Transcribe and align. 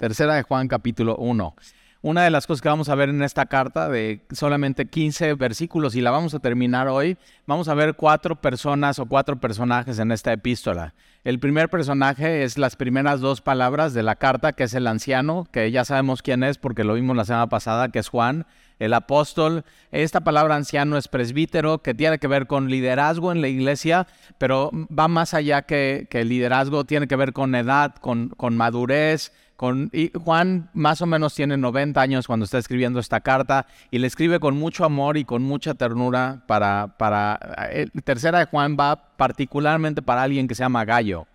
Tercera 0.00 0.34
de 0.34 0.44
Juan 0.44 0.66
capítulo 0.66 1.14
1. 1.16 1.54
Una 2.00 2.24
de 2.24 2.30
las 2.30 2.46
cosas 2.46 2.62
que 2.62 2.70
vamos 2.70 2.88
a 2.88 2.94
ver 2.94 3.10
en 3.10 3.22
esta 3.22 3.44
carta 3.44 3.90
de 3.90 4.24
solamente 4.30 4.86
15 4.88 5.34
versículos 5.34 5.94
y 5.94 6.00
la 6.00 6.10
vamos 6.10 6.32
a 6.32 6.38
terminar 6.38 6.88
hoy, 6.88 7.18
vamos 7.46 7.68
a 7.68 7.74
ver 7.74 7.96
cuatro 7.96 8.40
personas 8.40 8.98
o 8.98 9.04
cuatro 9.04 9.38
personajes 9.38 9.98
en 9.98 10.10
esta 10.10 10.32
epístola. 10.32 10.94
El 11.22 11.38
primer 11.38 11.68
personaje 11.68 12.44
es 12.44 12.56
las 12.56 12.76
primeras 12.76 13.20
dos 13.20 13.42
palabras 13.42 13.92
de 13.92 14.02
la 14.02 14.16
carta, 14.16 14.54
que 14.54 14.64
es 14.64 14.72
el 14.72 14.86
anciano, 14.86 15.46
que 15.52 15.70
ya 15.70 15.84
sabemos 15.84 16.22
quién 16.22 16.44
es 16.44 16.56
porque 16.56 16.82
lo 16.82 16.94
vimos 16.94 17.14
la 17.14 17.26
semana 17.26 17.50
pasada, 17.50 17.90
que 17.90 17.98
es 17.98 18.08
Juan, 18.08 18.46
el 18.78 18.94
apóstol. 18.94 19.66
Esta 19.92 20.22
palabra 20.22 20.56
anciano 20.56 20.96
es 20.96 21.08
presbítero, 21.08 21.82
que 21.82 21.92
tiene 21.92 22.18
que 22.18 22.26
ver 22.26 22.46
con 22.46 22.70
liderazgo 22.70 23.32
en 23.32 23.42
la 23.42 23.48
iglesia, 23.48 24.06
pero 24.38 24.70
va 24.72 25.08
más 25.08 25.34
allá 25.34 25.60
que, 25.60 26.06
que 26.08 26.24
liderazgo, 26.24 26.84
tiene 26.84 27.06
que 27.06 27.16
ver 27.16 27.34
con 27.34 27.54
edad, 27.54 27.96
con 27.96 28.56
madurez, 28.56 29.32
Juan 29.60 30.70
más 30.72 31.02
o 31.02 31.06
menos 31.06 31.34
tiene 31.34 31.56
90 31.56 32.00
años 32.00 32.26
cuando 32.26 32.44
está 32.44 32.56
escribiendo 32.56 32.98
esta 32.98 33.20
carta 33.20 33.66
y 33.90 33.98
le 33.98 34.06
escribe 34.06 34.40
con 34.40 34.56
mucho 34.56 34.84
amor 34.84 35.18
y 35.18 35.24
con 35.24 35.42
mucha 35.42 35.74
ternura 35.74 36.44
para... 36.46 36.96
para 36.96 37.38
el 37.70 37.92
eh, 37.94 38.00
tercera 38.02 38.38
de 38.38 38.46
Juan 38.46 38.76
va 38.80 39.16
particularmente 39.16 40.00
para 40.00 40.22
alguien 40.22 40.48
que 40.48 40.54
se 40.54 40.62
llama 40.62 40.84
Gallo. 40.84 41.26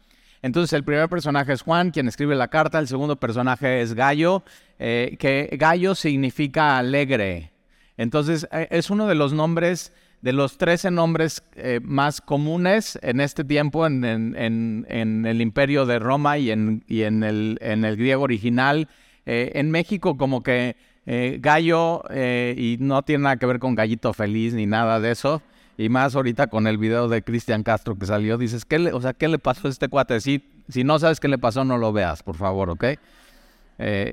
Entonces 0.41 0.73
el 0.73 0.83
primer 0.83 1.07
personaje 1.07 1.53
es 1.53 1.61
Juan, 1.61 1.91
quien 1.91 2.07
escribe 2.07 2.35
la 2.35 2.47
carta, 2.47 2.79
el 2.79 2.87
segundo 2.87 3.15
personaje 3.15 3.81
es 3.81 3.93
Gallo, 3.93 4.43
eh, 4.79 5.15
que 5.19 5.49
Gallo 5.59 5.95
significa 5.95 6.77
alegre. 6.77 7.51
Entonces 7.97 8.47
eh, 8.51 8.67
es 8.71 8.89
uno 8.89 9.07
de 9.07 9.15
los 9.15 9.33
nombres 9.33 9.93
de 10.21 10.33
los 10.33 10.57
13 10.57 10.91
nombres 10.91 11.43
eh, 11.55 11.79
más 11.83 12.21
comunes 12.21 12.97
en 13.01 13.19
este 13.19 13.43
tiempo 13.43 13.85
en, 13.85 14.03
el 14.87 15.41
imperio 15.41 15.85
de 15.85 15.99
Roma 15.99 16.37
y 16.37 16.51
en, 16.51 16.83
el, 16.89 17.95
griego 17.97 18.23
original. 18.23 18.87
Eh, 19.27 19.51
en 19.55 19.71
México 19.71 20.17
como 20.17 20.43
que 20.43 20.75
eh, 21.05 21.37
gallo, 21.39 22.03
y 22.11 22.77
no 22.79 23.03
tiene 23.03 23.23
nada 23.23 23.37
que 23.37 23.45
ver 23.45 23.59
con 23.59 23.75
gallito 23.75 24.13
feliz 24.13 24.53
ni 24.53 24.65
nada 24.65 24.99
de 24.99 25.11
eso, 25.11 25.41
y 25.77 25.89
más 25.89 26.15
ahorita 26.15 26.47
con 26.47 26.67
el 26.67 26.77
video 26.77 27.07
de 27.07 27.21
Cristian 27.21 27.63
Castro 27.63 27.95
que 27.97 28.05
salió, 28.05 28.37
dices, 28.37 28.65
¿qué 28.65 28.79
le, 28.79 28.93
o 28.93 29.01
sea, 29.01 29.13
¿qué 29.13 29.27
le 29.27 29.37
pasó 29.37 29.67
a 29.67 29.71
este 29.71 29.89
cuate? 29.89 30.19
Si, 30.21 30.43
si 30.69 30.83
no 30.83 30.97
sabes 30.97 31.19
qué 31.19 31.27
le 31.27 31.37
pasó, 31.37 31.63
no 31.65 31.77
lo 31.77 31.93
veas, 31.93 32.23
por 32.23 32.35
favor, 32.35 32.69
¿ok? 32.69 32.85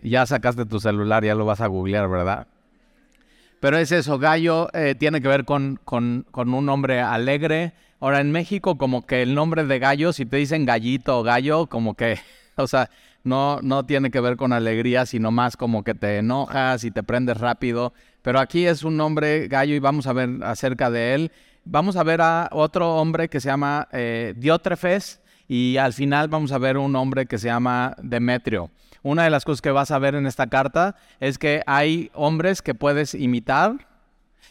ya 0.03 0.27
sacaste 0.27 0.67
tu 0.67 0.81
celular, 0.81 1.25
ya 1.25 1.37
lo 1.37 1.45
vas 1.45 1.61
a 1.61 1.69
googlear, 1.69 2.09
¿verdad? 2.09 2.48
Pero 3.63 3.79
es 3.79 3.93
eso, 3.93 4.19
gallo 4.19 4.67
eh, 4.73 4.97
tiene 4.99 5.21
que 5.21 5.29
ver 5.29 5.45
con, 5.45 5.79
con, 5.85 6.27
un 6.35 6.67
nombre 6.67 7.01
alegre. 7.01 7.75
Ahora, 8.01 8.21
en 8.21 8.33
México, 8.33 8.77
como 8.77 9.07
que 9.07 9.23
el 9.23 9.37
nombre 9.37 9.65
de 9.65 9.79
gallo, 9.79 10.13
si 10.13 10.27
te 10.27 10.39
dicen 10.39 10.67
gallito 10.67 11.21
o 11.21 11.23
gallo, 11.23 11.69
como 11.69 11.95
que, 11.95 12.19
o 12.57 12.67
sea, 12.67 12.91
no, 13.23 13.61
no 13.63 13.87
tiene 13.87 14.11
que 14.11 14.19
ver 14.19 14.37
con 14.37 14.53
alegría, 14.53 15.07
sino 15.07 15.31
más 15.31 15.57
como 15.57 15.85
que 15.85 15.95
te 15.95 16.19
enojas 16.19 16.83
y 16.83 16.91
te 16.91 17.05
prendes 17.05 17.37
rápido. 17.37 17.93
Pero 18.23 18.41
aquí 18.41 18.67
es 18.67 18.83
un 18.83 18.97
nombre 18.97 19.47
gallo 19.47 19.77
y 19.77 19.79
vamos 19.79 20.09
a 20.09 20.13
ver 20.13 20.43
acerca 20.43 20.91
de 20.91 21.15
él. 21.15 21.33
Vamos 21.65 21.95
a 21.95 22.03
ver 22.03 22.21
a 22.21 22.49
otro 22.51 22.97
hombre 22.97 23.29
que 23.29 23.41
se 23.41 23.47
llama 23.49 23.87
eh, 23.93 24.35
Diótrefes 24.37 25.21
y 25.47 25.77
al 25.77 25.93
final 25.93 26.27
vamos 26.27 26.51
a 26.51 26.59
ver 26.59 26.79
un 26.79 26.97
hombre 26.97 27.27
que 27.27 27.39
se 27.39 27.47
llama 27.47 27.95
Demetrio 28.03 28.73
una 29.03 29.25
de 29.25 29.31
las 29.31 29.45
cosas 29.45 29.62
que 29.62 29.70
vas 29.70 29.91
a 29.91 29.98
ver 29.98 30.14
en 30.14 30.27
esta 30.27 30.47
carta 30.47 30.97
es 31.20 31.39
que 31.39 31.62
hay 31.67 32.11
hombres 32.14 32.62
que 32.62 32.75
puedes 32.75 33.14
imitar 33.14 33.89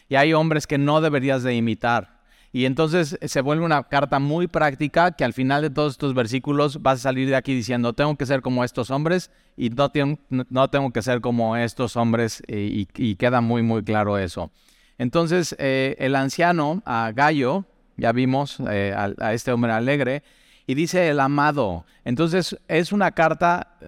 y 0.08 0.16
hay 0.16 0.34
hombres 0.34 0.66
que 0.66 0.78
no 0.78 1.00
deberías 1.00 1.42
de 1.42 1.54
imitar. 1.54 2.22
Y 2.54 2.66
entonces 2.66 3.18
se 3.22 3.40
vuelve 3.40 3.64
una 3.64 3.82
carta 3.84 4.18
muy 4.18 4.46
práctica 4.46 5.12
que 5.12 5.24
al 5.24 5.32
final 5.32 5.62
de 5.62 5.70
todos 5.70 5.92
estos 5.92 6.12
versículos 6.12 6.82
vas 6.82 6.98
a 6.98 7.02
salir 7.04 7.28
de 7.28 7.36
aquí 7.36 7.54
diciendo, 7.54 7.94
tengo 7.94 8.14
que 8.16 8.26
ser 8.26 8.42
como 8.42 8.62
estos 8.62 8.90
hombres 8.90 9.30
y 9.56 9.70
no 9.70 9.88
tengo, 9.88 10.18
no 10.28 10.68
tengo 10.68 10.90
que 10.90 11.00
ser 11.00 11.22
como 11.22 11.56
estos 11.56 11.96
hombres 11.96 12.42
y, 12.46 12.84
queda 13.16 13.40
muy, 13.40 13.62
muy 13.62 13.82
claro 13.82 14.18
eso. 14.18 14.50
Entonces 14.98 15.52
el 15.52 15.58
eh, 15.60 15.96
el 15.98 16.14
anciano, 16.14 16.82
a 16.84 17.10
Gallo, 17.14 17.64
ya 17.96 18.12
vimos 18.12 18.58
eh, 18.70 18.94
a, 18.94 19.32
este 19.32 19.50
hombre 19.50 19.72
alegre, 19.72 20.22
y 20.66 20.74
dice 20.74 21.08
el 21.08 21.20
amado. 21.20 21.86
Entonces 22.04 22.58
es 22.68 22.92
una 22.92 23.12
carta 23.12 23.78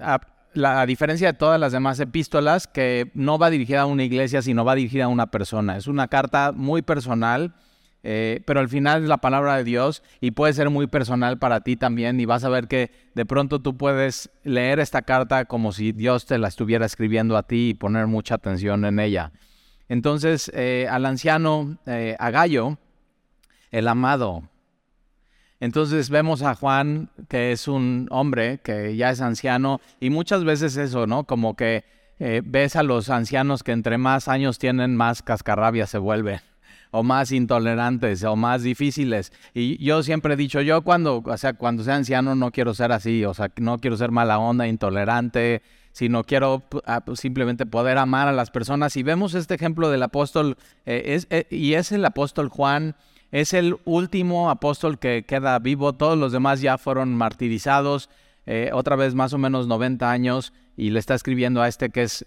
la 0.55 0.87
diferencia 0.87 1.33
de 1.33 1.39
todas 1.39 1.61
las 1.61 1.73
demás 1.73 2.01
epístolas, 2.01 2.67
que 2.67 3.11
no 3.15 3.39
va 3.39 3.51
dirigida 3.51 3.83
a 3.83 3.87
una 3.87 4.05
iglesia, 4.05 4.43
sino 4.43 4.65
va 4.65 4.75
dirigida 4.75 5.05
a 5.05 5.09
una 5.09 5.31
persona. 5.31 5.77
Es 5.77 5.87
una 5.87 6.09
carta 6.09 6.53
muy 6.53 6.83
personal, 6.83 7.55
eh, 8.03 8.43
pero 8.47 8.61
al 8.61 8.69
final 8.69 9.03
es 9.03 9.09
la 9.09 9.19
palabra 9.19 9.57
de 9.57 9.65
Dios 9.65 10.03
y 10.21 10.33
puede 10.33 10.53
ser 10.53 10.71
muy 10.71 10.87
personal 10.87 11.39
para 11.39 11.61
ti 11.61 11.77
también 11.77 12.21
y 12.21 12.27
vas 12.27 12.45
a 12.45 12.51
ver 12.51 12.69
que 12.69 12.91
de 13.15 13.25
pronto 13.25 13.61
tú 13.61 13.77
puedes 13.77 14.31
leer 14.43 14.79
esta 14.79 15.03
carta 15.03 15.47
como 15.47 15.73
si 15.73 15.93
Dios 15.93 16.27
te 16.27 16.37
la 16.37 16.49
estuviera 16.49 16.85
escribiendo 16.85 17.37
a 17.37 17.45
ti 17.45 17.71
y 17.71 17.75
poner 17.75 18.07
mucha 18.07 18.35
atención 18.35 18.85
en 18.85 18.99
ella. 19.01 19.33
Entonces, 19.89 20.51
eh, 20.55 20.87
al 20.91 21.07
anciano, 21.07 21.79
eh, 21.87 22.17
a 22.19 22.31
Gallo, 22.31 22.79
el 23.71 23.89
amado, 23.89 24.43
entonces 25.65 26.11
vemos 26.11 26.43
a 26.43 26.55
Juan, 26.55 27.09
que 27.27 27.51
es 27.51 27.69
un 27.69 28.07
hombre 28.11 28.59
que 28.63 28.97
ya 28.97 29.09
es 29.09 29.23
anciano, 29.23 29.81
y 29.99 30.11
muchas 30.11 30.45
veces 30.45 30.77
eso, 30.77 31.07
¿no? 31.07 31.25
Como 31.25 31.57
que 31.57 31.85
eh, 32.19 32.43
ves 32.45 32.77
a 32.77 32.83
los 32.83 33.09
ancianos 33.09 33.63
que 33.63 33.73
entre 33.73 33.97
más 33.97 34.29
años 34.29 34.59
tienen, 34.59 34.95
más 34.95 35.23
cascarrabia 35.23 35.87
se 35.87 35.97
vuelven, 35.97 36.41
o 36.91 37.03
más 37.03 37.33
intolerantes, 37.33 38.23
o 38.25 38.37
más 38.37 38.63
difíciles. 38.63 39.33
Y 39.55 39.83
yo 39.83 40.03
siempre 40.03 40.35
he 40.35 40.37
dicho, 40.37 40.61
yo 40.61 40.83
cuando, 40.83 41.23
o 41.25 41.37
sea, 41.39 41.55
cuando 41.55 41.83
sea 41.83 41.97
anciano 41.97 42.35
no 42.35 42.51
quiero 42.51 42.75
ser 42.75 42.93
así, 42.93 43.25
o 43.25 43.33
sea, 43.33 43.51
no 43.57 43.79
quiero 43.79 43.97
ser 43.97 44.11
mala 44.11 44.39
onda, 44.39 44.69
intolerante, 44.69 45.63
sino 45.93 46.25
quiero 46.25 46.63
ah, 46.85 47.01
pues, 47.07 47.21
simplemente 47.21 47.65
poder 47.65 47.97
amar 47.97 48.29
a 48.29 48.33
las 48.33 48.51
personas. 48.51 48.99
Y 48.99 49.03
vemos 49.03 49.33
este 49.33 49.55
ejemplo 49.55 49.89
del 49.89 50.03
apóstol, 50.03 50.59
eh, 50.85 51.05
es, 51.07 51.27
eh, 51.31 51.47
y 51.49 51.73
es 51.73 51.91
el 51.91 52.05
apóstol 52.05 52.51
Juan, 52.51 52.97
es 53.35 53.53
el 53.53 53.77
último 53.85 54.49
apóstol 54.49 55.01
que 55.01 55.25
queda 55.27 55.59
vivo, 55.59 55.93
todos 55.93 56.17
los 56.17 56.31
demás 56.31 56.61
ya 56.61 56.79
fueron 56.79 57.17
martirizados, 57.17 58.09
eh, 58.47 58.71
otra 58.73 58.95
vez 58.95 59.17
más 59.17 59.33
o 59.33 59.39
menos 59.39 59.67
90 59.67 60.09
años, 60.09 60.53
y 60.77 60.91
le 60.91 61.01
está 61.01 61.17
escribiendo 61.17 61.61
a 61.61 61.67
este 61.67 61.91
que 61.91 62.05
es, 62.05 62.25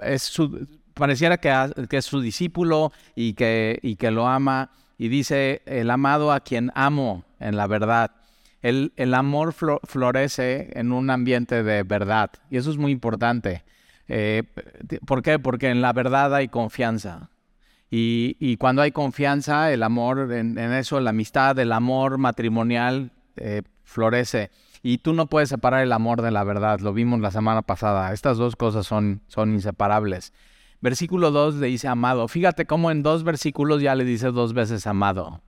es 0.00 0.22
su, 0.22 0.68
pareciera 0.94 1.38
que, 1.38 1.50
es 1.90 2.04
su 2.04 2.20
discípulo 2.20 2.92
y 3.16 3.32
que, 3.34 4.10
lo 4.12 4.28
ama, 4.28 4.70
y 4.96 5.08
dice, 5.08 5.62
el 5.66 5.90
amado 5.90 6.30
a 6.30 6.38
quien 6.38 6.70
amo 6.76 7.24
en 7.40 7.56
la 7.56 7.66
verdad. 7.66 8.12
El, 8.62 8.92
el 8.94 9.12
amor 9.14 9.54
florece 9.54 10.70
en 10.78 10.92
un 10.92 11.10
ambiente 11.10 11.64
de 11.64 11.82
verdad, 11.82 12.30
y 12.48 12.58
eso 12.58 12.70
es 12.70 12.76
muy 12.76 12.92
importante. 12.92 13.64
Eh, 14.06 14.44
¿Por 15.04 15.20
qué? 15.22 15.40
Porque 15.40 15.70
en 15.70 15.82
la 15.82 15.92
verdad 15.92 16.32
hay 16.32 16.46
confianza. 16.46 17.30
Y, 17.96 18.56
cuando 18.56 18.82
hay 18.82 18.90
confianza, 18.90 19.72
el 19.72 19.84
amor 19.84 20.32
en, 20.32 20.58
eso, 20.58 20.98
la 20.98 21.10
amistad, 21.10 21.56
el 21.60 21.70
amor 21.70 22.18
matrimonial 22.18 23.12
eh, 23.36 23.62
florece. 23.84 24.50
Y 24.82 24.98
tú 24.98 25.12
no 25.12 25.28
puedes 25.28 25.48
separar 25.48 25.84
el 25.84 25.92
amor 25.92 26.20
de 26.20 26.32
la 26.32 26.42
verdad, 26.42 26.80
lo 26.80 26.92
vimos 26.92 27.20
la 27.20 27.30
semana 27.30 27.62
pasada. 27.62 28.12
Estas 28.12 28.36
dos 28.36 28.56
cosas 28.56 28.84
son, 28.84 29.22
inseparables. 29.36 30.32
Versículo 30.80 31.30
2 31.30 31.54
le 31.56 31.68
dice 31.68 31.86
amado. 31.86 32.26
Fíjate 32.26 32.66
cómo 32.66 32.90
en 32.90 33.04
dos 33.04 33.22
versículos 33.22 33.80
ya 33.80 33.94
le 33.94 34.04
dice 34.04 34.32
dos 34.32 34.54
veces 34.54 34.88
amado. 34.88 35.40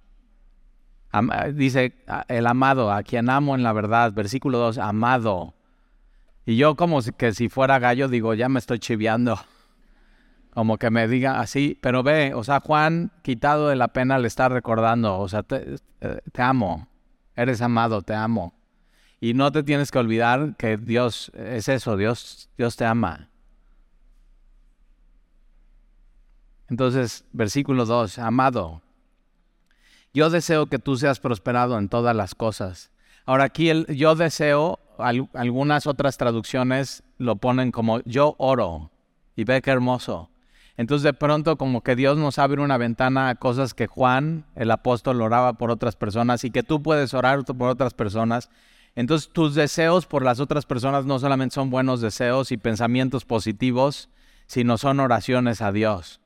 dice 1.52 1.96
el 2.28 2.46
amado, 2.46 2.92
a 2.92 3.02
quien 3.02 3.28
amo 3.28 3.56
en 3.56 3.64
la 3.64 3.72
verdad. 3.72 4.12
Versículo 4.12 4.58
2, 4.58 4.78
amado. 4.78 5.54
Y 6.44 6.54
yo 6.56 6.76
como 6.76 7.00
que 7.02 7.32
si 7.32 7.48
fuera 7.48 7.80
gallo 7.80 8.06
digo, 8.06 8.34
ya 8.34 8.48
me 8.48 8.60
estoy 8.60 8.78
chiviando 8.78 9.36
como 10.56 10.78
que 10.78 10.90
me 10.90 11.06
diga 11.06 11.38
así, 11.38 11.78
pero 11.82 12.02
ve, 12.02 12.32
o 12.32 12.42
sea, 12.42 12.60
Juan, 12.60 13.12
quitado 13.20 13.68
de 13.68 13.76
la 13.76 13.88
pena, 13.88 14.18
le 14.18 14.26
está 14.26 14.48
recordando, 14.48 15.18
o 15.18 15.28
sea, 15.28 15.42
te, 15.42 15.76
eh, 16.00 16.20
amo, 16.38 16.88
eres 17.34 17.60
amado, 17.60 18.00
te 18.00 18.14
amo. 18.14 18.54
Y 19.20 19.34
no 19.34 19.52
te 19.52 19.62
tienes 19.62 19.90
que 19.90 19.98
olvidar 19.98 20.56
que 20.56 20.78
Dios 20.78 21.30
es 21.34 21.68
eso, 21.68 21.98
Dios, 21.98 22.48
Dios 22.56 22.74
te 22.74 22.86
ama. 22.86 23.28
Entonces, 26.70 27.26
versículo 27.32 27.84
2, 27.84 28.18
amado, 28.18 28.80
yo 30.14 30.30
deseo 30.30 30.68
que 30.68 30.78
tú 30.78 30.96
seas 30.96 31.20
prosperado 31.20 31.76
en 31.76 31.90
todas 31.90 32.16
las 32.16 32.34
cosas. 32.34 32.90
Ahora 33.26 33.44
aquí 33.44 33.68
el 33.68 33.84
yo 33.88 34.14
deseo, 34.14 34.78
algunas 35.34 35.86
otras 35.86 36.16
traducciones 36.16 37.02
lo 37.18 37.36
ponen 37.36 37.72
como 37.72 38.00
yo 38.06 38.36
oro. 38.38 38.90
Y 39.38 39.44
ve 39.44 39.60
qué 39.60 39.70
hermoso. 39.70 40.30
Entonces 40.76 41.04
de 41.04 41.14
pronto 41.14 41.56
como 41.56 41.82
que 41.82 41.96
Dios 41.96 42.18
nos 42.18 42.38
abre 42.38 42.60
una 42.60 42.76
ventana 42.76 43.28
a 43.28 43.34
cosas 43.36 43.72
que 43.72 43.86
Juan, 43.86 44.44
el 44.54 44.70
apóstol, 44.70 45.22
oraba 45.22 45.54
por 45.54 45.70
otras 45.70 45.96
personas 45.96 46.44
y 46.44 46.50
que 46.50 46.62
tú 46.62 46.82
puedes 46.82 47.14
orar 47.14 47.44
por 47.44 47.68
otras 47.68 47.94
personas. 47.94 48.50
Entonces 48.94 49.30
tus 49.32 49.54
deseos 49.54 50.06
por 50.06 50.22
las 50.22 50.40
otras 50.40 50.66
personas 50.66 51.06
no 51.06 51.18
solamente 51.18 51.54
son 51.54 51.70
buenos 51.70 52.00
deseos 52.00 52.52
y 52.52 52.56
pensamientos 52.56 53.24
positivos, 53.24 54.10
sino 54.46 54.78
son 54.78 55.00
oraciones 55.00 55.62
a 55.62 55.72
Dios. 55.72 56.20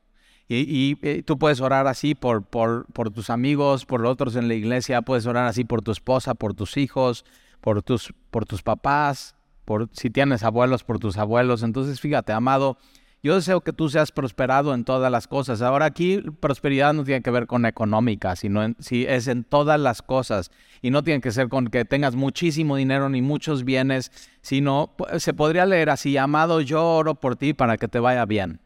Y, 0.52 0.96
y, 1.00 1.22
tú 1.22 1.38
puedes 1.38 1.60
orar 1.60 1.86
así 1.86 2.16
por, 2.16 2.42
por, 2.42 2.86
por, 2.92 3.10
tus 3.10 3.30
amigos, 3.30 3.86
por 3.86 4.00
los 4.00 4.10
otros 4.10 4.34
en 4.34 4.48
la 4.48 4.54
iglesia, 4.54 5.02
puedes 5.02 5.26
orar 5.26 5.46
así 5.46 5.62
por 5.62 5.80
tu 5.80 5.92
esposa, 5.92 6.34
por 6.34 6.54
tus 6.54 6.76
hijos, 6.76 7.24
por 7.60 7.84
tus, 7.84 8.12
por 8.32 8.46
tus 8.46 8.60
papás, 8.60 9.36
por 9.64 9.88
si 9.92 10.10
tienes 10.10 10.42
abuelos, 10.42 10.82
por 10.82 10.98
tus 10.98 11.18
abuelos. 11.18 11.62
Entonces, 11.62 12.00
fíjate, 12.00 12.32
amado, 12.32 12.78
yo 13.22 13.34
deseo 13.34 13.60
que 13.60 13.72
tú 13.72 13.90
seas 13.90 14.12
prosperado 14.12 14.72
en 14.72 14.84
todas 14.84 15.12
las 15.12 15.28
cosas. 15.28 15.60
Ahora 15.60 15.84
aquí 15.84 16.22
prosperidad 16.40 16.94
no 16.94 17.04
tiene 17.04 17.22
que 17.22 17.30
ver 17.30 17.46
con 17.46 17.66
económica, 17.66 18.34
sino 18.34 18.74
si 18.78 19.04
es 19.04 19.28
en 19.28 19.44
todas 19.44 19.78
las 19.78 20.00
cosas. 20.00 20.50
Y 20.80 20.90
no 20.90 21.04
tiene 21.04 21.20
que 21.20 21.30
ser 21.30 21.48
con 21.48 21.66
que 21.66 21.84
tengas 21.84 22.14
muchísimo 22.14 22.76
dinero 22.76 23.10
ni 23.10 23.20
muchos 23.20 23.64
bienes, 23.64 24.10
sino 24.40 24.94
se 25.18 25.34
podría 25.34 25.66
leer 25.66 25.90
así, 25.90 26.16
amado, 26.16 26.62
yo 26.62 26.82
oro 26.82 27.14
por 27.14 27.36
ti 27.36 27.52
para 27.52 27.76
que 27.76 27.88
te 27.88 27.98
vaya 27.98 28.24
bien. 28.24 28.60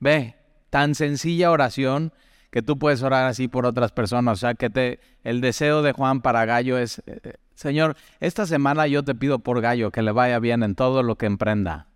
Ve, 0.00 0.36
tan 0.68 0.94
sencilla 0.94 1.50
oración 1.50 2.12
que 2.50 2.60
tú 2.60 2.78
puedes 2.78 3.02
orar 3.02 3.26
así 3.26 3.48
por 3.48 3.64
otras 3.64 3.92
personas. 3.92 4.34
O 4.34 4.40
sea, 4.40 4.54
que 4.54 4.68
te, 4.68 5.00
el 5.24 5.40
deseo 5.40 5.80
de 5.80 5.92
Juan 5.92 6.20
para 6.20 6.44
Gallo 6.44 6.76
es, 6.76 7.02
eh, 7.06 7.34
Señor, 7.54 7.96
esta 8.20 8.44
semana 8.44 8.86
yo 8.86 9.02
te 9.02 9.14
pido 9.14 9.38
por 9.38 9.62
Gallo 9.62 9.90
que 9.90 10.02
le 10.02 10.12
vaya 10.12 10.38
bien 10.38 10.62
en 10.62 10.74
todo 10.74 11.02
lo 11.02 11.16
que 11.16 11.24
emprenda. 11.24 11.86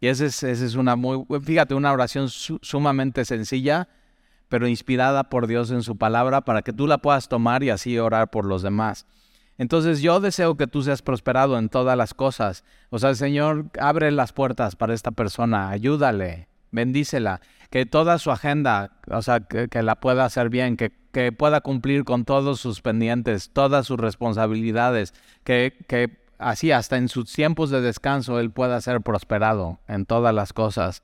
Y 0.00 0.08
esa 0.08 0.26
es, 0.26 0.74
una 0.74 0.96
muy, 0.96 1.24
fíjate, 1.42 1.74
una 1.74 1.92
oración 1.92 2.28
sumamente 2.28 3.24
sencilla, 3.24 3.88
pero 4.48 4.68
inspirada 4.68 5.24
por 5.30 5.46
Dios 5.46 5.70
en 5.70 5.82
su 5.82 5.96
palabra 5.96 6.42
para 6.42 6.62
que 6.62 6.72
tú 6.72 6.86
la 6.86 6.98
puedas 6.98 7.28
tomar 7.28 7.62
y 7.62 7.70
así 7.70 7.98
orar 7.98 8.30
por 8.30 8.44
los 8.44 8.62
demás. 8.62 9.06
Entonces 9.56 10.02
yo 10.02 10.20
deseo 10.20 10.56
que 10.56 10.66
tú 10.66 10.82
seas 10.82 11.00
prosperado 11.00 11.58
en 11.58 11.68
todas 11.68 11.96
las 11.96 12.12
cosas. 12.12 12.64
O 12.90 12.98
sea, 12.98 13.14
Señor, 13.14 13.66
abre 13.80 14.10
las 14.10 14.32
puertas 14.32 14.76
para 14.76 14.94
esta 14.94 15.12
persona, 15.12 15.70
ayúdale, 15.70 16.48
bendícela, 16.72 17.40
que 17.70 17.86
toda 17.86 18.18
su 18.18 18.30
agenda, 18.30 18.98
o 19.08 19.22
sea, 19.22 19.40
que, 19.40 19.82
la 19.82 20.00
pueda 20.00 20.24
hacer 20.24 20.48
bien, 20.50 20.76
que, 20.76 20.92
que, 21.12 21.30
pueda 21.30 21.60
cumplir 21.60 22.04
con 22.04 22.24
todos 22.24 22.60
sus 22.60 22.82
pendientes, 22.82 23.50
todas 23.52 23.86
sus 23.86 23.98
responsabilidades, 23.98 25.14
que, 25.44 25.76
que 25.86 26.23
así 26.38 26.72
hasta 26.72 26.96
en 26.96 27.08
sus 27.08 27.32
tiempos 27.32 27.70
de 27.70 27.80
descanso 27.80 28.40
él 28.40 28.50
pueda 28.50 28.80
ser 28.80 29.00
prosperado 29.00 29.78
en 29.88 30.06
todas 30.06 30.34
las 30.34 30.52
cosas. 30.52 31.02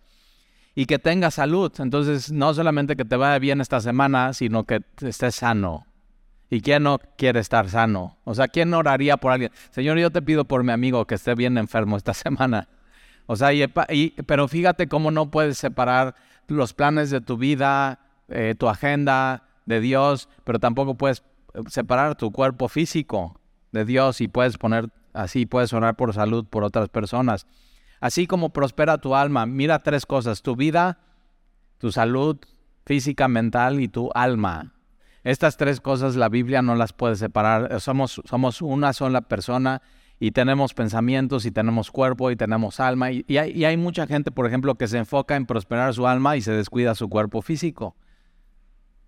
Y 0.74 0.86
que 0.86 0.98
tenga 0.98 1.30
salud. 1.30 1.72
Entonces, 1.78 2.30
no 2.30 2.54
solamente 2.54 2.96
que 2.96 3.04
te 3.04 3.16
vaya 3.16 3.38
bien 3.38 3.60
esta 3.60 3.80
semana, 3.80 4.32
sino 4.32 4.64
que 4.64 4.82
estés 5.00 5.34
sano. 5.34 5.86
¿Y 6.48 6.60
quién 6.60 6.82
no 6.82 6.98
quiere 7.16 7.40
estar 7.40 7.68
sano? 7.68 8.18
O 8.24 8.34
sea, 8.34 8.48
¿quién 8.48 8.74
oraría 8.74 9.16
por 9.16 9.32
alguien? 9.32 9.52
Señor, 9.70 9.98
yo 9.98 10.10
te 10.10 10.22
pido 10.22 10.44
por 10.44 10.64
mi 10.64 10.72
amigo 10.72 11.06
que 11.06 11.14
esté 11.14 11.34
bien 11.34 11.58
enfermo 11.58 11.96
esta 11.96 12.14
semana. 12.14 12.68
O 13.26 13.36
sea, 13.36 13.50
pero 14.26 14.48
fíjate 14.48 14.88
cómo 14.88 15.12
no 15.12 15.30
puedes 15.30 15.58
separar 15.58 16.16
los 16.48 16.74
planes 16.74 17.10
de 17.10 17.20
tu 17.20 17.36
vida, 17.36 18.00
eh, 18.28 18.56
tu 18.58 18.68
agenda 18.68 19.44
de 19.66 19.80
Dios, 19.80 20.28
pero 20.42 20.58
tampoco 20.58 20.96
puedes 20.96 21.22
eh, 21.54 21.60
separar 21.68 22.16
tu 22.16 22.32
cuerpo 22.32 22.68
físico 22.68 23.40
de 23.70 23.84
Dios 23.84 24.20
y 24.20 24.26
puedes 24.26 24.58
poner 24.58 24.90
así, 25.12 25.46
puedes 25.46 25.72
orar 25.72 25.96
por 25.96 26.14
salud 26.14 26.46
por 26.46 26.64
otras 26.64 26.88
personas. 26.88 27.46
Así 28.00 28.26
como 28.26 28.50
prospera 28.50 28.98
tu 28.98 29.14
alma, 29.14 29.46
mira 29.46 29.80
tres 29.80 30.06
cosas, 30.06 30.42
tu 30.42 30.56
vida, 30.56 30.98
tu 31.78 31.92
salud 31.92 32.38
física, 32.86 33.28
mental 33.28 33.80
y 33.80 33.88
tu 33.88 34.10
alma. 34.14 34.72
Estas 35.22 35.56
tres 35.56 35.80
cosas 35.80 36.16
la 36.16 36.28
Biblia 36.28 36.62
no 36.62 36.74
las 36.74 36.92
puede 36.92 37.16
separar. 37.16 37.80
Somos, 37.80 38.22
somos 38.24 38.62
una 38.62 38.92
sola 38.92 39.20
persona 39.20 39.82
y 40.18 40.32
tenemos 40.32 40.74
pensamientos 40.74 41.46
y 41.46 41.50
tenemos 41.50 41.90
cuerpo 41.90 42.30
y 42.30 42.36
tenemos 42.36 42.78
alma. 42.78 43.10
Y, 43.10 43.36
hay, 43.36 43.76
mucha 43.76 44.06
gente, 44.06 44.30
por 44.30 44.46
ejemplo, 44.46 44.74
que 44.74 44.86
se 44.86 44.98
enfoca 44.98 45.36
en 45.36 45.46
prosperar 45.46 45.94
su 45.94 46.06
alma 46.06 46.36
y 46.36 46.42
se 46.42 46.52
descuida 46.52 46.94
su 46.94 47.08
cuerpo 47.08 47.42
físico. 47.42 47.96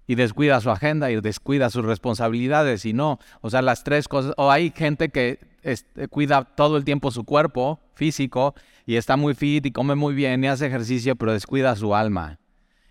Y 0.06 0.16
descuida 0.16 0.60
su 0.60 0.70
agenda 0.70 1.10
y 1.10 1.20
descuida 1.20 1.70
sus 1.70 1.84
responsabilidades 1.84 2.84
y 2.84 2.92
no. 2.92 3.18
O 3.40 3.50
sea, 3.50 3.62
las 3.62 3.84
tres 3.84 4.08
cosas. 4.08 4.34
O 4.36 4.50
hay 4.50 4.72
gente 4.74 5.10
que 5.10 5.38
este, 5.62 6.08
cuida 6.08 6.44
todo 6.44 6.76
el 6.76 6.84
tiempo 6.84 7.10
su 7.10 7.24
cuerpo 7.24 7.80
físico 7.94 8.54
y 8.84 8.96
está 8.96 9.16
muy 9.16 9.34
fit 9.34 9.64
y 9.64 9.70
come 9.70 9.94
muy 9.94 10.14
bien 10.14 10.42
y 10.42 10.48
hace 10.48 10.66
ejercicio, 10.66 11.14
pero 11.16 11.32
descuida 11.32 11.76
su 11.76 11.94
alma. 11.94 12.38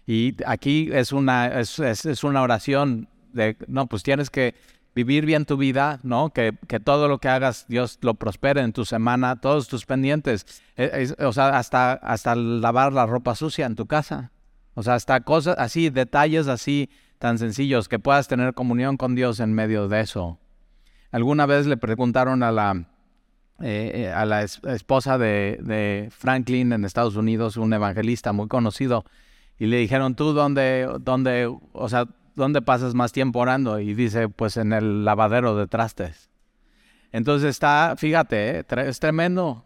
Y 0.07 0.35
aquí 0.45 0.89
es 0.91 1.11
una, 1.11 1.59
es, 1.59 1.79
es 1.79 2.23
una 2.23 2.41
oración 2.41 3.09
de, 3.33 3.57
no, 3.67 3.87
pues 3.87 4.03
tienes 4.03 4.29
que 4.29 4.55
vivir 4.93 5.25
bien 5.25 5.45
tu 5.45 5.57
vida, 5.57 5.99
¿no? 6.03 6.31
Que, 6.31 6.53
que, 6.67 6.79
todo 6.79 7.07
lo 7.07 7.19
que 7.19 7.29
hagas, 7.29 7.65
Dios 7.67 7.97
lo 8.01 8.15
prospere 8.15 8.61
en 8.61 8.73
tu 8.73 8.85
semana, 8.85 9.39
todos 9.39 9.67
tus 9.67 9.85
pendientes. 9.85 10.45
E, 10.75 11.13
o 11.19 11.33
sea, 11.33 11.57
hasta, 11.57 11.93
hasta 11.93 12.35
lavar 12.35 12.93
la 12.93 13.05
ropa 13.05 13.35
sucia 13.35 13.65
en 13.65 13.75
tu 13.75 13.85
casa. 13.85 14.31
O 14.73 14.83
sea, 14.83 14.95
hasta 14.95 15.21
cosas 15.21 15.55
así, 15.57 15.89
detalles 15.89 16.47
así 16.47 16.89
tan 17.21 17.38
sencillos 17.38 17.88
que 17.88 18.00
puedas 18.00 18.27
tener 18.27 18.56
comunión 18.56 18.97
con 18.97 19.13
Dios 19.13 19.39
en 19.39 19.53
medio 19.53 19.88
de 19.88 20.01
eso. 20.01 20.39
Alguna 21.12 21.45
vez 21.45 21.68
le 21.68 21.77
preguntaron 21.77 22.41
a 22.41 22.51
la, 22.51 22.88
eh, 23.62 23.91
eh, 23.94 24.12
a 24.12 24.25
la 24.25 24.41
esposa 24.41 25.19
de, 25.19 26.09
Franklin 26.09 26.73
en 26.73 26.83
Estados 26.83 27.15
Unidos, 27.15 27.57
un 27.57 27.73
evangelista 27.73 28.33
muy 28.33 28.47
conocido, 28.47 29.06
y 29.59 29.68
le 29.68 29.77
dijeron, 29.77 30.15
¿tú 30.15 30.33
dónde, 30.33 30.89
dónde, 31.00 31.56
o 31.73 31.89
sea, 31.89 32.07
¿dónde 32.33 32.63
pasas 32.63 32.95
más 32.95 33.12
tiempo 33.12 33.38
orando? 33.38 33.79
Y 33.79 33.94
dice, 33.94 34.27
pues 34.27 34.57
en 34.57 34.74
el 34.74 35.06
lavadero 35.06 35.56
de 35.56 35.67
trastes. 35.67 36.31
Entonces 37.12 37.51
está, 37.51 37.94
fíjate, 37.97 38.62
¿eh? 38.62 38.65
es 38.88 39.00
tremendo. 39.00 39.63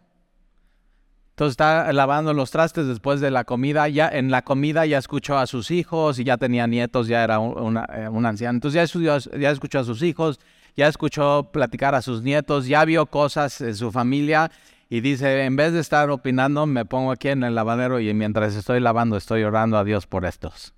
Entonces 1.36 1.50
está 1.50 1.92
lavando 1.92 2.32
los 2.32 2.50
trastes 2.50 2.86
después 2.86 3.20
de 3.20 3.30
la 3.30 3.44
comida. 3.44 3.86
Ya 3.90 4.08
en 4.08 4.30
la 4.30 4.40
comida 4.40 4.86
ya 4.86 4.96
escuchó 4.96 5.36
a 5.36 5.46
sus 5.46 5.70
hijos 5.70 6.18
y 6.18 6.24
ya 6.24 6.38
tenía 6.38 6.66
nietos, 6.66 7.08
ya 7.08 7.22
era 7.22 7.40
un, 7.40 7.76
eh, 7.76 8.08
anciano. 8.24 8.56
Entonces 8.56 8.90
ya, 8.94 9.18
ya 9.38 9.50
escuchó 9.50 9.80
a 9.80 9.84
sus 9.84 10.00
hijos, 10.00 10.40
ya 10.78 10.88
escuchó 10.88 11.50
platicar 11.52 11.94
a 11.94 12.00
sus 12.00 12.22
nietos, 12.22 12.66
ya 12.66 12.86
vio 12.86 13.04
cosas 13.04 13.60
en 13.60 13.76
su 13.76 13.92
familia 13.92 14.50
y 14.88 15.02
dice, 15.02 15.44
en 15.44 15.56
vez 15.56 15.74
de 15.74 15.80
estar 15.80 16.08
opinando, 16.08 16.64
me 16.64 16.86
pongo 16.86 17.12
aquí 17.12 17.28
en 17.28 17.44
el 17.44 17.54
lavadero 17.54 18.00
y 18.00 18.14
mientras 18.14 18.56
estoy 18.56 18.80
lavando 18.80 19.18
estoy 19.18 19.42
orando 19.42 19.76
a 19.76 19.84
Dios 19.84 20.06
por 20.06 20.24
estos. 20.24 20.72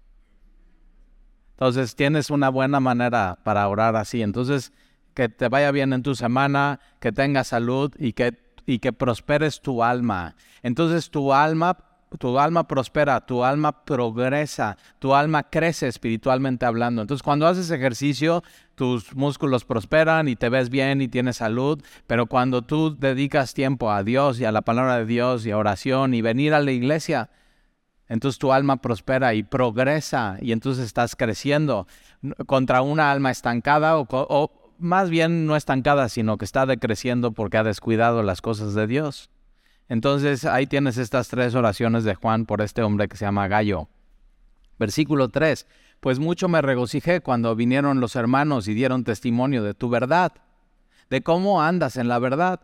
Entonces 1.50 1.94
tienes 1.94 2.30
una 2.30 2.48
buena 2.48 2.80
manera 2.80 3.38
para 3.44 3.68
orar 3.68 3.94
así. 3.94 4.22
Entonces, 4.22 4.72
que 5.14 5.28
te 5.28 5.48
vaya 5.48 5.70
bien 5.70 5.92
en 5.92 6.02
tu 6.02 6.16
semana, 6.16 6.80
que 6.98 7.12
tengas 7.12 7.46
salud 7.46 7.94
y 7.96 8.12
que, 8.12 8.47
y 8.68 8.80
que 8.80 8.92
prosperes 8.92 9.62
tu 9.62 9.82
alma. 9.82 10.36
Entonces 10.62 11.08
tu 11.10 11.32
alma, 11.32 11.78
tu 12.18 12.38
alma 12.38 12.68
prospera, 12.68 13.24
tu 13.24 13.42
alma 13.42 13.82
progresa, 13.86 14.76
tu 14.98 15.14
alma 15.14 15.44
crece 15.44 15.88
espiritualmente 15.88 16.66
hablando. 16.66 17.00
Entonces 17.00 17.22
cuando 17.22 17.46
haces 17.46 17.70
ejercicio, 17.70 18.44
tus 18.74 19.16
músculos 19.16 19.64
prosperan 19.64 20.28
y 20.28 20.36
te 20.36 20.50
ves 20.50 20.68
bien 20.68 21.00
y 21.00 21.08
tienes 21.08 21.38
salud, 21.38 21.82
pero 22.06 22.26
cuando 22.26 22.60
tú 22.60 22.94
dedicas 22.94 23.54
tiempo 23.54 23.90
a 23.90 24.04
Dios 24.04 24.38
y 24.38 24.44
a 24.44 24.52
la 24.52 24.60
palabra 24.60 24.98
de 24.98 25.06
Dios 25.06 25.46
y 25.46 25.50
a 25.50 25.56
oración 25.56 26.12
y 26.12 26.20
venir 26.20 26.52
a 26.52 26.60
la 26.60 26.72
iglesia, 26.72 27.30
entonces 28.06 28.38
tu 28.38 28.52
alma 28.52 28.82
prospera 28.82 29.32
y 29.32 29.44
progresa 29.44 30.36
y 30.42 30.52
entonces 30.52 30.84
estás 30.84 31.16
creciendo 31.16 31.86
contra 32.46 32.82
una 32.82 33.10
alma 33.10 33.30
estancada 33.30 33.96
o, 33.96 34.50
más 34.78 35.10
bien 35.10 35.46
no 35.46 35.56
estancada, 35.56 36.08
sino 36.08 36.38
que 36.38 36.44
está 36.44 36.66
decreciendo 36.66 37.32
porque 37.32 37.58
ha 37.58 37.64
descuidado 37.64 38.22
las 38.22 38.40
cosas 38.40 38.74
de 38.74 38.86
Dios. 38.86 39.30
Entonces 39.88 40.44
ahí 40.44 40.66
tienes 40.66 40.98
estas 40.98 41.28
tres 41.28 41.54
oraciones 41.54 42.04
de 42.04 42.14
Juan 42.14 42.46
por 42.46 42.60
este 42.60 42.82
hombre 42.82 43.08
que 43.08 43.16
se 43.16 43.24
llama 43.24 43.48
Gallo. 43.48 43.88
Versículo 44.78 45.28
3. 45.28 45.66
Pues 46.00 46.18
mucho 46.18 46.48
me 46.48 46.62
regocijé 46.62 47.20
cuando 47.20 47.56
vinieron 47.56 48.00
los 48.00 48.14
hermanos 48.14 48.68
y 48.68 48.74
dieron 48.74 49.02
testimonio 49.02 49.64
de 49.64 49.74
tu 49.74 49.88
verdad, 49.88 50.32
de 51.10 51.22
cómo 51.22 51.62
andas 51.62 51.96
en 51.96 52.06
la 52.06 52.18
verdad 52.20 52.60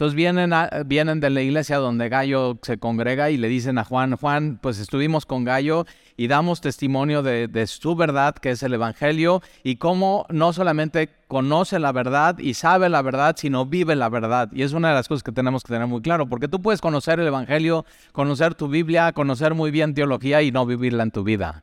entonces 0.00 0.16
vienen, 0.16 0.50
vienen 0.86 1.20
de 1.20 1.28
la 1.28 1.42
iglesia 1.42 1.76
donde 1.76 2.08
Gallo 2.08 2.58
se 2.62 2.78
congrega 2.78 3.28
y 3.28 3.36
le 3.36 3.48
dicen 3.48 3.76
a 3.76 3.84
Juan, 3.84 4.16
Juan, 4.16 4.58
pues 4.58 4.78
estuvimos 4.78 5.26
con 5.26 5.44
Gallo 5.44 5.84
y 6.16 6.26
damos 6.26 6.62
testimonio 6.62 7.22
de, 7.22 7.66
su 7.66 7.94
verdad, 7.94 8.34
que 8.34 8.52
es 8.52 8.62
el 8.62 8.72
Evangelio, 8.72 9.42
y 9.62 9.76
cómo 9.76 10.24
no 10.30 10.54
solamente 10.54 11.10
conoce 11.28 11.78
la 11.78 11.92
verdad 11.92 12.38
y 12.38 12.54
sabe 12.54 12.88
la 12.88 13.02
verdad, 13.02 13.36
sino 13.36 13.66
vive 13.66 13.94
la 13.94 14.08
verdad. 14.08 14.48
Y 14.54 14.62
es 14.62 14.72
una 14.72 14.88
de 14.88 14.94
las 14.94 15.06
cosas 15.06 15.22
que 15.22 15.32
tenemos 15.32 15.64
que 15.64 15.74
tener 15.74 15.86
muy 15.86 16.00
claro, 16.00 16.26
porque 16.30 16.48
tú 16.48 16.62
puedes 16.62 16.80
conocer 16.80 17.20
el 17.20 17.26
Evangelio, 17.26 17.84
conocer 18.12 18.54
tu 18.54 18.68
Biblia, 18.68 19.12
conocer 19.12 19.52
muy 19.52 19.70
bien 19.70 19.92
teología 19.92 20.40
y 20.40 20.50
no 20.50 20.64
vivirla 20.64 21.02
en 21.02 21.10
tu 21.10 21.24
vida. 21.24 21.62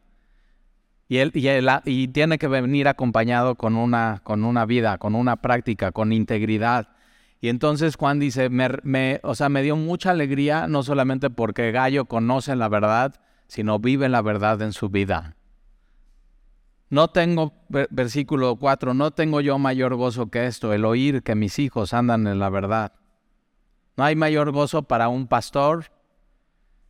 Y, 1.09 1.17
él, 1.17 1.31
y, 1.33 1.47
y 1.85 2.07
tiene 2.09 2.37
que 2.37 2.47
venir 2.47 2.87
acompañado 2.87 3.55
con 3.55 3.75
una, 3.75 4.21
con 4.23 4.43
una 4.43 4.67
vida, 4.67 4.99
con 4.99 5.15
una 5.15 5.37
práctica, 5.37 5.91
con 5.91 6.13
integridad. 6.13 6.89
Y 7.39 7.49
entonces 7.49 7.95
Juan 7.95 8.19
dice, 8.19 8.49
me, 8.49 9.19
o 9.23 9.35
sea, 9.35 9.49
me 9.49 9.61
dio 9.61 9.75
mucha 9.75 10.11
alegría, 10.11 10.67
no 10.67 10.81
solamente 10.81 11.29
porque 11.29 11.71
Gallo 11.71 12.05
conoce 12.05 12.55
la 12.55 12.67
verdad, 12.67 13.15
sino 13.47 13.79
vive 13.79 14.09
la 14.09 14.21
verdad 14.21 14.61
en 14.61 14.73
su 14.73 14.89
vida. 14.89 15.35
No 16.89 17.09
tengo, 17.09 17.53
versículo 17.89 18.55
4, 18.55 18.93
no 18.93 19.11
tengo 19.11 19.41
yo 19.41 19.59
mayor 19.59 19.95
gozo 19.95 20.31
que 20.31 20.47
esto, 20.47 20.73
el 20.73 20.85
oír 20.85 21.21
que 21.21 21.35
mis 21.35 21.59
hijos 21.59 21.93
andan 21.93 22.25
en 22.27 22.39
la 22.39 22.49
verdad. 22.49 22.93
No 23.97 24.03
hay 24.03 24.15
mayor 24.15 24.51
gozo 24.51 24.83
para 24.83 25.09
un 25.09 25.27
pastor. 25.27 25.91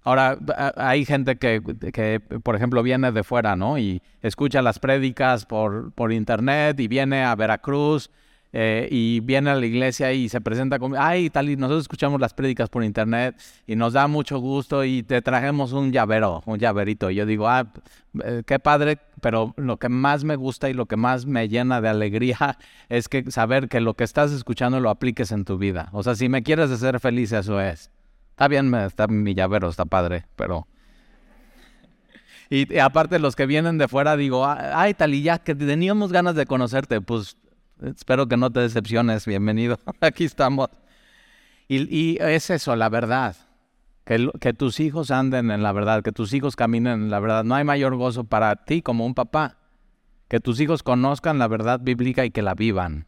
Ahora, 0.03 0.37
hay 0.77 1.03
gente 1.03 1.37
que, 1.37 1.61
que, 1.91 2.19
por 2.19 2.55
ejemplo, 2.55 2.83
viene 2.83 3.11
de 3.11 3.23
fuera, 3.23 3.55
¿no? 3.55 3.77
Y 3.77 4.01
escucha 4.21 4.61
las 4.61 4.79
prédicas 4.79 5.45
por, 5.45 5.91
por 5.93 6.13
internet 6.13 6.79
y 6.79 6.87
viene 6.87 7.23
a 7.23 7.35
Veracruz 7.35 8.11
eh, 8.59 8.87
y 8.89 9.19
viene 9.19 9.51
a 9.51 9.55
la 9.55 9.67
iglesia 9.67 10.11
y 10.13 10.29
se 10.29 10.41
presenta 10.41 10.79
como, 10.79 10.95
ay, 10.97 11.29
tal, 11.29 11.47
y 11.47 11.55
nosotros 11.55 11.83
escuchamos 11.83 12.19
las 12.19 12.33
prédicas 12.33 12.69
por 12.69 12.83
internet 12.83 13.39
y 13.67 13.75
nos 13.75 13.93
da 13.93 14.07
mucho 14.07 14.39
gusto 14.39 14.83
y 14.83 15.03
te 15.03 15.21
trajemos 15.21 15.73
un 15.73 15.91
llavero, 15.91 16.41
un 16.47 16.57
llaverito. 16.57 17.11
Y 17.11 17.15
yo 17.17 17.27
digo, 17.27 17.47
ah, 17.47 17.71
eh, 18.23 18.41
qué 18.47 18.57
padre, 18.57 18.97
pero 19.21 19.53
lo 19.57 19.77
que 19.77 19.89
más 19.89 20.23
me 20.23 20.35
gusta 20.35 20.71
y 20.71 20.73
lo 20.73 20.87
que 20.87 20.97
más 20.97 21.27
me 21.27 21.47
llena 21.47 21.81
de 21.81 21.89
alegría 21.89 22.57
es 22.89 23.07
que 23.09 23.29
saber 23.29 23.69
que 23.69 23.79
lo 23.79 23.93
que 23.93 24.03
estás 24.03 24.31
escuchando 24.31 24.79
lo 24.79 24.89
apliques 24.89 25.31
en 25.31 25.45
tu 25.45 25.59
vida. 25.59 25.89
O 25.91 26.01
sea, 26.01 26.15
si 26.15 26.27
me 26.27 26.41
quieres 26.41 26.71
hacer 26.71 26.99
feliz, 26.99 27.33
eso 27.33 27.61
es. 27.61 27.91
Está 28.31 28.47
bien, 28.47 28.73
está 28.73 29.05
mi 29.05 29.35
llavero, 29.35 29.69
está 29.69 29.85
padre, 29.85 30.25
pero... 30.35 30.67
Y, 32.49 32.79
aparte 32.79 33.19
los 33.19 33.35
que 33.35 33.45
vienen 33.45 33.77
de 33.77 33.89
fuera, 33.89 34.15
digo, 34.15 34.47
ay, 34.47 34.93
tal 34.93 35.13
y 35.13 35.21
ya 35.21 35.37
que 35.37 35.53
teníamos 35.53 36.13
ganas 36.13 36.33
de 36.33 36.45
conocerte, 36.45 37.01
pues 37.01 37.35
espero 37.81 38.27
que 38.27 38.37
no 38.37 38.51
te 38.51 38.59
decepciones, 38.61 39.25
bienvenido, 39.25 39.79
aquí 40.01 40.25
estamos. 40.25 40.69
Y, 41.67 42.17
es 42.21 42.49
eso, 42.49 42.75
la 42.75 42.87
verdad, 42.87 43.35
que, 44.05 44.53
tus 44.53 44.79
hijos 44.79 45.11
anden 45.11 45.51
en 45.51 45.63
la 45.63 45.73
verdad, 45.73 46.01
que 46.01 46.13
tus 46.13 46.33
hijos 46.33 46.55
caminen 46.55 47.03
en 47.03 47.09
la 47.09 47.19
verdad. 47.19 47.43
No 47.43 47.55
hay 47.55 47.65
mayor 47.65 47.95
gozo 47.95 48.23
para 48.23 48.55
ti 48.55 48.81
como 48.81 49.05
un 49.05 49.13
papá, 49.13 49.57
que 50.29 50.39
tus 50.39 50.59
hijos 50.61 50.81
conozcan 50.81 51.39
la 51.39 51.47
verdad 51.47 51.81
bíblica 51.81 52.23
y 52.23 52.31
que 52.31 52.41
la 52.41 52.53
vivan. 52.53 53.05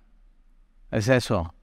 Es 0.92 1.08
eso. 1.08 1.54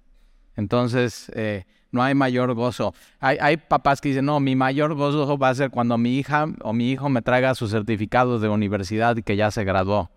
Entonces, 0.57 1.31
eh, 1.35 1.67
no 1.91 2.03
hay 2.03 2.15
mayor 2.15 2.55
gozo. 2.55 2.95
Hay, 3.21 3.57
papás 3.57 4.01
que 4.01 4.09
dicen, 4.09 4.25
no, 4.25 4.41
mi 4.41 4.57
mayor 4.57 4.95
gozo 4.95 5.37
va 5.39 5.51
a 5.51 5.55
ser 5.55 5.71
cuando 5.71 5.99
mi 5.99 6.19
hija 6.19 6.47
o 6.63 6.73
mi 6.73 6.91
hijo 6.91 7.09
me 7.09 7.23
traiga 7.23 7.55
su 7.55 7.69
certificado 7.69 8.39
de 8.39 8.49
universidad 8.49 9.17
y 9.17 9.23
que 9.23 9.37
ya 9.37 9.51
se 9.51 9.65
graduó. 9.65 10.11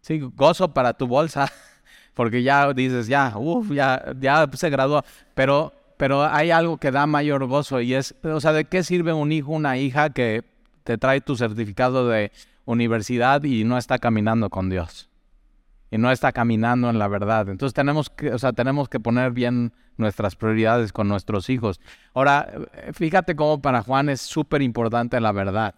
Sí, 0.00 0.18
gozo 0.18 0.72
para 0.72 0.94
tu 0.94 1.06
bolsa, 1.06 1.50
porque 2.14 2.42
ya 2.42 2.72
dices, 2.72 3.06
ya, 3.06 3.34
uff, 3.36 3.70
ya, 3.70 4.12
ya 4.18 4.48
se 4.52 4.70
graduó. 4.70 5.02
Pero, 5.34 5.72
pero 5.96 6.24
hay 6.24 6.50
algo 6.50 6.78
que 6.78 6.90
da 6.90 7.06
mayor 7.06 7.46
gozo 7.46 7.80
y 7.80 7.94
es, 7.94 8.14
o 8.22 8.40
sea, 8.40 8.52
¿de 8.52 8.64
qué 8.64 8.82
sirve 8.82 9.12
un 9.12 9.32
hijo, 9.32 9.52
una 9.52 9.78
hija 9.78 10.10
que 10.10 10.44
te 10.84 10.98
trae 10.98 11.20
tu 11.20 11.36
certificado 11.36 12.08
de 12.08 12.32
universidad 12.64 13.42
y 13.44 13.64
no 13.64 13.78
está 13.78 13.98
caminando 13.98 14.50
con 14.50 14.70
Dios? 14.70 15.10
y 15.90 15.98
no 15.98 16.10
está 16.10 16.32
caminando 16.32 16.88
en 16.88 16.98
la 16.98 17.08
verdad. 17.08 17.48
Entonces 17.48 17.74
tenemos 17.74 18.10
que, 18.10 18.32
o 18.32 18.38
sea, 18.38 18.52
tenemos 18.52 18.88
que 18.88 19.00
poner 19.00 19.32
bien 19.32 19.72
nuestras 19.96 20.36
prioridades 20.36 20.92
con 20.92 21.08
nuestros 21.08 21.50
hijos. 21.50 21.80
Ahora, 22.14 22.48
fíjate 22.92 23.34
cómo 23.34 23.60
para 23.60 23.82
Juan 23.82 24.08
es 24.08 24.20
súper 24.20 24.62
importante 24.62 25.20
la 25.20 25.32
verdad. 25.32 25.74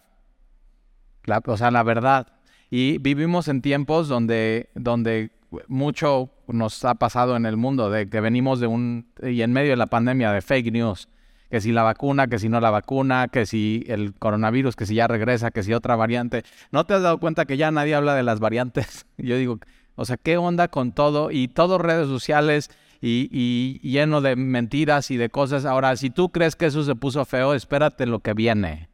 o 1.45 1.57
sea, 1.57 1.71
la 1.71 1.83
verdad. 1.83 2.27
Y 2.75 2.97
vivimos 2.97 3.49
en 3.49 3.61
tiempos 3.61 4.07
donde, 4.07 4.71
donde 4.73 5.29
mucho 5.67 6.31
nos 6.47 6.83
ha 6.85 6.95
pasado 6.95 7.35
en 7.35 7.45
el 7.45 7.55
mundo, 7.55 7.91
de 7.91 8.09
que 8.09 8.19
venimos 8.19 8.59
de 8.59 8.65
un, 8.65 9.05
y 9.21 9.43
en 9.43 9.53
medio 9.53 9.69
de 9.69 9.77
la 9.77 9.85
pandemia, 9.85 10.31
de 10.31 10.41
fake 10.41 10.71
news, 10.71 11.07
que 11.51 11.61
si 11.61 11.71
la 11.71 11.83
vacuna, 11.83 12.25
que 12.25 12.39
si 12.39 12.49
no 12.49 12.59
la 12.59 12.71
vacuna, 12.71 13.27
que 13.27 13.45
si 13.45 13.83
el 13.87 14.15
coronavirus, 14.15 14.75
que 14.75 14.87
si 14.87 14.95
ya 14.95 15.07
regresa, 15.07 15.51
que 15.51 15.61
si 15.61 15.71
otra 15.71 15.95
variante. 15.95 16.45
¿No 16.71 16.87
te 16.87 16.95
has 16.95 17.03
dado 17.03 17.19
cuenta 17.19 17.45
que 17.45 17.57
ya 17.57 17.69
nadie 17.69 17.93
habla 17.93 18.15
de 18.15 18.23
las 18.23 18.39
variantes? 18.39 19.05
Yo 19.19 19.37
digo, 19.37 19.59
o 19.93 20.05
sea, 20.05 20.17
¿qué 20.17 20.37
onda 20.37 20.67
con 20.67 20.93
todo? 20.93 21.29
Y 21.29 21.49
todo 21.49 21.77
redes 21.77 22.07
sociales 22.07 22.71
y, 23.01 23.77
lleno 23.83 24.19
de 24.21 24.35
mentiras 24.35 25.11
y 25.11 25.17
de 25.17 25.29
cosas. 25.29 25.65
Ahora, 25.65 25.95
si 25.95 26.09
tú 26.09 26.29
crees 26.29 26.55
que 26.55 26.65
eso 26.65 26.83
se 26.83 26.95
puso 26.95 27.23
feo, 27.23 27.53
espérate 27.53 28.07
lo 28.07 28.21
que 28.21 28.33
viene. 28.33 28.89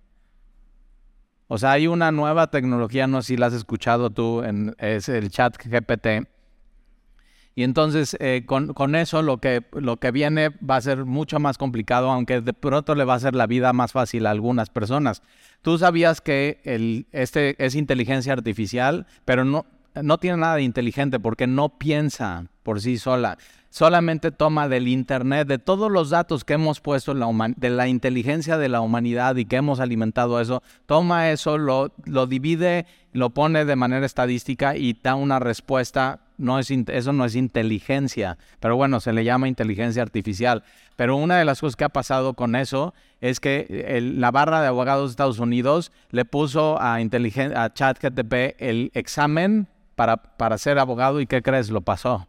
O 1.52 1.58
sea, 1.58 1.72
hay 1.72 1.88
una 1.88 2.12
nueva 2.12 2.52
tecnología, 2.52 3.08
no 3.08 3.24
sé 3.24 3.30
si 3.30 3.38
la 3.38 3.48
has 3.48 3.54
escuchado 3.54 4.12
tú, 4.12 4.44
en, 4.44 4.76
es 4.78 5.10
el 5.10 5.32
chat 5.32 5.58
GPT. 5.58 6.30
Y 7.56 7.64
entonces 7.64 8.16
eh, 8.20 8.44
con, 8.46 8.96
eso 8.96 9.24
lo 9.24 9.40
que, 9.40 9.66
lo 9.74 9.98
que 9.98 10.12
viene 10.12 10.50
va 10.50 10.76
a 10.76 10.82
ser 10.82 11.06
mucho 11.06 11.40
más 11.40 11.58
complicado, 11.58 12.12
aunque 12.12 12.40
de 12.42 12.54
pronto 12.54 12.94
le 12.94 13.04
va 13.04 13.14
a 13.14 13.16
hacer 13.18 13.34
la 13.34 13.48
vida 13.48 13.74
más 13.74 13.94
fácil 13.94 14.28
a 14.28 14.32
algunas 14.32 14.70
personas. 14.70 15.24
Tú 15.64 15.80
sabías 15.80 16.22
que 16.22 17.06
este 17.12 17.56
es 17.66 17.74
inteligencia 17.74 18.32
artificial, 18.32 19.08
pero 19.26 19.44
no, 19.44 19.66
no 19.96 20.20
tiene 20.20 20.38
nada 20.38 20.56
de 20.58 20.62
inteligente 20.62 21.20
porque 21.20 21.48
no 21.48 21.80
piensa 21.80 22.46
por 22.62 22.80
sí 22.80 23.00
sola. 23.00 23.40
Solamente 23.70 24.32
toma 24.32 24.68
del 24.68 24.88
Internet, 24.88 25.48
de 25.48 25.60
todos 25.60 25.92
los 25.92 26.10
datos 26.10 26.44
que 26.44 26.54
hemos 26.54 26.82
puesto, 26.82 27.14
de 27.14 27.70
la 27.70 27.88
inteligencia 27.88 28.58
de 28.58 28.68
la 28.68 28.82
humanidad 28.82 29.36
y 29.36 29.46
que 29.46 29.58
hemos 29.58 29.80
alimentado 29.80 30.42
eso, 30.42 30.64
toma 30.88 31.30
eso, 31.30 31.60
lo, 31.60 31.94
lo 32.06 32.26
divide, 32.26 32.88
lo 33.14 33.30
pone 33.30 33.66
de 33.66 33.76
manera 33.76 34.08
estadística 34.08 34.76
y 34.76 34.94
da 34.94 35.14
una 35.14 35.38
respuesta. 35.38 36.22
No 36.40 36.58
es, 36.58 36.72
eso 36.72 37.14
no 37.14 37.26
es 37.26 37.36
inteligencia, 37.36 38.38
pero 38.60 38.76
bueno, 38.76 39.02
se 39.02 39.14
le 39.14 39.24
llama 39.24 39.48
inteligencia 39.48 40.02
artificial. 40.02 40.64
Pero 40.96 41.18
una 41.18 41.38
de 41.38 41.46
las 41.46 41.60
cosas 41.60 41.76
que 41.76 41.84
ha 41.84 41.90
pasado 41.90 42.34
con 42.34 42.56
eso 42.56 42.94
es 43.22 43.40
que 43.40 44.00
la 44.18 44.32
barra 44.32 44.62
de 44.62 44.68
abogados 44.68 45.10
de 45.10 45.12
Estados 45.12 45.40
Unidos 45.40 45.92
le 46.10 46.26
puso 46.26 46.80
a, 46.80 46.96
a 46.96 47.74
ChatGTP 47.74 48.34
el 48.58 48.92
examen 48.96 49.68
para, 49.96 50.18
para 50.18 50.58
ser 50.58 50.80
abogado 50.80 51.22
y 51.22 51.28
¿qué 51.28 51.42
crees? 51.42 51.70
Lo 51.70 51.82
pasó. 51.82 52.26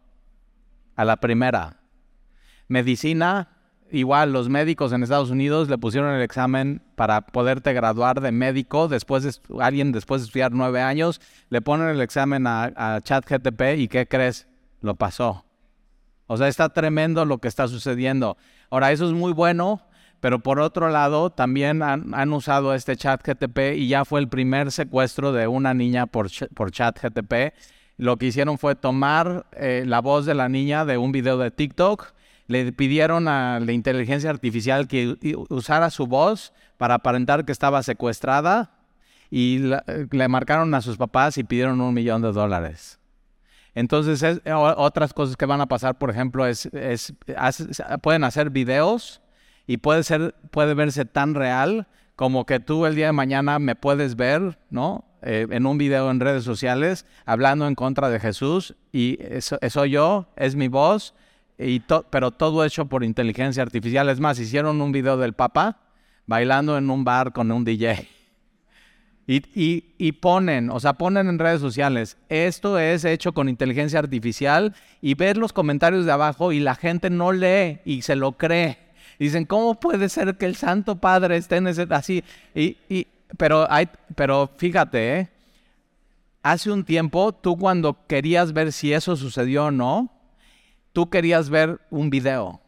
A 0.95 1.05
la 1.05 1.17
primera. 1.17 1.81
Medicina, 2.67 3.49
igual 3.91 4.33
los 4.33 4.49
médicos 4.49 4.93
en 4.93 5.03
Estados 5.03 5.29
Unidos 5.29 5.69
le 5.69 5.77
pusieron 5.77 6.13
el 6.13 6.21
examen 6.21 6.81
para 6.95 7.21
poderte 7.21 7.73
graduar 7.73 8.21
de 8.21 8.31
médico. 8.31 8.87
Después 8.87 9.23
de, 9.23 9.33
alguien 9.61 9.91
después 9.91 10.21
de 10.21 10.25
estudiar 10.27 10.51
nueve 10.51 10.81
años, 10.81 11.21
le 11.49 11.61
ponen 11.61 11.89
el 11.89 12.01
examen 12.01 12.47
a, 12.47 12.71
a 12.75 13.01
ChatGTP 13.01 13.61
y 13.77 13.87
¿qué 13.87 14.07
crees? 14.07 14.47
Lo 14.81 14.95
pasó. 14.95 15.45
O 16.27 16.37
sea, 16.37 16.47
está 16.47 16.69
tremendo 16.69 17.25
lo 17.25 17.39
que 17.39 17.47
está 17.47 17.67
sucediendo. 17.67 18.37
Ahora, 18.69 18.91
eso 18.91 19.05
es 19.05 19.11
muy 19.11 19.33
bueno 19.33 19.81
pero 20.21 20.39
por 20.39 20.59
otro 20.59 20.89
lado, 20.89 21.31
también 21.31 21.81
han, 21.81 22.33
usado 22.33 22.75
este 22.75 22.95
chat 22.95 23.27
GTP 23.27 23.75
y 23.75 23.87
ya 23.87 24.05
fue 24.05 24.19
el 24.19 24.29
primer 24.29 24.71
secuestro 24.71 25.33
de 25.33 25.47
una 25.47 25.73
niña 25.73 26.05
por, 26.05 26.27
por 26.53 26.71
chat 26.71 26.97
GTP. 27.01 27.53
Lo 28.01 28.17
que 28.17 28.25
hicieron 28.25 28.57
fue 28.57 28.73
tomar 28.73 29.45
eh, 29.51 29.83
la 29.85 30.01
voz 30.01 30.25
de 30.25 30.33
la 30.33 30.49
niña 30.49 30.85
de 30.85 30.97
un 30.97 31.11
video 31.11 31.37
de 31.37 31.51
TikTok, 31.51 32.13
le 32.47 32.71
pidieron 32.71 33.27
a 33.27 33.59
la 33.59 33.71
inteligencia 33.73 34.31
artificial 34.31 34.87
que 34.87 35.15
usara 35.49 35.91
su 35.91 36.07
voz 36.07 36.51
para 36.79 36.95
aparentar 36.95 37.45
que 37.45 37.51
estaba 37.51 37.83
secuestrada 37.83 38.71
y 39.29 39.59
le 39.59 40.27
marcaron 40.27 40.73
a 40.73 40.81
sus 40.81 40.97
papás 40.97 41.37
y 41.37 41.43
pidieron 41.43 41.79
un 41.79 41.93
millón 41.93 42.23
de 42.23 42.31
dólares. 42.31 42.99
Entonces, 43.75 44.41
otras 44.47 45.13
cosas 45.13 45.37
que 45.37 45.45
van 45.45 45.61
a 45.61 45.67
pasar, 45.67 45.99
por 45.99 46.09
ejemplo, 46.09 46.47
es, 46.47 46.65
es 46.73 47.13
pueden 48.01 48.23
hacer 48.23 48.49
videos 48.49 49.21
y 49.67 49.77
puede 49.77 50.01
ser, 50.01 50.33
puede 50.49 50.73
verse 50.73 51.05
tan 51.05 51.35
real 51.35 51.87
como 52.15 52.47
que 52.47 52.59
tú 52.59 52.87
el 52.87 52.95
día 52.95 53.05
de 53.05 53.11
mañana 53.11 53.59
me 53.59 53.75
puedes 53.75 54.15
ver, 54.15 54.57
¿no? 54.71 55.05
Eh, 55.23 55.47
en 55.51 55.67
un 55.67 55.77
video 55.77 56.09
en 56.09 56.19
redes 56.19 56.43
sociales 56.43 57.05
hablando 57.25 57.67
en 57.67 57.75
contra 57.75 58.09
de 58.09 58.19
Jesús 58.19 58.75
y 58.91 59.19
eso, 59.21 59.59
soy 59.69 59.91
yo, 59.91 60.27
es 60.35 60.55
mi 60.55 60.67
voz, 60.67 61.13
y 61.59 61.81
pero 62.09 62.31
todo 62.31 62.65
hecho 62.65 62.85
por 62.85 63.03
inteligencia 63.03 63.61
artificial. 63.61 64.09
Es 64.09 64.19
más, 64.19 64.39
hicieron 64.39 64.81
un 64.81 64.91
video 64.91 65.17
del 65.17 65.33
Papa 65.33 65.79
bailando 66.25 66.77
en 66.77 66.89
un 66.89 67.03
bar 67.03 67.33
con 67.33 67.51
un 67.51 67.63
DJ. 67.63 68.07
Y, 69.27 69.43
y, 69.53 69.93
y, 69.97 70.11
ponen, 70.13 70.71
o 70.71 70.79
sea, 70.79 70.93
ponen 70.93 71.29
en 71.29 71.39
redes 71.39 71.61
sociales, 71.61 72.17
esto 72.27 72.79
es 72.79 73.05
hecho 73.05 73.33
con 73.33 73.47
inteligencia 73.47 73.99
artificial 73.99 74.73
y 75.01 75.13
ver 75.13 75.37
los 75.37 75.53
comentarios 75.53 76.05
de 76.05 76.11
abajo 76.11 76.51
y 76.51 76.59
la 76.59 76.75
gente 76.75 77.09
no 77.09 77.31
lee 77.31 77.79
y 77.85 78.01
se 78.01 78.15
lo 78.15 78.33
cree. 78.33 78.79
Dicen, 79.19 79.45
¿cómo 79.45 79.79
puede 79.79 80.09
ser 80.09 80.35
que 80.35 80.47
el 80.47 80.55
Santo 80.55 80.95
Padre 80.95 81.37
esté 81.37 81.57
en 81.57 81.67
ese 81.67 81.85
así? 81.91 82.23
Y, 82.55 82.77
y, 82.89 83.07
pero, 83.37 83.69
hay, 83.71 83.89
pero 84.15 84.49
fíjate, 84.57 85.19
¿eh? 85.19 85.29
hace 86.43 86.71
un 86.71 86.83
tiempo 86.83 87.33
tú 87.33 87.57
cuando 87.57 88.05
querías 88.07 88.53
ver 88.53 88.71
si 88.71 88.93
eso 88.93 89.15
sucedió 89.15 89.65
o 89.65 89.71
no, 89.71 90.11
tú 90.93 91.09
querías 91.09 91.49
ver 91.49 91.79
un 91.89 92.09
video. 92.09 92.61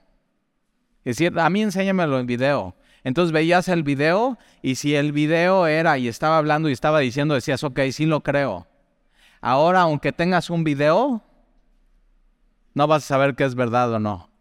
Es 1.05 1.17
decir, 1.17 1.37
a 1.37 1.49
mí 1.49 1.61
enséñamelo 1.61 2.19
en 2.19 2.27
video. 2.27 2.75
Entonces 3.03 3.33
veías 3.33 3.67
el 3.67 3.83
video 3.83 4.37
y 4.61 4.75
si 4.75 4.95
el 4.95 5.11
video 5.11 5.67
era 5.67 5.97
y 5.97 6.07
estaba 6.07 6.37
hablando 6.37 6.69
y 6.69 6.71
estaba 6.71 6.99
diciendo, 6.99 7.33
decías, 7.33 7.63
ok, 7.63 7.79
sí 7.91 8.05
lo 8.05 8.21
creo. 8.21 8.67
Ahora, 9.41 9.81
aunque 9.81 10.13
tengas 10.13 10.49
un 10.49 10.63
video, 10.63 11.21
no 12.73 12.87
vas 12.87 13.03
a 13.03 13.07
saber 13.07 13.35
qué 13.35 13.43
es 13.43 13.55
verdad 13.55 13.91
o 13.91 13.99
no 13.99 14.33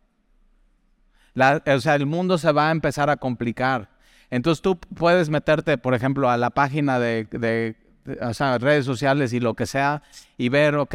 o 1.34 1.80
sea, 1.80 1.94
el 1.94 2.06
mundo 2.06 2.38
se 2.38 2.52
va 2.52 2.68
a 2.68 2.72
empezar 2.72 3.08
a 3.10 3.16
complicar. 3.16 3.88
Entonces 4.32 4.62
tú 4.62 4.78
puedes 4.78 5.28
meterte, 5.28 5.76
por 5.76 5.92
ejemplo, 5.92 6.30
a 6.30 6.38
la 6.38 6.48
página 6.48 6.98
de, 6.98 7.76
redes 8.06 8.86
sociales 8.86 9.34
y 9.34 9.40
lo 9.40 9.52
que 9.52 9.66
sea 9.66 10.02
y 10.38 10.48
ver, 10.48 10.76
ok, 10.76 10.94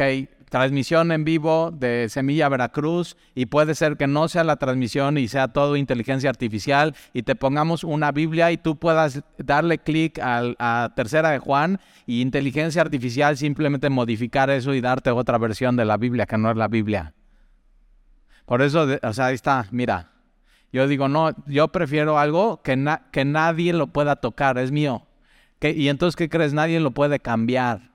transmisión 0.50 1.12
en 1.12 1.22
vivo 1.22 1.70
de 1.70 2.08
Semilla 2.08 2.48
Veracruz 2.48 3.16
y 3.36 3.46
puede 3.46 3.76
ser 3.76 3.96
que 3.96 4.08
no 4.08 4.26
sea 4.26 4.42
la 4.42 4.56
transmisión 4.56 5.18
y 5.18 5.28
sea 5.28 5.46
todo 5.46 5.76
inteligencia 5.76 6.28
artificial 6.28 6.96
y 7.12 7.22
te 7.22 7.36
pongamos 7.36 7.84
una 7.84 8.10
Biblia 8.10 8.50
y 8.50 8.56
tú 8.56 8.76
puedas 8.76 9.22
darle 9.38 9.78
clic 9.78 10.18
a 10.20 10.92
tercera 10.96 11.30
de 11.30 11.38
Juan 11.38 11.78
y 12.06 12.22
inteligencia 12.22 12.82
artificial 12.82 13.36
simplemente 13.36 13.88
modificar 13.88 14.50
eso 14.50 14.74
y 14.74 14.80
darte 14.80 15.12
otra 15.12 15.38
versión 15.38 15.76
de 15.76 15.84
la 15.84 15.96
Biblia 15.96 16.26
que 16.26 16.38
no 16.38 16.50
es 16.50 16.56
la 16.56 16.66
Biblia. 16.66 17.14
Por 18.46 18.62
eso, 18.62 18.84
o 19.00 19.12
sea, 19.12 19.26
ahí 19.26 19.36
está, 19.36 19.66
mira. 19.70 20.17
Yo 20.72 20.86
digo, 20.86 21.08
no, 21.08 21.30
yo 21.46 21.68
prefiero 21.68 22.18
algo 22.18 22.62
que, 22.62 22.76
nadie 22.76 23.72
lo 23.72 23.86
pueda 23.86 24.16
tocar, 24.16 24.58
es 24.58 24.70
mío. 24.70 25.06
y 25.60 25.88
entonces, 25.88 26.16
¿qué 26.16 26.28
crees? 26.28 26.52
Nadie 26.52 26.80
lo 26.80 26.90
puede 26.90 27.20
cambiar. 27.20 27.88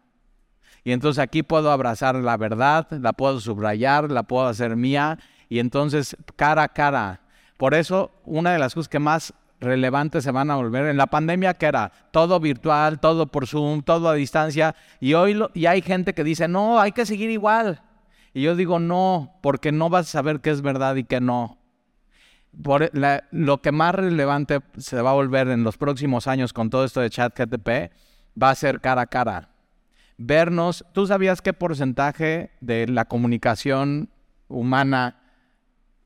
Y 0.83 0.91
entonces 0.91 1.21
aquí 1.21 1.43
puedo 1.43 1.71
abrazar 1.71 2.15
la 2.15 2.35
verdad, 2.35 2.87
la 2.91 3.13
puedo 3.13 3.39
subrayar, 3.39 4.11
la 4.11 4.23
puedo 4.23 4.47
hacer 4.47 4.75
mía. 4.75 5.17
Y 5.47 5.59
entonces, 5.59 6.17
cara 6.35 6.63
a 6.63 6.67
cara. 6.67 7.21
Por 7.57 7.73
eso, 7.73 8.11
una 8.25 8.51
de 8.51 8.59
las 8.59 8.73
cosas 8.73 8.89
que 8.89 8.99
más 8.99 9.33
relevantes 9.61 10.25
se 10.25 10.31
van 10.31 10.51
a 10.51 10.55
volver 10.55 10.87
en 10.87 10.97
la 10.97 11.07
pandemia, 11.07 11.53
que 11.53 11.67
era 11.67 11.91
todo 12.11 12.39
virtual, 12.39 12.99
todo 12.99 13.27
por 13.27 13.47
Zoom, 13.47 13.81
todo 13.81 14.09
a 14.09 14.13
distancia. 14.15 14.75
Y 14.99 15.13
hoy 15.13 15.41
y 15.53 15.67
hay 15.67 15.81
gente 15.81 16.13
que 16.13 16.23
dice, 16.23 16.49
no, 16.49 16.79
hay 16.79 16.91
que 16.91 17.05
seguir 17.05 17.29
igual. 17.29 17.81
Y 18.33 18.41
yo 18.41 18.55
digo, 18.55 18.79
no, 18.79 19.37
porque 19.41 19.71
no 19.71 19.89
vas 19.89 20.07
a 20.07 20.11
saber 20.11 20.41
qué 20.41 20.49
es 20.49 20.61
verdad 20.61 20.95
y 20.95 21.05
qué 21.05 21.21
no. 21.21 21.57
Lo 23.31 23.62
que 23.62 23.72
más 23.72 23.95
relevante 23.95 24.62
se 24.77 25.01
va 25.01 25.12
a 25.12 25.13
volver 25.13 25.48
en 25.50 25.63
los 25.63 25.77
próximos 25.77 26.27
años 26.27 26.53
con 26.53 26.69
todo 26.69 26.86
esto 26.86 27.01
de 27.01 27.10
ChatGTP 27.10 27.91
va 28.41 28.50
a 28.50 28.55
ser 28.55 28.79
cara 28.79 29.01
a 29.01 29.07
cara 29.07 29.53
vernos. 30.17 30.86
¿Tú 30.93 31.07
sabías 31.07 31.41
qué 31.41 31.53
porcentaje 31.53 32.51
de 32.62 32.88
la 32.88 33.05
comunicación 33.05 34.10
humana 34.48 35.22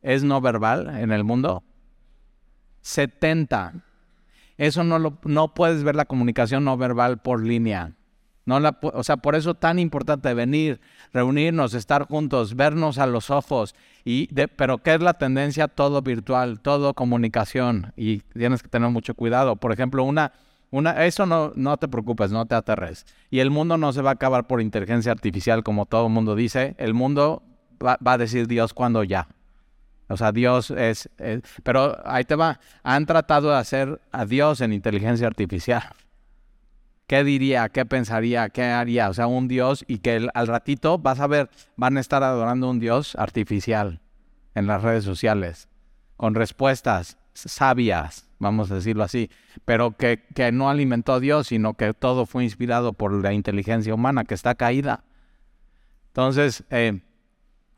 es 0.01 0.23
no 0.23 0.41
verbal 0.41 0.97
en 0.97 1.11
el 1.11 1.23
mundo? 1.23 1.63
70. 2.81 3.83
Eso 4.57 4.83
no 4.83 4.97
lo 4.97 5.19
no 5.23 5.53
puedes 5.53 5.83
ver 5.83 5.95
la 5.95 6.05
comunicación 6.05 6.63
no 6.63 6.77
verbal 6.77 7.19
por 7.19 7.43
línea. 7.43 7.93
No 8.47 8.61
la, 8.61 8.79
o 8.81 9.03
sea, 9.03 9.17
por 9.17 9.35
eso 9.35 9.51
es 9.51 9.59
tan 9.59 9.77
importante 9.77 10.33
venir, 10.33 10.79
reunirnos, 11.11 11.73
estar 11.73 12.07
juntos, 12.07 12.55
vernos 12.55 12.97
a 12.97 13.05
los 13.05 13.29
ojos. 13.29 13.75
Y 14.05 14.27
pero 14.55 14.77
¿qué 14.77 14.93
es 14.93 15.01
la 15.01 15.15
tendencia? 15.15 15.67
Todo 15.67 16.01
virtual, 16.01 16.61
todo 16.61 16.93
comunicación. 16.93 17.91
Y 17.97 18.19
tienes 18.19 18.63
que 18.63 18.69
tener 18.69 18.89
mucho 18.89 19.15
cuidado. 19.15 19.57
Por 19.57 19.73
ejemplo, 19.73 20.05
una, 20.05 20.31
una, 20.71 21.05
eso 21.05 21.25
no, 21.25 21.51
no 21.55 21.75
te 21.75 21.89
preocupes, 21.89 22.31
no 22.31 22.45
te 22.45 22.55
aterres. 22.55 23.05
Y 23.29 23.39
el 23.39 23.49
mundo 23.49 23.77
no 23.77 23.91
se 23.91 24.01
va 24.01 24.11
a 24.11 24.13
acabar 24.13 24.47
por 24.47 24.61
inteligencia 24.61 25.11
artificial, 25.11 25.61
como 25.61 25.85
todo 25.85 26.07
el 26.07 26.13
mundo 26.13 26.33
dice. 26.33 26.73
El 26.77 26.93
mundo 26.93 27.43
va, 27.85 27.97
a 28.01 28.17
decir 28.17 28.47
Dios 28.47 28.73
cuando 28.73 29.03
ya. 29.03 29.27
O 30.07 30.15
sea, 30.15 30.31
Dios 30.31 30.71
es, 30.71 31.09
Pero 31.63 31.97
ahí 32.05 32.23
te 32.23 32.35
va. 32.35 32.61
Han 32.81 33.05
tratado 33.05 33.49
de 33.49 33.57
hacer 33.57 33.99
a 34.13 34.25
Dios 34.25 34.61
en 34.61 34.71
inteligencia 34.71 35.27
artificial. 35.27 35.83
¿Qué 37.07 37.23
diría? 37.23 37.69
¿Qué 37.69 37.85
pensaría? 37.85 38.49
¿Qué 38.49 38.63
haría? 38.63 39.09
O 39.09 39.13
sea, 39.13 39.27
un 39.27 39.47
Dios 39.47 39.85
y 39.87 39.99
que 39.99 40.27
al 40.33 40.47
ratito 40.47 40.97
vas 40.97 41.21
a 41.21 41.27
ver, 41.27 41.49
van 41.77 41.95
a 41.95 42.01
estar 42.01 42.21
adorando 42.21 42.69
un 42.69 42.79
Dios 42.79 43.15
artificial 43.15 44.01
en 44.55 44.67
las 44.67 44.81
redes 44.81 45.05
sociales, 45.05 45.69
con 46.17 46.35
respuestas 46.35 47.17
sabias, 47.33 48.27
vamos 48.39 48.71
a 48.71 48.75
decirlo 48.75 49.03
así, 49.03 49.29
pero 49.63 49.95
que, 49.95 50.19
no 50.51 50.69
alimentó 50.69 51.13
a 51.13 51.19
Dios, 51.19 51.47
sino 51.47 51.75
que 51.75 51.93
todo 51.93 52.25
fue 52.25 52.43
inspirado 52.43 52.93
por 52.93 53.13
la 53.13 53.31
inteligencia 53.31 53.93
humana 53.93 54.25
que 54.25 54.33
está 54.33 54.55
caída. 54.55 55.03
Entonces, 56.07 56.63
eh, 56.71 57.01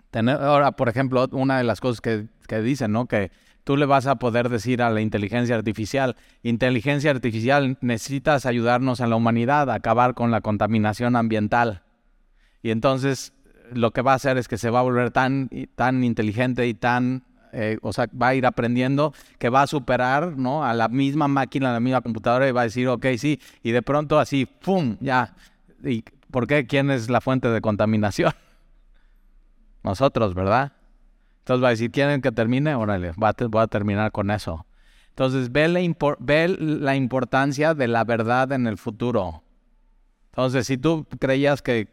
tener, 0.10 0.38
ahora, 0.38 0.72
por 0.72 0.90
ejemplo, 0.90 1.28
una 1.34 1.58
de 1.58 1.66
las 1.66 1.82
cosas 1.82 2.02
que, 2.02 2.28
que 2.48 2.62
dicen, 2.62 2.94
¿no? 2.94 3.06
Que 3.06 3.32
tú 3.70 3.78
le 3.78 3.86
vas 3.86 4.08
a 4.08 4.16
poder 4.16 4.50
decir 4.50 4.82
a 4.82 4.90
la 4.90 5.00
inteligencia 5.00 5.56
artificial, 5.56 6.16
inteligencia 6.42 7.12
artificial, 7.12 7.78
necesitas 7.82 8.48
ayudarnos 8.48 9.00
a 9.00 9.06
la 9.06 9.16
humanidad 9.16 9.70
a 9.70 9.76
acabar 9.76 10.16
con 10.16 10.32
la 10.32 10.42
contaminación 10.42 11.16
ambiental. 11.16 11.84
Y 12.64 12.72
entonces 12.72 13.32
lo 13.72 13.92
que 13.92 14.02
va 14.02 14.14
a 14.14 14.16
hacer 14.16 14.40
es 14.40 14.48
que 14.48 14.58
se 14.58 14.72
va 14.72 14.80
a 14.80 14.82
volver 14.82 15.12
tan, 15.12 15.52
tan 15.76 16.04
inteligente 16.04 16.66
y 16.66 16.74
tan 16.74 17.24
eh, 17.54 17.78
o 17.84 17.94
sea, 17.94 18.08
va 18.20 18.30
a 18.30 18.34
ir 18.34 18.48
aprendiendo 18.48 19.14
que 19.38 19.50
va 19.50 19.62
a 19.62 19.68
superar, 19.68 20.36
¿no? 20.36 20.66
A 20.66 20.74
la 20.74 20.88
misma 20.88 21.28
máquina, 21.28 21.70
a 21.70 21.74
la 21.74 21.80
misma 21.80 22.02
computadora 22.02 22.50
y 22.50 22.52
va 22.52 22.62
a 22.62 22.64
decir, 22.64 22.88
ok, 22.88 23.06
sí, 23.20 23.40
y 23.62 23.70
de 23.70 23.84
pronto 23.84 24.18
así, 24.18 24.48
¡pum! 24.48 24.98
Ya. 25.00 25.36
¿Y 25.84 26.04
por 26.32 26.48
qué? 26.48 26.66
¿Quién 26.66 26.90
es 26.90 27.08
la 27.08 27.22
fuente 27.22 27.50
de 27.50 27.62
contaminación? 27.62 28.34
Nosotros, 29.84 30.34
¿verdad? 30.34 30.74
Entonces 31.50 31.64
va 31.64 31.70
a 31.70 31.72
decir, 31.72 31.90
¿quieren 31.90 32.22
que 32.22 32.32
termine? 32.32 32.76
Órale, 32.76 33.12
voy 33.18 33.62
a 33.62 33.66
terminar 33.66 34.12
con 34.12 34.30
eso. 34.30 34.68
Entonces 35.08 35.52
ve 35.52 35.68
la, 35.68 35.80
ve 36.20 36.48
la 36.48 36.96
importancia 36.96 37.74
de 37.74 37.88
la 37.88 38.04
verdad 38.04 38.52
en 38.52 38.68
el 38.68 38.78
futuro. 38.78 39.42
Entonces, 40.28 40.68
si 40.68 40.78
tú 40.78 41.08
creías 41.18 41.64
que 41.64 41.88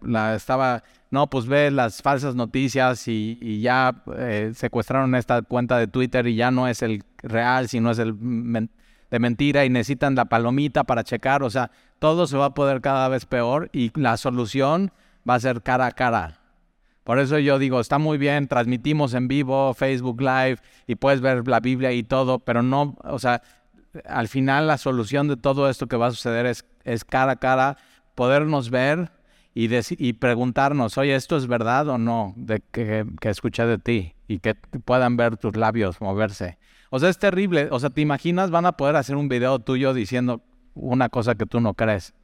la, 0.00 0.34
estaba, 0.34 0.84
no, 1.10 1.28
pues 1.28 1.44
ve 1.44 1.70
las 1.70 2.00
falsas 2.00 2.34
noticias 2.34 3.06
y, 3.08 3.60
ya 3.60 4.04
eh, 4.16 4.52
secuestraron 4.54 5.14
esta 5.16 5.42
cuenta 5.42 5.76
de 5.76 5.86
Twitter 5.86 6.26
y 6.26 6.36
ya 6.36 6.50
no 6.50 6.66
es 6.66 6.80
el 6.80 7.04
real, 7.18 7.68
sino 7.68 7.90
es 7.90 7.98
el 7.98 8.16
de 8.18 9.18
mentira 9.18 9.66
y 9.66 9.68
necesitan 9.68 10.14
la 10.14 10.24
palomita 10.24 10.84
para 10.84 11.04
checar, 11.04 11.42
o 11.42 11.50
sea, 11.50 11.70
todo 11.98 12.26
se 12.26 12.38
va 12.38 12.46
a 12.46 12.54
poder 12.54 12.80
cada 12.80 13.08
vez 13.08 13.26
peor 13.26 13.68
y 13.74 13.92
la 14.00 14.16
solución 14.16 14.92
va 15.28 15.34
a 15.34 15.40
ser 15.40 15.60
cara 15.60 15.84
a 15.84 15.92
cara. 15.92 16.38
Por 17.08 17.18
eso 17.18 17.38
yo 17.38 17.58
digo, 17.58 17.80
está 17.80 17.96
muy 17.96 18.18
bien, 18.18 18.48
transmitimos 18.48 19.14
en 19.14 19.28
vivo, 19.28 19.72
Facebook 19.72 20.20
Live 20.20 20.58
y 20.86 20.96
puedes 20.96 21.22
ver 21.22 21.48
la 21.48 21.60
Biblia 21.60 21.90
y 21.92 22.02
todo, 22.02 22.38
pero 22.38 22.62
no, 22.62 22.98
o 23.02 23.18
sea, 23.18 23.40
al 24.04 24.28
final 24.28 24.66
la 24.66 24.76
solución 24.76 25.26
de 25.26 25.38
todo 25.38 25.70
esto 25.70 25.86
que 25.86 25.96
va 25.96 26.08
a 26.08 26.10
suceder 26.10 26.44
es 26.44 26.66
es 26.88 27.04
cara 27.04 27.32
a 27.32 27.36
cara, 27.36 27.76
podernos 28.14 28.70
ver 28.70 29.10
y, 29.54 29.68
y 29.98 30.12
preguntarnos, 30.14 30.98
oye, 30.98 31.14
¿esto 31.14 31.36
es 31.36 31.46
verdad 31.46 31.88
o 31.88 31.98
no 31.98 32.34
de 32.36 32.62
que, 32.72 33.04
que 33.20 33.28
escuché 33.28 33.66
de 33.66 33.78
ti? 33.78 34.14
Y 34.26 34.40
que 34.40 34.54
puedan 34.54 35.16
ver 35.16 35.36
tus 35.36 35.56
labios 35.56 36.00
moverse. 36.00 36.58
O 36.90 36.98
sea, 36.98 37.08
es 37.08 37.18
terrible. 37.18 37.68
O 37.70 37.80
sea, 37.80 37.90
¿te 37.90 38.00
imaginas? 38.00 38.50
Van 38.50 38.66
a 38.66 38.72
poder 38.72 38.96
hacer 38.96 39.16
un 39.16 39.28
video 39.28 39.58
tuyo 39.58 39.94
diciendo 39.94 40.42
una 40.74 41.08
cosa 41.08 41.34
que 41.34 41.46
tú 41.46 41.60
no 41.60 41.74
crees. 41.74 42.14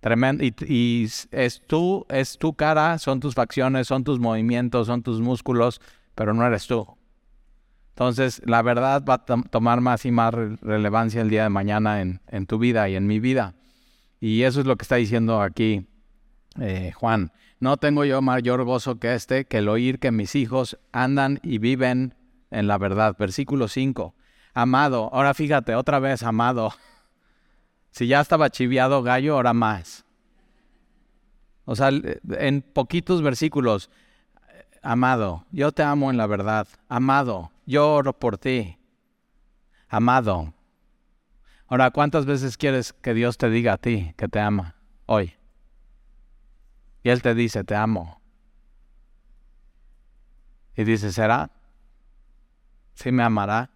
Tremendo. 0.00 0.44
Y, 0.44 1.08
es 1.30 1.62
tú, 1.66 2.06
es 2.08 2.38
tu 2.38 2.54
cara, 2.54 2.98
son 2.98 3.20
tus 3.20 3.34
facciones, 3.34 3.86
son 3.86 4.04
tus 4.04 4.18
movimientos, 4.18 4.86
son 4.86 5.02
tus 5.02 5.20
músculos, 5.20 5.80
pero 6.14 6.34
no 6.34 6.46
eres 6.46 6.66
tú. 6.66 6.86
Entonces, 7.90 8.42
la 8.44 8.60
verdad 8.62 9.02
va 9.08 9.14
a 9.14 9.24
tomar 9.24 9.80
más 9.80 10.04
y 10.04 10.10
más 10.10 10.34
relevancia 10.34 11.22
el 11.22 11.30
día 11.30 11.44
de 11.44 11.48
mañana 11.48 12.02
en, 12.02 12.46
tu 12.46 12.58
vida 12.58 12.88
y 12.88 12.94
en 12.94 13.06
mi 13.06 13.20
vida. 13.20 13.54
Y 14.20 14.42
eso 14.42 14.60
es 14.60 14.66
lo 14.66 14.76
que 14.76 14.82
está 14.82 14.96
diciendo 14.96 15.40
aquí 15.40 15.86
eh, 16.60 16.92
Juan. 16.94 17.32
No 17.58 17.78
tengo 17.78 18.04
yo 18.04 18.20
mayor 18.20 18.64
gozo 18.64 18.98
que 18.98 19.14
este, 19.14 19.46
que 19.46 19.58
el 19.58 19.68
oír 19.68 19.98
que 19.98 20.12
mis 20.12 20.34
hijos 20.34 20.78
andan 20.92 21.40
y 21.42 21.56
viven 21.56 22.14
en 22.50 22.66
la 22.66 22.76
verdad. 22.76 23.16
Versículo 23.18 23.66
5. 23.66 24.14
Amado, 24.52 25.10
ahora 25.12 25.32
fíjate, 25.32 25.74
otra 25.74 25.98
vez, 25.98 26.22
amado. 26.22 26.72
Si 27.96 28.06
ya 28.06 28.20
estaba 28.20 28.50
chiviado 28.50 29.02
gallo, 29.02 29.36
ahora 29.36 29.54
más. 29.54 30.04
O 31.64 31.74
sea, 31.74 31.88
en 31.88 32.60
poquitos 32.60 33.22
versículos, 33.22 33.88
amado, 34.82 35.46
yo 35.50 35.72
te 35.72 35.82
amo 35.82 36.10
en 36.10 36.18
la 36.18 36.26
verdad. 36.26 36.68
Amado, 36.90 37.52
yo 37.64 37.90
oro 37.90 38.12
por 38.12 38.36
ti, 38.36 38.76
amado. 39.88 40.52
Ahora, 41.68 41.90
¿cuántas 41.90 42.26
veces 42.26 42.58
quieres 42.58 42.92
que 42.92 43.14
Dios 43.14 43.38
te 43.38 43.48
diga 43.48 43.72
a 43.72 43.78
ti 43.78 44.12
que 44.18 44.28
te 44.28 44.40
ama 44.40 44.76
hoy? 45.06 45.32
Y 47.02 47.08
Él 47.08 47.22
te 47.22 47.34
dice, 47.34 47.64
te 47.64 47.76
amo. 47.76 48.20
Y 50.76 50.84
dice, 50.84 51.12
¿será? 51.12 51.50
¿Sí 52.92 53.10
me 53.10 53.22
amará? 53.22 53.70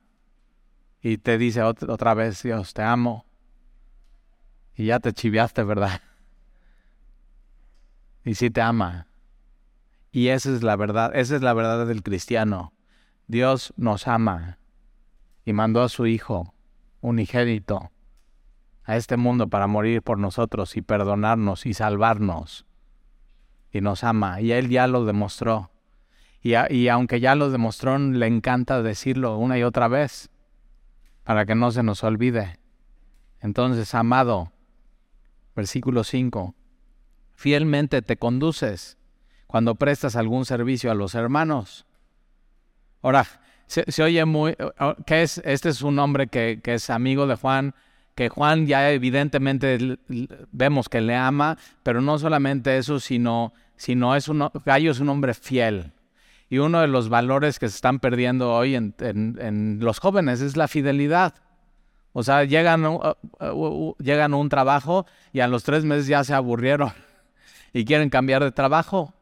Y 1.00 1.16
te 1.16 1.38
dice 1.38 1.62
otra 1.62 2.12
vez, 2.12 2.42
Dios, 2.42 2.74
te 2.74 2.83
amo. 2.83 3.24
Y 4.80 4.86
ya 4.86 4.98
te 4.98 5.12
chiviaste, 5.12 5.62
¿verdad? 5.62 6.00
Y 8.24 8.34
sí 8.34 8.48
te 8.48 8.62
ama. 8.62 9.08
Y 10.10 10.28
esa 10.28 10.54
es 10.54 10.62
la 10.62 10.74
verdad, 10.74 11.14
esa 11.14 11.36
es 11.36 11.42
la 11.42 11.52
verdad 11.52 11.86
del 11.86 12.02
cristiano. 12.02 12.72
Dios 13.26 13.74
nos 13.76 14.08
ama 14.08 14.56
y 15.44 15.52
mandó 15.52 15.82
a 15.82 15.90
su 15.90 16.06
Hijo 16.06 16.54
unigénito 17.02 17.90
a 18.84 18.96
este 18.96 19.18
mundo 19.18 19.48
para 19.48 19.66
morir 19.66 20.00
por 20.00 20.16
nosotros 20.16 20.74
y 20.78 20.80
perdonarnos 20.80 21.66
y 21.66 21.74
salvarnos. 21.74 22.64
Y 23.70 23.82
nos 23.82 24.02
ama, 24.02 24.40
y 24.40 24.52
Él 24.52 24.70
ya 24.70 24.86
lo 24.86 25.04
demostró. 25.04 25.70
Y, 26.40 26.54
y 26.74 26.88
aunque 26.88 27.20
ya 27.20 27.34
lo 27.34 27.50
demostró, 27.50 27.98
le 27.98 28.26
encanta 28.26 28.80
decirlo 28.80 29.36
una 29.36 29.58
y 29.58 29.62
otra 29.62 29.88
vez, 29.88 30.30
para 31.22 31.44
que 31.44 31.54
no 31.54 31.70
se 31.70 31.82
nos 31.82 32.02
olvide. 32.02 32.58
Entonces, 33.40 33.94
amado, 33.94 34.52
versículo 35.54 36.04
5, 36.04 36.54
fielmente 37.34 38.02
te 38.02 38.16
conduces 38.16 38.98
cuando 39.46 39.74
prestas 39.74 40.16
algún 40.16 40.44
servicio 40.44 40.90
a 40.90 40.94
los 40.94 41.14
hermanos 41.14 41.86
Ahora, 43.02 43.26
se, 43.66 44.02
oye 44.02 44.24
muy, 44.24 44.56
que 45.06 45.22
es, 45.22 45.40
este 45.44 45.68
es 45.68 45.82
un 45.82 45.98
hombre 45.98 46.26
que, 46.26 46.60
es 46.62 46.90
amigo 46.90 47.26
de 47.26 47.36
Juan, 47.36 47.74
que 48.14 48.28
Juan 48.28 48.66
ya 48.66 48.90
evidentemente 48.90 49.98
vemos 50.52 50.88
que 50.88 51.00
le 51.00 51.14
ama, 51.14 51.56
pero 51.82 52.00
no 52.00 52.18
solamente 52.18 52.76
eso, 52.76 53.00
sino, 53.00 53.54
sino 53.76 54.16
es 54.16 54.28
un, 54.28 54.50
Gallo 54.64 54.90
es 54.90 55.00
un 55.00 55.08
hombre 55.08 55.34
fiel. 55.34 55.92
Y 56.50 56.58
uno 56.58 56.80
de 56.80 56.88
los 56.88 57.08
valores 57.08 57.60
que 57.60 57.68
se 57.68 57.76
están 57.76 58.00
perdiendo 58.00 58.52
hoy 58.52 58.74
en, 58.74 59.78
los 59.80 60.00
jóvenes 60.00 60.40
es 60.40 60.56
la 60.56 60.66
fidelidad. 60.66 61.34
O 62.12 62.22
sea, 62.22 62.44
llegan, 62.44 62.84
uh, 62.84 63.14
uh, 63.40 63.94
llegan 63.98 64.32
a 64.32 64.36
un 64.36 64.48
trabajo 64.48 65.06
y 65.32 65.40
a 65.40 65.48
los 65.48 65.62
tres 65.62 65.84
meses 65.84 66.06
ya 66.06 66.24
se 66.24 66.34
aburrieron 66.34 66.92
y 67.72 67.84
quieren 67.84 68.10
cambiar 68.10 68.42
de 68.42 68.52
trabajo 68.52 69.14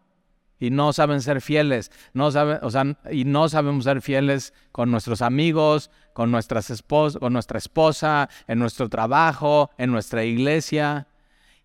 y 0.61 0.71
no 0.71 0.93
saben 0.93 1.21
ser 1.21 1.41
fieles, 1.41 1.91
no 2.13 2.31
saben, 2.31 2.59
o 2.63 2.71
sea, 2.71 2.85
y 3.11 3.25
no 3.25 3.49
sabemos 3.49 3.85
ser 3.85 4.03
fieles 4.03 4.53
con 4.73 4.91
nuestros 4.91 5.23
amigos, 5.23 5.91
con 6.13 6.31
nuestras 6.31 6.71
esposas, 6.71 7.21
con 7.21 7.33
nuestra 7.33 7.59
esposa, 7.59 8.29
en 8.47 8.59
nuestro 8.59 8.89
trabajo, 8.89 9.71
en 9.79 9.93
nuestra 9.93 10.25
iglesia. 10.25 11.08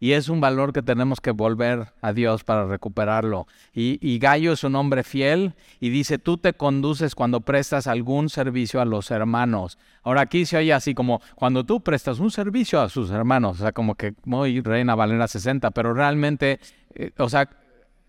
Y 0.04 0.12
es 0.12 0.28
un 0.28 0.42
valor 0.42 0.74
que 0.74 0.82
tenemos 0.82 1.22
que 1.22 1.32
volver 1.32 1.94
a 2.02 2.12
Dios 2.12 2.44
para 2.44 2.66
recuperarlo. 2.66 3.48
Y, 3.74 4.20
Gallo 4.20 4.52
es 4.52 4.66
un 4.66 4.76
hombre 4.76 5.02
fiel 5.02 5.54
y 5.80 5.92
dice, 5.92 6.20
tú 6.20 6.38
te 6.38 6.52
conduces 6.52 7.16
cuando 7.16 7.40
prestas 7.40 7.88
algún 7.88 8.28
servicio 8.28 8.82
a 8.82 8.86
los 8.86 9.12
hermanos. 9.12 9.78
Ahora 10.02 10.20
aquí 10.20 10.46
se 10.46 10.58
oye 10.58 10.74
así 10.74 10.94
como 10.94 11.22
cuando 11.36 11.66
tú 11.66 11.80
prestas 11.80 12.20
un 12.20 12.32
servicio 12.32 12.82
a 12.82 12.90
sus 12.90 13.12
hermanos, 13.12 13.62
o 13.62 13.64
sea, 13.64 13.72
como 13.72 13.96
que 13.96 14.14
muy 14.26 14.60
Reina 14.60 14.94
Valera 14.94 15.26
60, 15.26 15.72
pero 15.72 15.94
realmente, 15.94 16.60
eh, 16.96 17.12
o 17.18 17.30
sea, 17.30 17.50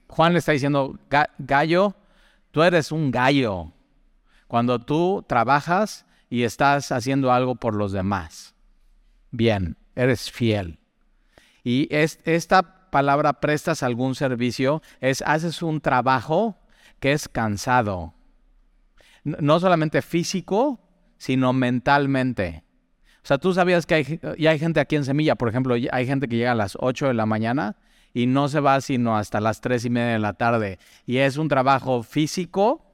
Juan 0.08 0.32
le 0.32 0.40
está 0.40 0.50
diciendo, 0.50 0.98
gallo, 1.38 1.94
tú 2.50 2.64
eres 2.64 2.90
un 2.90 3.12
gallo 3.12 3.70
cuando 4.48 4.80
tú 4.80 5.24
trabajas 5.28 6.06
y 6.28 6.42
estás 6.42 6.90
haciendo 6.90 7.30
algo 7.30 7.54
por 7.54 7.76
los 7.76 7.92
demás. 7.92 8.56
Bien, 9.30 9.76
eres 9.94 10.28
fiel. 10.28 10.80
Y 11.64 11.88
esta 11.90 12.90
palabra 12.90 13.40
prestas 13.40 13.82
algún 13.82 14.14
servicio 14.14 14.82
es 15.00 15.22
haces 15.22 15.62
un 15.62 15.80
trabajo 15.80 16.56
que 17.00 17.12
es 17.12 17.28
cansado. 17.28 18.14
No 19.24 19.58
solamente 19.58 20.02
físico, 20.02 20.78
sino 21.16 21.52
mentalmente. 21.52 22.62
O 23.24 23.26
sea, 23.26 23.38
tú 23.38 23.54
sabías 23.54 23.86
que 23.86 23.94
hay, 23.94 24.46
hay 24.46 24.58
gente 24.58 24.80
aquí 24.80 24.96
en 24.96 25.04
Semilla, 25.06 25.34
por 25.34 25.48
ejemplo, 25.48 25.74
hay 25.74 26.06
gente 26.06 26.28
que 26.28 26.36
llega 26.36 26.52
a 26.52 26.54
las 26.54 26.76
8 26.78 27.08
de 27.08 27.14
la 27.14 27.24
mañana 27.24 27.76
y 28.12 28.26
no 28.26 28.48
se 28.48 28.60
va 28.60 28.80
sino 28.80 29.16
hasta 29.16 29.40
las 29.40 29.60
tres 29.60 29.84
y 29.86 29.90
media 29.90 30.12
de 30.12 30.18
la 30.18 30.34
tarde. 30.34 30.78
Y 31.06 31.16
es 31.16 31.36
un 31.38 31.48
trabajo 31.48 32.02
físico, 32.02 32.93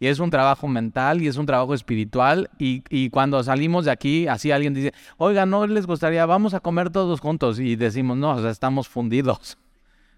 y 0.00 0.06
es 0.06 0.18
un 0.18 0.30
trabajo 0.30 0.68
mental, 0.68 1.22
y 1.22 1.28
es 1.28 1.36
un 1.36 1.46
trabajo 1.46 1.74
espiritual. 1.74 2.50
Y, 2.58 3.10
cuando 3.10 3.42
salimos 3.42 3.84
de 3.84 3.90
aquí, 3.90 4.28
así 4.28 4.50
alguien 4.50 4.74
dice, 4.74 4.92
oiga, 5.16 5.46
¿no 5.46 5.66
les 5.66 5.86
gustaría, 5.86 6.24
vamos 6.26 6.54
a 6.54 6.60
comer 6.60 6.90
todos 6.90 7.20
juntos? 7.20 7.58
Y 7.58 7.76
decimos, 7.76 8.16
no, 8.16 8.30
o 8.30 8.40
sea, 8.40 8.50
estamos 8.50 8.88
fundidos. 8.88 9.58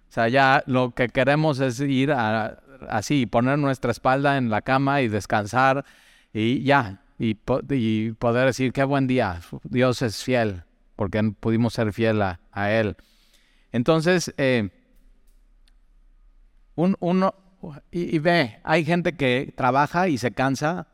O 0.09 0.13
sea, 0.13 0.29
ya 0.29 0.63
lo 0.67 0.91
que 0.91 1.09
queremos 1.09 1.61
es 1.61 1.81
ir 1.81 2.13
a, 2.13 2.61
así, 2.89 3.27
poner 3.27 3.59
nuestra 3.59 3.91
espalda 3.91 4.37
en 4.37 4.51
la 4.51 4.63
cama 4.63 5.03
y 5.03 5.09
descansar 5.09 5.85
y 6.33 6.63
ya. 6.63 7.03
Y, 7.19 7.35
poder 7.35 8.47
decir, 8.47 8.73
qué 8.73 8.85
buen 8.85 9.07
día, 9.07 9.41
Dios 9.65 10.01
es 10.03 10.25
fiel, 10.25 10.65
porque 10.97 11.23
pudimos 11.39 11.75
ser 11.75 11.93
fiel 11.93 12.23
a 12.23 12.73
Él. 12.73 12.97
Entonces, 13.73 14.35
eh, 14.37 14.71
uno, 16.75 17.35
y, 17.91 18.19
ve, 18.19 18.61
hay 18.65 18.85
gente 18.85 19.17
que 19.17 19.53
trabaja 19.57 20.09
y 20.09 20.19
se 20.19 20.33
cansa 20.33 20.89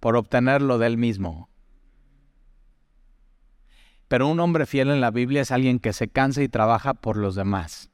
por 0.00 0.16
obtenerlo 0.16 0.78
de 0.78 0.86
él 0.86 0.98
mismo. 0.98 1.48
Pero 4.08 4.28
un 4.28 4.40
hombre 4.40 4.66
fiel 4.66 4.90
en 4.90 5.00
la 5.00 5.10
Biblia 5.10 5.42
es 5.42 5.50
alguien 5.50 5.78
que 5.78 5.92
se 5.92 6.08
cansa 6.08 6.42
y 6.42 6.48
trabaja 6.48 6.94
por 6.94 7.16
los 7.16 7.34
demás. 7.34 7.90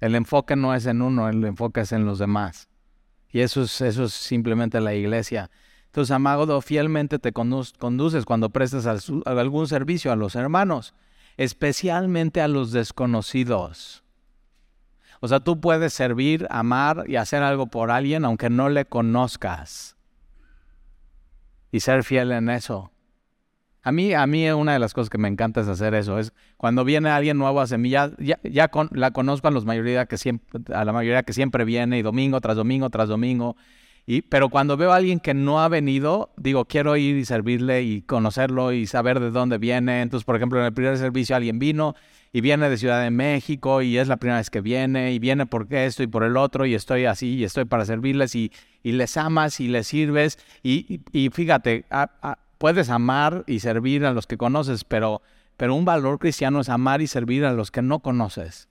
El 0.00 0.14
enfoque 0.14 0.56
no 0.56 0.74
es 0.74 0.86
en 0.86 1.00
uno, 1.00 1.28
el 1.28 1.44
enfoque 1.44 1.80
es 1.82 1.92
en 1.92 2.04
los 2.04 2.18
demás. 2.18 2.68
Y 3.30 3.40
eso 3.40 3.62
es, 3.62 3.80
eso 3.80 4.04
es 4.04 4.12
simplemente 4.12 4.80
la 4.80 4.94
iglesia. 4.94 5.50
Entonces, 5.86 6.10
amado, 6.10 6.60
fielmente 6.60 7.18
te 7.18 7.32
conduces 7.32 8.24
cuando 8.24 8.50
prestas 8.50 8.86
algún 9.26 9.68
servicio 9.68 10.12
a 10.12 10.16
los 10.16 10.34
hermanos 10.34 10.94
especialmente 11.36 12.40
a 12.40 12.48
los 12.48 12.72
desconocidos. 12.72 14.03
O 15.24 15.28
sea, 15.28 15.40
tú 15.40 15.58
puedes 15.58 15.94
servir, 15.94 16.46
amar 16.50 17.04
y 17.08 17.16
hacer 17.16 17.42
algo 17.42 17.68
por 17.68 17.90
alguien 17.90 18.26
aunque 18.26 18.50
no 18.50 18.68
le 18.68 18.84
conozcas. 18.84 19.96
Y 21.72 21.80
ser 21.80 22.04
fiel 22.04 22.30
en 22.30 22.50
eso. 22.50 22.92
A 23.82 23.90
mí, 23.90 24.12
a 24.12 24.26
mí 24.26 24.46
una 24.50 24.74
de 24.74 24.78
las 24.78 24.92
cosas 24.92 25.08
que 25.08 25.16
me 25.16 25.28
encanta 25.28 25.62
es 25.62 25.68
hacer 25.68 25.94
eso. 25.94 26.18
Es 26.18 26.34
cuando 26.58 26.84
viene 26.84 27.08
alguien 27.08 27.38
nuevo 27.38 27.62
a 27.62 27.66
Semilla, 27.66 28.10
ya, 28.18 28.38
ya 28.42 28.70
la 28.90 29.12
conozco 29.12 29.48
a, 29.48 29.50
los 29.50 29.64
mayoría 29.64 30.04
que 30.04 30.18
siempre, 30.18 30.60
a 30.74 30.84
la 30.84 30.92
mayoría 30.92 31.22
que 31.22 31.32
siempre 31.32 31.64
viene 31.64 31.96
y 31.96 32.02
domingo 32.02 32.38
tras 32.42 32.56
domingo 32.56 32.90
tras 32.90 33.08
domingo 33.08 33.56
pero 34.28 34.50
cuando 34.50 34.76
veo 34.76 34.92
a 34.92 34.96
alguien 34.96 35.18
que 35.18 35.32
no 35.32 35.62
ha 35.62 35.68
venido, 35.68 36.34
digo, 36.36 36.66
quiero 36.66 36.96
ir 36.96 37.16
y 37.16 37.24
servirle 37.24 37.82
y 37.82 38.02
conocerlo 38.02 38.72
y 38.72 38.86
saber 38.86 39.18
de 39.18 39.30
dónde 39.30 39.56
viene. 39.56 40.02
Entonces, 40.02 40.24
por 40.24 40.36
ejemplo, 40.36 40.60
en 40.60 40.66
el 40.66 40.74
primer 40.74 40.98
servicio 40.98 41.34
alguien 41.34 41.58
vino 41.58 41.94
y 42.34 42.40
viene 42.40 42.68
de 42.68 42.76
Ciudad 42.76 43.00
de 43.00 43.12
México 43.12 43.80
y 43.80 43.96
es 43.96 44.08
la 44.08 44.16
primera 44.16 44.38
vez 44.38 44.50
que 44.50 44.60
viene 44.60 45.12
y 45.12 45.20
viene 45.20 45.46
por 45.46 45.72
esto 45.72 46.02
y 46.02 46.08
por 46.08 46.24
el 46.24 46.36
otro 46.36 46.66
y 46.66 46.74
estoy 46.74 47.04
así 47.04 47.36
y 47.36 47.44
estoy 47.44 47.64
para 47.64 47.84
servirles 47.84 48.34
y, 48.34 48.50
les 48.82 49.16
amas 49.16 49.60
y 49.60 49.68
les 49.68 49.86
sirves. 49.86 50.40
Y, 50.64 51.00
fíjate, 51.32 51.86
puedes 52.58 52.90
amar 52.90 53.44
y 53.46 53.60
servir 53.60 54.04
a 54.04 54.12
los 54.12 54.26
que 54.26 54.36
conoces, 54.36 54.82
pero, 54.82 55.22
pero 55.56 55.76
un 55.76 55.84
valor 55.84 56.18
cristiano 56.18 56.60
es 56.60 56.68
amar 56.68 57.02
y 57.02 57.06
servir 57.06 57.44
a 57.44 57.52
los 57.52 57.70
que 57.70 57.82
no 57.82 58.00
conoces. 58.00 58.68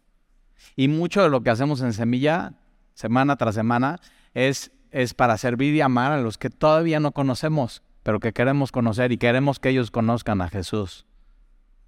Y 0.76 0.90
mucho 0.90 1.24
de 1.24 1.30
lo 1.30 1.42
que 1.42 1.50
hacemos 1.50 1.80
en 1.80 1.94
Semilla, 1.94 2.56
semana 2.96 3.38
tras 3.38 3.56
semana, 3.56 4.02
es 4.34 4.74
es 4.92 5.14
para 5.14 5.38
servir 5.38 5.74
y 5.74 5.82
amar 5.82 6.12
a 6.12 6.22
los 6.22 6.38
que 6.38 6.50
todavía 6.50 7.00
no 7.00 7.14
conocemos, 7.14 7.82
pero 8.04 8.20
que 8.20 8.34
queremos 8.34 8.74
conocer 8.74 9.14
y 9.14 9.18
queremos 9.18 9.60
que 9.60 9.70
ellos 9.70 9.90
conozcan 9.90 10.42
a 10.42 10.50
Jesús, 10.50 11.06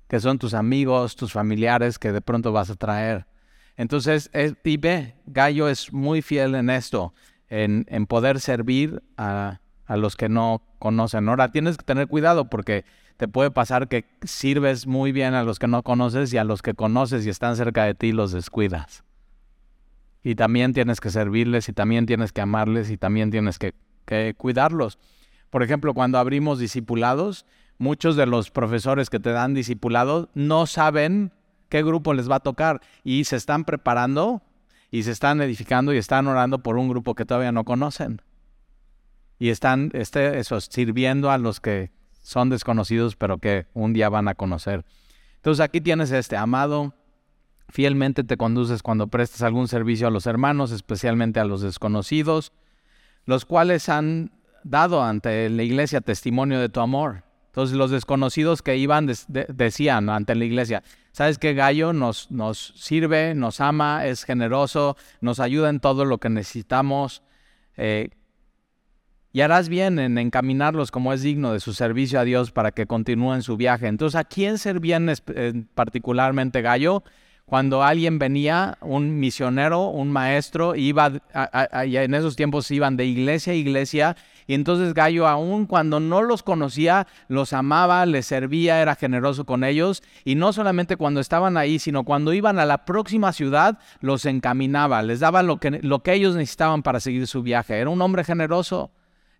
que 0.07 0.19
son 0.19 0.39
tus 0.39 0.53
amigos, 0.53 1.15
tus 1.15 1.31
familiares 1.31 1.99
que 1.99 2.11
de 2.11 2.21
pronto 2.21 2.51
vas 2.51 2.69
a 2.69 2.75
traer. 2.75 3.25
Entonces, 3.77 4.29
y 4.63 4.77
ve, 4.77 5.15
Gallo 5.25 5.67
es 5.67 5.91
muy 5.91 6.21
fiel 6.21 6.55
en 6.55 6.69
esto, 6.69 7.13
en, 7.49 7.85
en 7.89 8.05
poder 8.05 8.39
servir 8.39 9.03
a, 9.17 9.59
a 9.85 9.97
los 9.97 10.15
que 10.15 10.29
no 10.29 10.61
conocen. 10.79 11.27
Ahora, 11.27 11.51
tienes 11.51 11.77
que 11.77 11.83
tener 11.83 12.07
cuidado 12.07 12.49
porque 12.49 12.85
te 13.17 13.27
puede 13.27 13.51
pasar 13.51 13.87
que 13.87 14.05
sirves 14.23 14.87
muy 14.87 15.11
bien 15.11 15.33
a 15.33 15.43
los 15.43 15.59
que 15.59 15.67
no 15.67 15.83
conoces 15.83 16.33
y 16.33 16.37
a 16.37 16.43
los 16.43 16.61
que 16.61 16.73
conoces 16.73 17.25
y 17.25 17.29
están 17.29 17.55
cerca 17.55 17.83
de 17.83 17.95
ti 17.95 18.11
los 18.11 18.31
descuidas 18.31 19.05
y 20.25 20.33
también 20.33 20.73
tienes 20.73 20.99
que 20.99 21.11
servirles 21.11 21.69
y 21.69 21.73
también 21.73 22.07
tienes 22.07 22.31
que 22.31 22.41
amarles 22.41 22.89
y 22.89 22.97
también 22.97 23.29
tienes 23.29 23.59
que, 23.59 23.75
cuidarlos. 24.37 24.97
Por 25.51 25.61
ejemplo, 25.61 25.93
cuando 25.93 26.17
abrimos 26.17 26.57
discipulados, 26.57 27.45
muchos 27.77 28.15
de 28.15 28.25
los 28.25 28.51
profesores 28.51 29.09
que 29.09 29.19
te 29.19 29.31
dan 29.31 29.53
discipulados 29.53 30.29
no 30.33 30.65
saben 30.65 31.31
qué 31.69 31.83
grupo 31.83 32.13
les 32.13 32.29
va 32.29 32.35
a 32.35 32.39
tocar 32.41 32.81
y 33.03 33.25
se 33.25 33.35
están 33.35 33.65
preparando 33.65 34.41
y 34.91 35.03
se 35.03 35.11
están 35.11 35.41
edificando 35.41 35.93
y 35.93 35.97
están 35.97 36.27
orando 36.27 36.59
por 36.59 36.77
un 36.77 36.89
grupo 36.89 37.15
que 37.15 37.25
todavía 37.25 37.51
no 37.51 37.65
conocen. 37.65 38.21
Y 39.37 39.49
están 39.49 39.91
este, 39.93 40.41
sirviendo 40.43 41.29
a 41.29 41.37
los 41.37 41.59
que 41.59 41.91
son 42.21 42.49
desconocidos 42.49 43.15
pero 43.15 43.37
que 43.37 43.67
un 43.73 43.93
día 43.93 44.09
van 44.09 44.27
a 44.27 44.35
conocer. 44.35 44.85
Entonces 45.35 45.63
aquí 45.63 45.81
tienes 45.81 46.11
este 46.11 46.37
amado 46.37 46.93
Fielmente 47.69 48.23
te 48.23 48.37
conduces 48.37 48.81
cuando 48.81 49.07
prestas 49.07 49.41
algún 49.41 49.67
servicio 49.67 50.07
a 50.07 50.11
los 50.11 50.27
hermanos, 50.27 50.71
especialmente 50.71 51.41
a 51.41 51.45
los 51.45 51.59
desconocidos, 51.59 52.53
los 53.25 53.45
cuales 53.45 53.89
han 53.89 54.31
dado 54.63 55.03
ante 55.03 55.49
la 55.49 55.63
iglesia 55.63 55.99
testimonio 56.01 56.59
de 56.59 56.69
tu 56.69 56.79
amor. 56.79 57.24
Entonces 57.55 57.77
los 57.77 57.89
desconocidos 57.89 58.61
que 58.61 58.75
iban 58.75 59.09
decían 59.29 60.09
ante 60.09 60.35
la 60.35 60.43
iglesia, 60.43 60.83
¿sabes 61.13 61.37
qué 61.37 61.53
Gallo 61.53 61.93
nos, 61.93 62.29
nos 62.29 62.73
sirve, 62.75 63.33
nos 63.33 63.61
ama, 63.61 64.05
es 64.07 64.25
generoso, 64.25 64.97
nos 65.21 65.39
ayuda 65.39 65.69
en 65.69 65.79
todo 65.79 66.03
lo 66.03 66.17
que 66.17 66.27
necesitamos? 66.27 67.23
Eh, 67.77 68.09
y 69.31 69.39
harás 69.39 69.69
bien 69.69 69.99
en 69.99 70.17
encaminarlos 70.17 70.91
como 70.91 71.13
es 71.13 71.21
digno 71.21 71.53
de 71.53 71.61
su 71.61 71.71
servicio 71.71 72.19
a 72.19 72.25
Dios 72.25 72.51
para 72.51 72.71
que 72.71 72.87
continúen 72.87 73.41
su 73.41 73.55
viaje. 73.55 73.87
Entonces, 73.87 74.19
¿a 74.19 74.25
quién 74.25 74.57
servían 74.57 75.09
particularmente 75.75 76.61
Gallo? 76.61 77.05
cuando 77.45 77.83
alguien 77.83 78.17
venía, 78.17 78.77
un 78.81 79.19
misionero, 79.19 79.89
un 79.89 80.11
maestro, 80.11 80.75
iba, 80.75 81.11
en 81.83 82.13
esos 82.15 82.35
tiempos 82.35 82.69
iban 82.71 82.97
de 82.97 83.05
iglesia 83.05 83.53
a 83.53 83.55
iglesia, 83.55 84.17
y 84.47 84.53
entonces 84.53 84.93
Gallo, 84.93 85.27
aún 85.27 85.65
cuando 85.65 85.99
no 85.99 86.21
los 86.21 86.43
conocía, 86.43 87.07
los 87.27 87.53
amaba, 87.53 88.05
les 88.05 88.25
servía, 88.25 88.81
era 88.81 88.95
generoso 88.95 89.45
con 89.45 89.63
ellos, 89.63 90.03
y 90.23 90.35
no 90.35 90.53
solamente 90.53 90.97
cuando 90.97 91.19
estaban 91.19 91.57
ahí, 91.57 91.79
sino 91.79 92.03
cuando 92.03 92.33
iban 92.33 92.59
a 92.59 92.65
la 92.65 92.85
próxima 92.85 93.33
ciudad, 93.33 93.79
los 94.01 94.25
encaminaba, 94.25 95.01
les 95.01 95.19
daba 95.19 95.43
lo 95.43 95.57
que, 95.57 95.71
lo 95.81 95.99
que 96.03 96.13
ellos 96.13 96.35
necesitaban 96.35 96.83
para 96.83 96.99
seguir 96.99 97.27
su 97.27 97.41
viaje. 97.41 97.77
Era 97.79 97.89
un 97.89 98.01
hombre 98.01 98.23
generoso. 98.23 98.91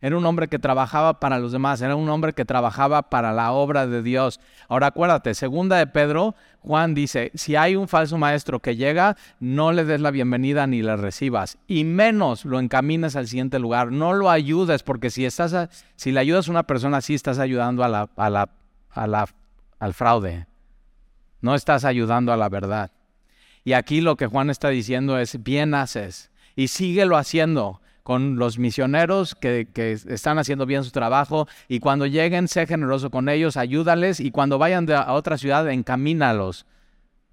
Era 0.05 0.17
un 0.17 0.25
hombre 0.27 0.47
que 0.47 0.59
trabajaba 0.59 1.19
para 1.19 1.39
los 1.39 1.51
demás, 1.51 1.81
era 1.81 1.95
un 1.95 2.07
hombre 2.09 2.33
que 2.33 2.45
trabajaba 2.45 3.09
para 3.09 3.33
la 3.33 3.53
obra 3.53 3.87
de 3.87 4.03
Dios. 4.03 4.39
Ahora 4.67 4.85
acuérdate, 4.85 5.33
segunda 5.33 5.77
de 5.77 5.87
Pedro, 5.87 6.35
Juan 6.59 6.93
dice, 6.93 7.31
si 7.33 7.55
hay 7.55 7.75
un 7.75 7.87
falso 7.87 8.19
maestro 8.19 8.59
que 8.59 8.75
llega, 8.75 9.17
no 9.39 9.71
le 9.71 9.83
des 9.83 9.99
la 9.99 10.11
bienvenida 10.11 10.67
ni 10.67 10.83
le 10.83 10.95
recibas, 10.95 11.57
y 11.65 11.85
menos 11.85 12.45
lo 12.45 12.59
encamines 12.59 13.15
al 13.15 13.27
siguiente 13.27 13.57
lugar, 13.57 13.91
no 13.91 14.13
lo 14.13 14.29
ayudes, 14.29 14.83
porque 14.83 15.09
si, 15.09 15.25
estás 15.25 15.71
si 15.95 16.11
le 16.11 16.19
ayudas 16.19 16.49
a 16.49 16.51
una 16.51 16.67
persona 16.67 16.97
así, 16.97 17.15
estás 17.15 17.39
ayudando 17.39 17.83
a 17.83 18.07
a 18.15 18.47
a 18.93 19.25
al 19.79 19.93
fraude, 19.95 20.45
no 21.41 21.55
estás 21.55 21.83
ayudando 21.83 22.31
a 22.31 22.37
la 22.37 22.49
verdad. 22.49 22.91
Y 23.63 23.73
aquí 23.73 24.01
lo 24.01 24.17
que 24.17 24.27
Juan 24.27 24.51
está 24.51 24.69
diciendo 24.69 25.17
es, 25.17 25.41
bien 25.41 25.73
haces, 25.73 26.29
y 26.55 26.67
síguelo 26.67 27.17
haciendo 27.17 27.81
con 28.05 28.35
los 28.35 28.59
misioneros 28.59 29.33
que, 29.33 29.67
están 29.73 30.37
haciendo 30.37 30.67
bien 30.67 30.83
su 30.83 30.91
trabajo 30.91 31.47
y 31.67 31.79
cuando 31.79 32.05
lleguen, 32.05 32.47
sé 32.47 32.67
generoso 32.67 33.09
con 33.09 33.29
ellos, 33.29 33.57
ayúdales 33.57 34.19
y 34.19 34.29
cuando 34.29 34.59
vayan 34.59 34.87
a 34.91 35.11
otra 35.13 35.39
ciudad, 35.39 35.67
encamínalos 35.71 36.67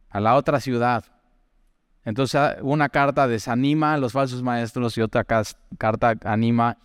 a 0.09 0.19
la 0.19 0.35
otra 0.35 0.61
ciudad. 0.61 1.05
Entonces 2.07 2.57
una 2.63 2.89
carta 2.89 3.29
desanima 3.29 3.93
a 3.93 3.99
los 3.99 4.15
falsos 4.15 4.43
maestros 4.43 4.97
y 4.97 5.03
otra 5.03 5.25
carta 5.25 6.15
anima 6.25 6.79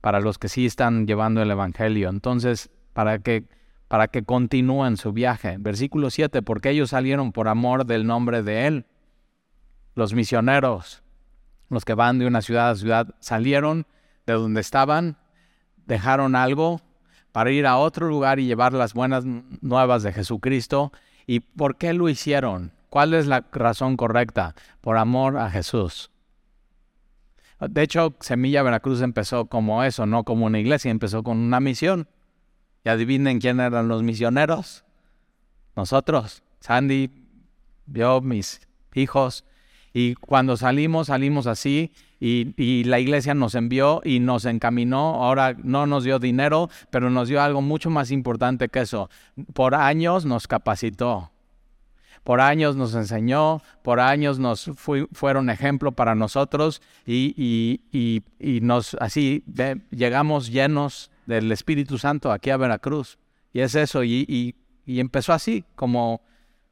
para 0.00 0.18
los 0.18 0.36
que 0.36 0.48
sí 0.48 0.66
están 0.66 1.06
llevando 1.06 1.40
el 1.40 1.52
Evangelio. 1.52 2.08
Entonces, 2.08 2.70
para 2.92 3.20
que, 3.20 3.44
para 3.86 4.08
que 4.08 4.24
continúen 4.24 4.96
su 4.96 5.12
viaje. 5.12 5.58
Versículo 5.60 6.10
7, 6.10 6.42
porque 6.42 6.70
ellos 6.70 6.90
salieron 6.90 7.30
por 7.30 7.46
amor 7.46 7.86
del 7.86 8.04
nombre 8.04 8.42
de 8.42 8.66
Él. 8.66 8.86
Los 9.94 10.12
misioneros 10.12 11.04
los 11.68 11.84
que 11.84 11.94
van 11.94 12.18
de 12.18 12.26
una 12.26 12.42
ciudad 12.42 12.70
a 12.70 12.76
ciudad, 12.76 13.14
salieron 13.20 13.86
de 14.26 14.34
donde 14.34 14.60
estaban, 14.60 15.16
dejaron 15.86 16.34
algo 16.34 16.80
para 17.32 17.50
ir 17.50 17.66
a 17.66 17.76
otro 17.76 18.08
lugar 18.08 18.38
y 18.38 18.46
llevar 18.46 18.72
las 18.72 18.94
buenas 18.94 19.24
nuevas 19.24 20.02
de 20.02 20.12
Jesucristo. 20.12 20.92
¿Y 21.26 21.40
por 21.40 21.76
qué 21.76 21.92
lo 21.92 22.08
hicieron? 22.08 22.72
¿Cuál 22.90 23.14
es 23.14 23.26
la 23.26 23.46
razón 23.52 23.96
correcta? 23.96 24.54
Por 24.80 24.96
amor 24.96 25.36
a 25.36 25.50
Jesús. 25.50 26.10
De 27.60 27.82
hecho, 27.82 28.14
Semilla 28.20 28.62
Veracruz 28.62 29.02
empezó 29.02 29.46
como 29.46 29.82
eso, 29.82 30.06
no 30.06 30.24
como 30.24 30.46
una 30.46 30.58
iglesia, 30.58 30.90
empezó 30.90 31.22
con 31.22 31.38
una 31.38 31.60
misión. 31.60 32.08
Y 32.84 32.88
adivinen 32.88 33.40
quién 33.40 33.60
eran 33.60 33.88
los 33.88 34.02
misioneros. 34.02 34.84
Nosotros. 35.74 36.42
Sandy, 36.60 37.10
yo, 37.86 38.20
mis 38.20 38.60
hijos, 38.94 39.44
y 39.92 40.14
cuando 40.14 40.56
salimos, 40.56 41.08
salimos 41.08 41.46
así 41.46 41.92
y, 42.20 42.84
la 42.84 42.98
iglesia 42.98 43.34
nos 43.34 43.54
envió 43.54 44.00
y 44.04 44.20
nos 44.20 44.44
encaminó. 44.44 45.22
Ahora 45.22 45.54
no 45.62 45.86
nos 45.86 46.04
dio 46.04 46.18
dinero, 46.18 46.68
pero 46.90 47.10
nos 47.10 47.28
dio 47.28 47.40
algo 47.40 47.62
mucho 47.62 47.90
más 47.90 48.10
importante 48.10 48.68
que 48.68 48.80
eso. 48.80 49.08
Por 49.54 49.74
años 49.74 50.24
nos 50.24 50.46
capacitó. 50.46 51.30
Por 52.24 52.40
años 52.40 52.76
nos 52.76 52.94
enseñó, 52.94 53.62
por 53.82 54.00
años 54.00 54.38
nos 54.38 54.70
fueron 55.12 55.48
ejemplo 55.48 55.92
para 55.92 56.14
nosotros 56.14 56.82
y, 57.06 57.80
y 57.92 58.60
nos 58.60 58.94
así 59.00 59.44
llegamos 59.90 60.50
llenos 60.50 61.10
del 61.26 61.52
Espíritu 61.52 61.98
Santo 61.98 62.32
aquí 62.32 62.50
a 62.50 62.56
Veracruz. 62.56 63.18
Y 63.52 63.60
es 63.60 63.74
eso, 63.74 64.04
y, 64.04 64.54
empezó 64.86 65.32
así, 65.32 65.64
como 65.74 66.22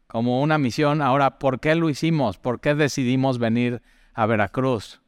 como 0.07 0.43
una 0.43 0.59
misión. 0.59 1.03
Ahora, 1.03 1.39
¿por 1.39 1.61
qué 1.61 1.75
lo 1.75 1.91
hicimos? 1.91 2.39
¿Por 2.39 2.61
qué 2.61 2.75
decidimos 2.75 3.39
venir 3.39 3.83
a 4.15 4.27
Veracruz? 4.27 5.01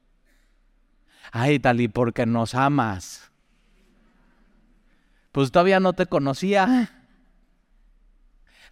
Ay, 1.33 1.59
Tali, 1.59 1.89
porque 1.89 2.27
nos 2.27 2.55
amas. 2.55 3.31
Pues 5.33 5.51
todavía 5.53 5.81
no 5.81 5.93
te 5.93 6.07
conocía. 6.07 6.91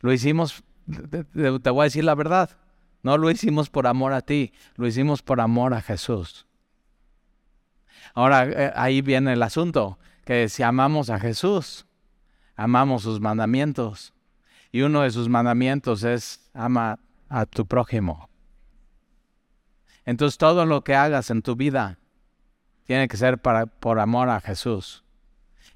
Lo 0.00 0.12
hicimos, 0.12 0.62
te, 1.10 1.70
voy 1.70 1.82
a 1.82 1.84
decir 1.84 2.04
la 2.04 2.14
verdad, 2.14 2.50
no 3.02 3.18
lo 3.18 3.30
hicimos 3.30 3.70
por 3.70 3.86
amor 3.86 4.12
a 4.12 4.20
ti, 4.20 4.52
lo 4.76 4.86
hicimos 4.86 5.22
por 5.22 5.40
amor 5.40 5.74
a 5.74 5.80
Jesús. 5.80 6.46
Ahora, 8.14 8.44
eh, 8.44 8.72
ahí 8.74 9.00
viene 9.00 9.32
el 9.32 9.42
asunto, 9.42 9.98
que 10.24 10.48
si 10.48 10.62
amamos 10.62 11.10
a 11.10 11.18
Jesús, 11.18 11.86
amamos 12.56 13.02
sus 13.02 13.20
mandamientos. 13.20 14.12
Y 14.76 14.82
uno 14.82 15.00
de 15.00 15.10
sus 15.10 15.30
mandamientos 15.30 16.04
es 16.04 16.50
ama 16.52 16.98
a 17.30 17.46
tu 17.46 17.64
prójimo. 17.64 18.28
Entonces 20.04 20.36
todo 20.36 20.66
lo 20.66 20.84
que 20.84 20.94
hagas 20.94 21.30
en 21.30 21.40
tu 21.40 21.56
vida 21.56 21.98
tiene 22.84 23.08
que 23.08 23.16
ser 23.16 23.38
para, 23.38 23.64
por 23.64 23.98
amor 23.98 24.28
a 24.28 24.38
Jesús. 24.42 25.02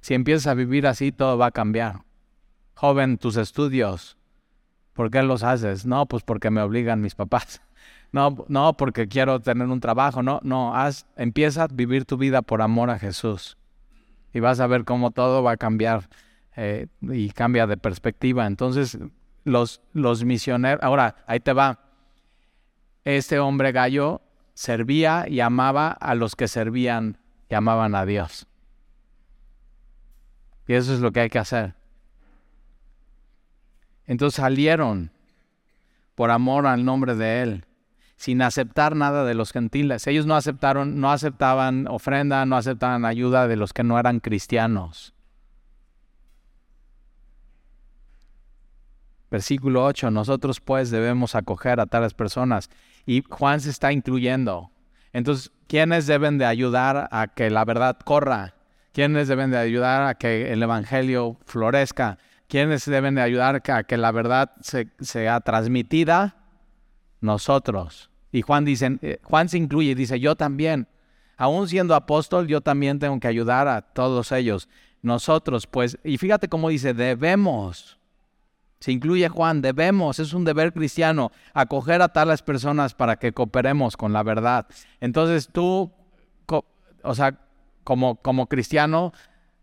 Si 0.02 0.12
empiezas 0.12 0.48
a 0.48 0.52
vivir 0.52 0.86
así, 0.86 1.12
todo 1.12 1.38
va 1.38 1.46
a 1.46 1.50
cambiar. 1.50 2.02
Joven, 2.74 3.16
tus 3.16 3.38
estudios, 3.38 4.18
¿por 4.92 5.10
qué 5.10 5.22
los 5.22 5.44
haces? 5.44 5.86
No, 5.86 6.04
pues 6.04 6.22
porque 6.22 6.50
me 6.50 6.60
obligan 6.60 7.00
mis 7.00 7.14
papás. 7.14 7.62
No, 8.12 8.44
no, 8.48 8.76
porque 8.76 9.06
quiero 9.06 9.40
tener 9.40 9.68
un 9.68 9.78
trabajo. 9.78 10.20
No, 10.22 10.40
no, 10.42 10.74
empieza 11.16 11.62
a 11.62 11.68
vivir 11.68 12.04
tu 12.04 12.18
vida 12.18 12.42
por 12.42 12.60
amor 12.60 12.90
a 12.90 12.98
Jesús. 12.98 13.56
Y 14.34 14.40
vas 14.40 14.58
a 14.58 14.66
ver 14.66 14.84
cómo 14.84 15.12
todo 15.12 15.44
va 15.44 15.52
a 15.52 15.56
cambiar. 15.56 16.08
Eh, 16.56 16.88
y 17.02 17.30
cambia 17.30 17.66
de 17.66 17.76
perspectiva. 17.76 18.46
Entonces, 18.46 18.98
los, 19.44 19.80
los 19.92 20.24
misioneros, 20.24 20.82
ahora, 20.82 21.16
ahí 21.26 21.40
te 21.40 21.52
va. 21.52 21.78
Este 23.04 23.38
hombre 23.38 23.72
gallo 23.72 24.20
servía 24.54 25.26
y 25.28 25.40
amaba 25.40 25.90
a 25.90 26.14
los 26.14 26.36
que 26.36 26.48
servían 26.48 27.18
y 27.48 27.54
amaban 27.54 27.94
a 27.94 28.04
Dios. 28.04 28.46
Y 30.66 30.74
eso 30.74 30.92
es 30.94 31.00
lo 31.00 31.12
que 31.12 31.20
hay 31.20 31.30
que 31.30 31.38
hacer. 31.38 31.74
Entonces 34.06 34.36
salieron 34.36 35.12
por 36.14 36.30
amor 36.30 36.66
al 36.66 36.84
nombre 36.84 37.14
de 37.14 37.42
Él, 37.42 37.64
sin 38.16 38.42
aceptar 38.42 38.94
nada 38.94 39.24
de 39.24 39.34
los 39.34 39.52
gentiles. 39.52 40.06
Ellos 40.06 40.26
no 40.26 40.36
aceptaron, 40.36 41.00
no 41.00 41.10
aceptaban 41.10 41.86
ofrenda, 41.88 42.44
no 42.44 42.56
aceptaban 42.56 43.04
ayuda 43.04 43.48
de 43.48 43.56
los 43.56 43.72
que 43.72 43.82
no 43.82 43.98
eran 43.98 44.20
cristianos. 44.20 45.14
Versículo 49.30 49.84
8, 49.84 50.10
nosotros 50.10 50.60
pues 50.60 50.90
debemos 50.90 51.34
acoger 51.34 51.78
a 51.80 51.86
tales 51.86 52.14
personas. 52.14 52.68
Y 53.06 53.22
Juan 53.28 53.60
se 53.60 53.70
está 53.70 53.92
incluyendo. 53.92 54.70
Entonces, 55.12 55.52
¿quiénes 55.68 56.06
deben 56.06 56.38
de 56.38 56.46
ayudar 56.46 57.08
a 57.12 57.28
que 57.28 57.48
la 57.50 57.64
verdad 57.64 57.96
corra? 58.04 58.54
¿Quiénes 58.92 59.28
deben 59.28 59.50
de 59.52 59.58
ayudar 59.58 60.02
a 60.08 60.14
que 60.14 60.52
el 60.52 60.62
Evangelio 60.62 61.36
florezca? 61.46 62.18
¿Quiénes 62.48 62.84
deben 62.84 63.14
de 63.14 63.22
ayudar 63.22 63.62
a 63.68 63.82
que 63.84 63.96
la 63.96 64.10
verdad 64.10 64.50
se, 64.60 64.88
sea 65.00 65.40
transmitida? 65.40 66.36
Nosotros. 67.20 68.10
Y 68.32 68.42
Juan 68.42 68.64
dice, 68.64 68.98
eh, 69.02 69.18
Juan 69.22 69.48
se 69.48 69.58
incluye 69.58 69.90
y 69.90 69.94
dice, 69.94 70.18
yo 70.18 70.34
también. 70.34 70.88
Aún 71.36 71.68
siendo 71.68 71.94
apóstol, 71.94 72.48
yo 72.48 72.60
también 72.60 72.98
tengo 72.98 73.18
que 73.20 73.28
ayudar 73.28 73.68
a 73.68 73.80
todos 73.80 74.32
ellos. 74.32 74.68
Nosotros, 75.02 75.66
pues, 75.66 75.98
y 76.04 76.18
fíjate 76.18 76.48
cómo 76.48 76.68
dice, 76.68 76.92
debemos. 76.92 77.99
Se 78.80 78.92
incluye 78.92 79.28
Juan, 79.28 79.60
debemos, 79.60 80.18
es 80.18 80.32
un 80.32 80.44
deber 80.44 80.72
cristiano, 80.72 81.32
acoger 81.52 82.00
a 82.00 82.08
tales 82.08 82.40
personas 82.40 82.94
para 82.94 83.16
que 83.16 83.32
cooperemos 83.32 83.96
con 83.96 84.14
la 84.14 84.22
verdad. 84.22 84.66
Entonces 85.00 85.50
tú, 85.52 85.92
o 87.02 87.14
sea, 87.14 87.38
como, 87.84 88.16
como 88.16 88.46
cristiano, 88.46 89.12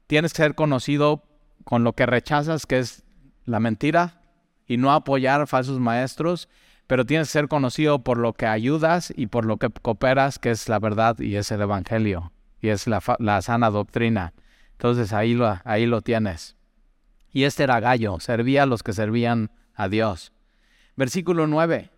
tienes 0.06 0.34
que 0.34 0.44
ser 0.44 0.56
conocido 0.56 1.24
con 1.64 1.84
lo 1.84 1.94
que 1.94 2.06
rechazas, 2.06 2.66
que 2.68 2.80
es 2.80 3.04
la 3.46 3.60
mentira, 3.60 4.22
y 4.68 4.78
no 4.78 4.92
apoyar 4.92 5.48
falsos 5.48 5.80
maestros, 5.80 6.48
pero 6.86 7.06
tienes 7.06 7.30
que 7.30 7.34
ser 7.34 7.48
conocido 7.48 8.04
por 8.04 8.18
lo 8.18 8.34
que 8.34 8.46
ayudas 8.46 9.12
y 9.16 9.28
por 9.28 9.46
lo 9.46 9.58
que 9.58 9.70
cooperas, 9.70 10.40
que 10.40 10.52
es 10.52 10.70
la 10.70 10.80
verdad 10.80 11.20
y 11.20 11.36
es 11.36 11.52
el 11.52 11.62
Evangelio, 11.62 12.32
y 12.62 12.70
es 12.70 12.86
la, 12.86 13.02
la 13.20 13.42
sana 13.42 13.70
doctrina. 13.72 14.34
Entonces 14.74 15.12
ahí 15.12 15.34
lo, 15.34 15.58
ahí 15.64 15.86
lo 15.86 16.02
tienes. 16.02 16.57
Y 17.32 17.44
este 17.44 17.64
era 17.64 17.80
Gallo, 17.80 18.20
servía 18.20 18.64
a 18.64 18.66
los 18.66 18.84
que 18.84 18.94
servían 18.94 19.52
a 19.76 19.90
Dios. 19.90 20.32
Versículo 20.96 21.48
9. 21.48 21.92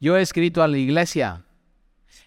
Yo 0.00 0.16
he 0.16 0.22
escrito 0.22 0.62
a 0.62 0.68
la 0.68 0.78
iglesia. 0.78 1.44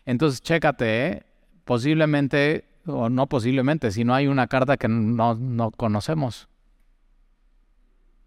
Entonces, 0.05 0.41
chécate, 0.41 1.07
¿eh? 1.07 1.23
posiblemente, 1.63 2.65
o 2.85 3.09
no 3.09 3.27
posiblemente, 3.27 3.91
si 3.91 4.03
no 4.03 4.13
hay 4.13 4.27
una 4.27 4.47
carta 4.47 4.77
que 4.77 4.87
no, 4.87 5.35
no 5.35 5.71
conocemos. 5.71 6.47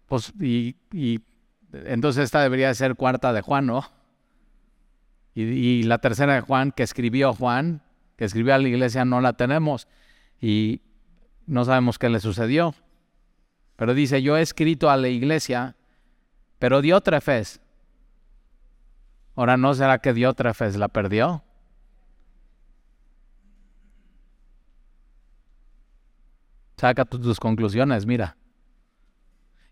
Pues, 0.07 0.33
y, 0.39 0.75
y, 0.91 1.21
entonces 1.73 2.25
esta 2.25 2.41
debería 2.41 2.73
ser 2.73 2.95
cuarta 2.95 3.33
de 3.33 3.41
Juan, 3.41 3.65
¿no? 3.65 3.85
Y, 5.33 5.43
y, 5.43 5.83
la 5.83 5.99
tercera 5.99 6.35
de 6.35 6.41
Juan, 6.41 6.71
que 6.71 6.83
escribió 6.83 7.33
Juan, 7.33 7.81
que 8.17 8.25
escribió 8.25 8.53
a 8.53 8.57
la 8.57 8.67
iglesia, 8.67 9.05
no 9.05 9.21
la 9.21 9.33
tenemos. 9.33 9.87
Y 10.41 10.81
no 11.45 11.65
sabemos 11.65 11.97
qué 11.97 12.09
le 12.09 12.19
sucedió. 12.19 12.75
Pero 13.81 13.95
dice, 13.95 14.21
yo 14.21 14.37
he 14.37 14.43
escrito 14.43 14.91
a 14.91 14.95
la 14.95 15.07
iglesia, 15.07 15.75
pero 16.59 16.83
Diótrefes. 16.83 17.61
Ahora, 19.35 19.57
¿no 19.57 19.73
será 19.73 19.97
que 19.97 20.13
Diótrefes 20.13 20.75
la 20.75 20.87
perdió? 20.87 21.43
Saca 26.77 27.05
tus 27.05 27.39
conclusiones, 27.39 28.05
mira. 28.05 28.37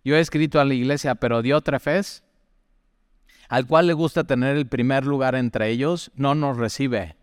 Yo 0.03 0.15
he 0.15 0.21
escrito 0.21 0.59
a 0.59 0.65
la 0.65 0.73
iglesia, 0.73 1.13
pero 1.13 1.43
Diótrefes, 1.43 2.23
al 3.47 3.67
cual 3.67 3.85
le 3.85 3.93
gusta 3.93 4.23
tener 4.23 4.57
el 4.57 4.65
primer 4.65 5.05
lugar 5.05 5.35
entre 5.35 5.69
ellos, 5.69 6.11
no 6.15 6.33
nos 6.33 6.57
recibe. 6.57 7.15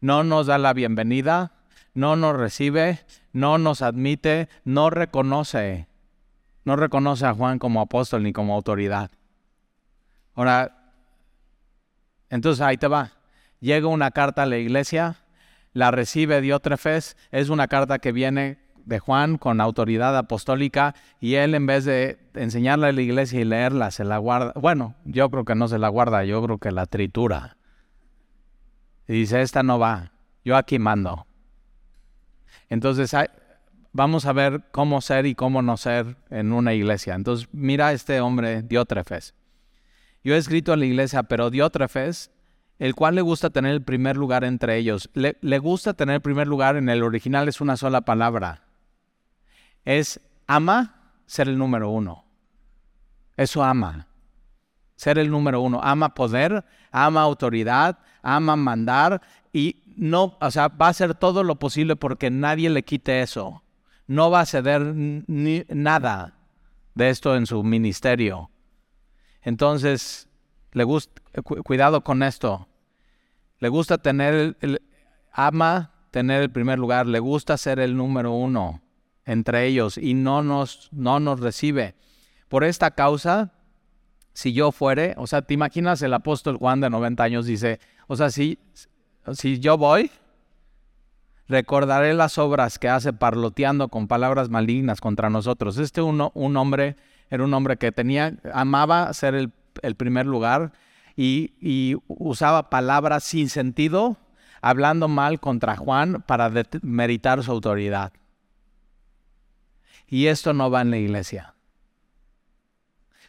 No 0.00 0.24
nos 0.24 0.48
da 0.48 0.58
la 0.58 0.72
bienvenida, 0.72 1.52
no 1.94 2.16
nos 2.16 2.36
recibe, 2.36 2.98
no 3.32 3.58
nos 3.58 3.82
admite, 3.82 4.48
no 4.64 4.90
reconoce. 4.90 5.91
No 6.64 6.76
reconoce 6.76 7.26
a 7.26 7.34
Juan 7.34 7.58
como 7.58 7.80
apóstol 7.80 8.22
ni 8.22 8.32
como 8.32 8.54
autoridad. 8.54 9.10
Ahora, 10.34 10.94
entonces 12.30 12.60
ahí 12.62 12.76
te 12.76 12.88
va. 12.88 13.12
Llega 13.60 13.86
una 13.86 14.10
carta 14.10 14.42
a 14.42 14.46
la 14.46 14.58
iglesia, 14.58 15.16
la 15.72 15.90
recibe 15.90 16.40
Diótrefes, 16.40 17.16
es 17.30 17.48
una 17.48 17.68
carta 17.68 17.98
que 17.98 18.12
viene 18.12 18.58
de 18.84 18.98
Juan 18.98 19.38
con 19.38 19.60
autoridad 19.60 20.16
apostólica 20.16 20.94
y 21.20 21.34
él 21.34 21.54
en 21.54 21.66
vez 21.66 21.84
de 21.84 22.18
enseñarla 22.34 22.88
a 22.88 22.92
la 22.92 23.00
iglesia 23.00 23.40
y 23.40 23.44
leerla, 23.44 23.90
se 23.90 24.04
la 24.04 24.18
guarda. 24.18 24.52
Bueno, 24.56 24.94
yo 25.04 25.30
creo 25.30 25.44
que 25.44 25.54
no 25.54 25.68
se 25.68 25.78
la 25.78 25.88
guarda, 25.88 26.24
yo 26.24 26.42
creo 26.42 26.58
que 26.58 26.72
la 26.72 26.86
tritura. 26.86 27.56
Y 29.06 29.12
dice, 29.12 29.42
esta 29.42 29.62
no 29.62 29.78
va, 29.78 30.12
yo 30.44 30.56
aquí 30.56 30.78
mando. 30.78 31.26
Entonces 32.68 33.14
vamos 33.92 34.26
a 34.26 34.32
ver 34.32 34.64
cómo 34.70 35.00
ser 35.00 35.26
y 35.26 35.34
cómo 35.34 35.62
no 35.62 35.76
ser 35.76 36.16
en 36.30 36.52
una 36.52 36.74
iglesia. 36.74 37.14
Entonces 37.14 37.48
mira 37.52 37.88
a 37.88 37.92
este 37.92 38.20
hombre, 38.20 38.62
Diótrefes. 38.62 39.34
Yo 40.24 40.34
he 40.34 40.38
escrito 40.38 40.72
a 40.72 40.76
la 40.76 40.86
iglesia, 40.86 41.24
pero 41.24 41.50
Diótrefes 41.50 42.30
el 42.78 42.94
cual 42.94 43.14
le 43.14 43.20
gusta 43.20 43.50
tener 43.50 43.72
el 43.72 43.82
primer 43.82 44.16
lugar 44.16 44.42
entre 44.42 44.76
ellos. 44.76 45.08
Le, 45.14 45.36
le, 45.40 45.58
gusta 45.58 45.94
tener 45.94 46.16
el 46.16 46.20
primer 46.20 46.48
lugar 46.48 46.76
en 46.76 46.88
el 46.88 47.04
original 47.04 47.48
es 47.48 47.60
una 47.60 47.76
sola 47.76 48.00
palabra 48.00 48.62
es 49.84 50.20
ama 50.46 51.12
ser 51.26 51.48
el 51.48 51.58
número 51.58 51.90
uno. 51.90 52.24
Eso 53.36 53.62
ama. 53.62 54.08
Ser 54.96 55.18
el 55.18 55.30
número 55.30 55.60
uno. 55.60 55.80
Ama 55.82 56.14
poder, 56.14 56.64
ama 56.90 57.22
autoridad, 57.22 57.98
ama 58.22 58.56
mandar 58.56 59.22
y 59.52 59.82
no, 59.96 60.36
o 60.40 60.50
sea, 60.50 60.68
va 60.68 60.86
a 60.86 60.90
hacer 60.90 61.14
todo 61.14 61.42
lo 61.42 61.56
posible 61.56 61.96
porque 61.96 62.30
nadie 62.30 62.70
le 62.70 62.82
quite 62.82 63.22
eso. 63.22 63.62
No 64.06 64.30
va 64.30 64.40
a 64.40 64.46
ceder 64.46 64.94
nada 64.94 66.34
de 66.94 67.10
esto 67.10 67.36
en 67.36 67.46
su 67.46 67.62
ministerio. 67.62 68.50
Entonces, 69.42 70.28
le 70.72 70.84
gusta, 70.84 71.22
cuidado 71.64 72.02
con 72.02 72.22
esto. 72.22 72.68
Le 73.58 73.68
gusta 73.68 73.98
tener, 73.98 74.56
el, 74.60 74.82
ama 75.32 75.92
tener 76.10 76.42
el 76.42 76.50
primer 76.50 76.78
lugar, 76.78 77.06
le 77.06 77.18
gusta 77.18 77.56
ser 77.56 77.78
el 77.78 77.96
número 77.96 78.32
uno 78.32 78.82
entre 79.24 79.66
ellos 79.66 79.98
y 79.98 80.14
no 80.14 80.42
nos, 80.42 80.88
no 80.92 81.20
nos 81.20 81.40
recibe. 81.40 81.94
Por 82.48 82.64
esta 82.64 82.90
causa, 82.90 83.52
si 84.32 84.52
yo 84.52 84.72
fuere, 84.72 85.14
o 85.16 85.26
sea, 85.26 85.42
te 85.42 85.54
imaginas 85.54 86.02
el 86.02 86.14
apóstol 86.14 86.56
Juan 86.56 86.80
de 86.80 86.90
90 86.90 87.22
años 87.22 87.46
dice, 87.46 87.80
o 88.08 88.16
sea, 88.16 88.30
si, 88.30 88.58
si 89.34 89.60
yo 89.60 89.78
voy, 89.78 90.10
recordaré 91.52 92.14
las 92.14 92.38
obras 92.38 92.78
que 92.78 92.88
hace 92.88 93.12
parloteando 93.12 93.88
con 93.88 94.08
palabras 94.08 94.48
malignas 94.48 95.00
contra 95.00 95.30
nosotros. 95.30 95.78
Este 95.78 96.02
un 96.02 96.56
hombre 96.56 96.96
era 97.32 97.44
un 97.44 97.54
hombre 97.54 97.78
que 97.78 97.92
tenía, 97.92 98.34
amaba 98.52 99.10
ser 99.14 99.34
el, 99.34 99.52
el 99.80 99.94
primer 99.94 100.26
lugar 100.26 100.72
y, 101.16 101.54
y, 101.62 101.96
usaba 102.06 102.68
palabras 102.68 103.24
sin 103.24 103.48
sentido, 103.48 104.18
hablando 104.60 105.08
mal 105.08 105.40
contra 105.40 105.74
Juan 105.74 106.22
para 106.26 106.52
meritar 106.82 107.42
su 107.42 107.50
autoridad. 107.50 108.12
Y 110.06 110.26
esto 110.26 110.52
no 110.52 110.70
va 110.70 110.82
en 110.82 110.90
la 110.90 110.98
iglesia. 110.98 111.54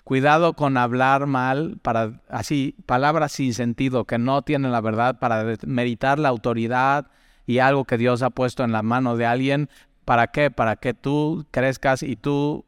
Cuidado 0.03 0.51
con 0.51 0.75
hablar 0.75 1.25
mal 1.25 1.77
para 1.81 2.21
así 2.27 2.75
palabras 2.85 3.31
sin 3.31 3.53
sentido 3.53 4.03
que 4.03 4.17
no 4.17 4.41
tienen 4.41 4.73
la 4.73 4.81
verdad 4.81 5.17
para 5.17 5.45
meritar 5.65 6.19
la 6.19 6.27
autoridad 6.27 7.07
y 7.45 7.59
algo 7.59 7.85
que 7.85 7.97
Dios 7.97 8.21
ha 8.21 8.29
puesto 8.29 8.63
en 8.63 8.71
la 8.71 8.83
mano 8.83 9.17
de 9.17 9.25
alguien. 9.25 9.69
¿Para 10.05 10.27
qué? 10.27 10.51
Para 10.51 10.75
que 10.75 10.93
tú 10.93 11.45
crezcas 11.51 12.03
y 12.03 12.15
tú 12.15 12.65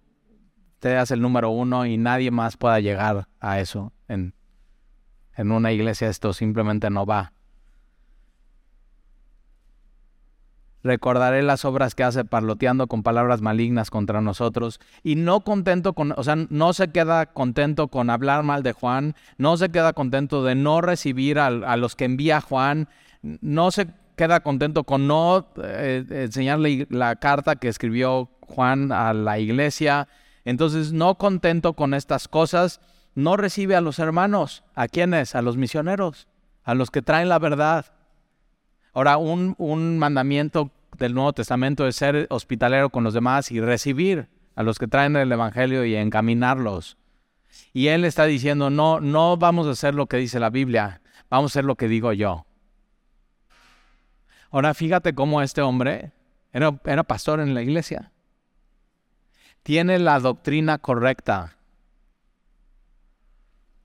seas 0.82 1.12
el 1.12 1.22
número 1.22 1.50
uno 1.50 1.86
y 1.86 1.98
nadie 1.98 2.32
más 2.32 2.58
pueda 2.58 2.80
llegar 2.80 3.28
a 3.40 3.60
eso. 3.60 3.92
En, 4.08 4.34
en 5.36 5.52
una 5.52 5.72
iglesia 5.72 6.10
esto 6.10 6.34
simplemente 6.34 6.90
no 6.90 7.06
va. 7.06 7.34
recordaré 10.86 11.42
las 11.42 11.66
obras 11.66 11.96
que 11.96 12.04
hace 12.04 12.26
parloteando 12.26 12.86
con 12.86 13.02
palabras 13.02 13.42
malignas 13.42 13.90
contra 13.90 14.22
nosotros. 14.22 14.80
Y 15.04 15.16
no 15.16 15.42
contento 15.42 15.94
con, 15.94 16.14
o 16.16 16.24
sea, 16.24 16.36
no 16.36 16.74
se 16.74 16.90
queda 16.90 17.26
contento 17.26 17.88
con 17.88 18.12
hablar 18.12 18.44
mal 18.44 18.62
de 18.62 18.72
Juan, 18.72 19.16
no 19.38 19.58
se 19.58 19.70
queda 19.70 19.94
contento 19.94 20.44
de 20.44 20.54
no 20.54 20.82
recibir 20.82 21.40
a, 21.40 21.50
los 21.76 21.96
que 21.96 22.06
envía 22.06 22.40
Juan, 22.40 22.88
no 23.24 23.72
se 23.72 23.88
queda 24.16 24.40
contento 24.42 24.84
con 24.84 25.08
no 25.08 25.48
eh, 25.62 26.06
enseñarle 26.10 26.88
la 26.90 27.16
carta 27.16 27.56
que 27.56 27.68
escribió 27.68 28.30
Juan 28.42 28.92
a 28.92 29.14
la 29.14 29.40
iglesia. 29.40 30.08
Entonces, 30.44 30.94
no 30.94 31.16
contento 31.16 31.74
con 31.74 31.94
estas 31.94 32.28
cosas, 32.28 32.82
no 33.16 33.38
recibe 33.38 33.76
a 33.76 33.82
los 33.82 34.00
hermanos. 34.00 34.64
¿A 34.76 34.88
quiénes? 34.88 35.36
A 35.36 35.42
los 35.42 35.58
misioneros, 35.58 36.28
a 36.64 36.76
los 36.76 36.92
que 36.92 37.02
traen 37.02 37.30
la 37.30 37.40
verdad. 37.40 37.86
Ahora, 38.94 39.18
un, 39.18 39.56
un 39.58 39.98
mandamiento 39.98 40.72
del 40.98 41.14
Nuevo 41.14 41.34
Testamento 41.34 41.88
es 41.88 41.96
ser 41.96 42.28
hospitalero 42.30 42.90
con 42.90 43.04
los 43.04 43.14
demás 43.14 43.52
y 43.52 43.60
recibir 43.60 44.30
a 44.56 44.64
los 44.64 44.80
que 44.80 44.88
traen 44.88 45.16
el 45.16 45.32
Evangelio 45.32 45.86
y 45.86 45.96
encaminarlos. 45.96 46.98
Y 47.74 47.88
él 47.88 48.06
está 48.06 48.26
diciendo, 48.26 48.70
no, 48.70 49.00
no 49.00 49.38
vamos 49.38 49.68
a 49.68 49.72
hacer 49.72 49.96
lo 49.96 50.08
que 50.08 50.18
dice 50.18 50.40
la 50.40 50.50
Biblia, 50.50 51.02
vamos 51.30 51.52
a 51.52 51.54
hacer 51.54 51.66
lo 51.66 51.76
que 51.76 51.88
digo 51.88 52.14
yo. 52.14 52.46
Ahora 54.56 54.74
fíjate 54.74 55.14
cómo 55.14 55.42
este 55.42 55.62
hombre 55.62 56.14
era, 56.54 56.80
era 56.86 57.04
pastor 57.04 57.42
en 57.42 57.54
la 57.54 57.62
iglesia. 57.62 58.14
Tiene 59.64 60.00
la 60.00 60.18
doctrina 60.22 60.78
correcta. 60.78 61.58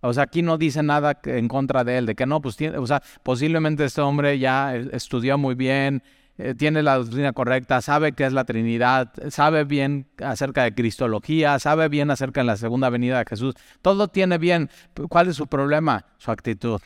O 0.01 0.13
sea, 0.13 0.23
aquí 0.23 0.43
no 0.43 0.59
dice 0.59 0.85
nada 0.85 1.19
en 1.25 1.49
contra 1.49 1.83
de 1.83 1.99
él, 1.99 2.07
de 2.07 2.15
que 2.15 2.25
no, 2.25 2.41
pues 2.41 2.55
tiene, 2.55 2.79
o 2.79 2.87
sea, 2.87 3.03
posiblemente 3.25 3.85
este 3.85 4.01
hombre 4.01 4.39
ya 4.39 4.77
estudió 4.77 5.37
muy 5.39 5.57
bien, 5.57 6.05
eh, 6.39 6.55
tiene 6.55 6.85
la 6.85 6.99
doctrina 6.99 7.33
correcta, 7.33 7.81
sabe 7.81 8.13
qué 8.13 8.27
es 8.27 8.33
la 8.33 8.45
Trinidad, 8.45 9.13
sabe 9.29 9.65
bien 9.65 10.07
acerca 10.25 10.63
de 10.63 10.73
Cristología, 10.73 11.59
sabe 11.59 11.89
bien 11.89 12.13
acerca 12.13 12.43
de 12.43 12.47
la 12.47 12.57
segunda 12.57 12.91
venida 12.91 13.19
de 13.19 13.25
Jesús. 13.29 13.57
Todo 13.83 14.07
tiene 14.07 14.39
bien. 14.39 14.71
¿Cuál 15.09 15.31
es 15.31 15.35
su 15.35 15.49
problema? 15.49 16.05
Su 16.19 16.31
actitud. 16.31 16.81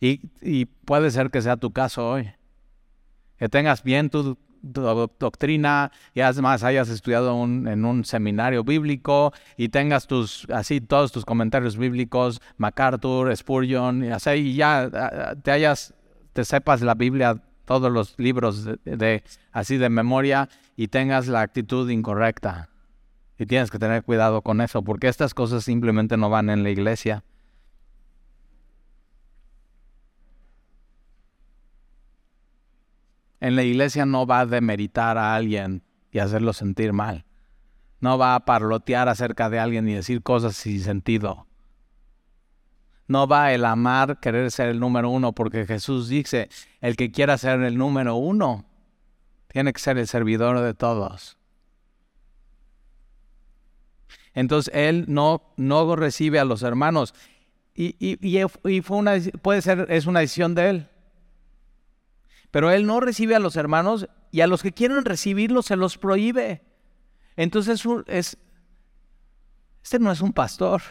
Y, 0.00 0.64
puede 0.84 1.10
ser 1.10 1.30
que 1.30 1.42
sea 1.42 1.56
tu 1.56 1.72
caso 1.72 2.08
hoy. 2.08 2.30
Que 3.38 3.48
tengas 3.48 3.82
bien 3.82 4.10
tu 4.10 4.38
doctrina 5.18 5.90
y 6.14 6.20
además 6.20 6.62
hayas 6.64 6.88
estudiado 6.88 7.42
en 7.44 7.84
un 7.84 8.04
seminario 8.04 8.64
bíblico 8.64 9.32
y 9.56 9.68
tengas 9.68 10.06
tus 10.06 10.46
así 10.50 10.80
todos 10.80 11.12
tus 11.12 11.24
comentarios 11.24 11.76
bíblicos, 11.78 12.40
MacArthur, 12.58 13.34
Spurgeon 13.34 14.04
y 14.04 14.08
así 14.10 14.30
y 14.30 14.54
ya 14.56 14.90
te 15.42 15.52
te 16.32 16.44
sepas 16.44 16.82
la 16.82 16.94
Biblia 16.94 17.42
todos 17.64 17.90
los 17.90 18.18
libros 18.18 18.68
de, 18.84 19.22
así 19.52 19.76
de 19.76 19.88
memoria 19.88 20.48
y 20.76 20.88
tengas 20.88 21.28
la 21.28 21.40
actitud 21.40 21.88
incorrecta. 21.88 22.68
Y 23.38 23.46
tienes 23.46 23.70
que 23.70 23.78
tener 23.78 24.02
cuidado 24.02 24.42
con 24.42 24.60
eso 24.60 24.82
porque 24.82 25.08
estas 25.08 25.34
cosas 25.34 25.64
simplemente 25.64 26.16
no 26.16 26.28
van 26.28 26.50
en 26.50 26.62
la 26.62 26.70
iglesia. 26.70 27.24
En 33.40 33.56
la 33.56 33.62
iglesia 33.62 34.06
no 34.06 34.26
va 34.26 34.40
a 34.40 34.46
demeritar 34.46 35.18
a 35.18 35.34
alguien 35.34 35.82
y 36.12 36.18
hacerlo 36.18 36.52
sentir 36.52 36.92
mal. 36.92 37.24
No 38.00 38.18
va 38.18 38.34
a 38.34 38.44
parlotear 38.44 39.08
acerca 39.08 39.50
de 39.50 39.58
alguien 39.58 39.88
y 39.88 39.94
decir 39.94 40.22
cosas 40.22 40.56
sin 40.56 40.80
sentido. 40.80 41.46
No 43.08 43.26
va 43.26 43.52
el 43.52 43.64
amar 43.64 44.20
querer 44.20 44.50
ser 44.50 44.68
el 44.68 44.78
número 44.78 45.10
uno, 45.10 45.32
porque 45.32 45.66
Jesús 45.66 46.08
dice, 46.08 46.48
el 46.80 46.96
que 46.96 47.10
quiera 47.10 47.36
ser 47.38 47.60
el 47.62 47.76
número 47.76 48.14
uno, 48.14 48.66
tiene 49.48 49.72
que 49.72 49.80
ser 49.80 49.98
el 49.98 50.06
servidor 50.06 50.60
de 50.60 50.74
todos. 50.74 51.36
Entonces 54.32 54.72
él 54.74 55.06
no, 55.08 55.42
no 55.56 55.96
recibe 55.96 56.38
a 56.38 56.44
los 56.44 56.62
hermanos. 56.62 57.14
Y, 57.74 57.96
y, 57.98 58.80
fue 58.82 58.96
una, 58.96 59.14
puede 59.42 59.62
ser, 59.62 59.86
es 59.88 60.06
una 60.06 60.20
decisión 60.20 60.54
de 60.54 60.70
él. 60.70 60.89
Pero 62.50 62.70
él 62.70 62.86
no 62.86 63.00
recibe 63.00 63.34
a 63.34 63.40
los 63.40 63.56
hermanos 63.56 64.08
y 64.30 64.40
a 64.40 64.46
los 64.46 64.62
que 64.62 64.72
quieren 64.72 65.04
recibirlos 65.04 65.66
se 65.66 65.76
los 65.76 65.98
prohíbe. 65.98 66.62
Entonces 67.36 67.84
es, 68.06 68.38
este 69.82 69.98
no 69.98 70.10
es 70.10 70.20
un 70.20 70.32
pastor, 70.32 70.82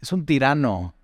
es 0.00 0.12
un 0.12 0.24
tirano. 0.24 0.94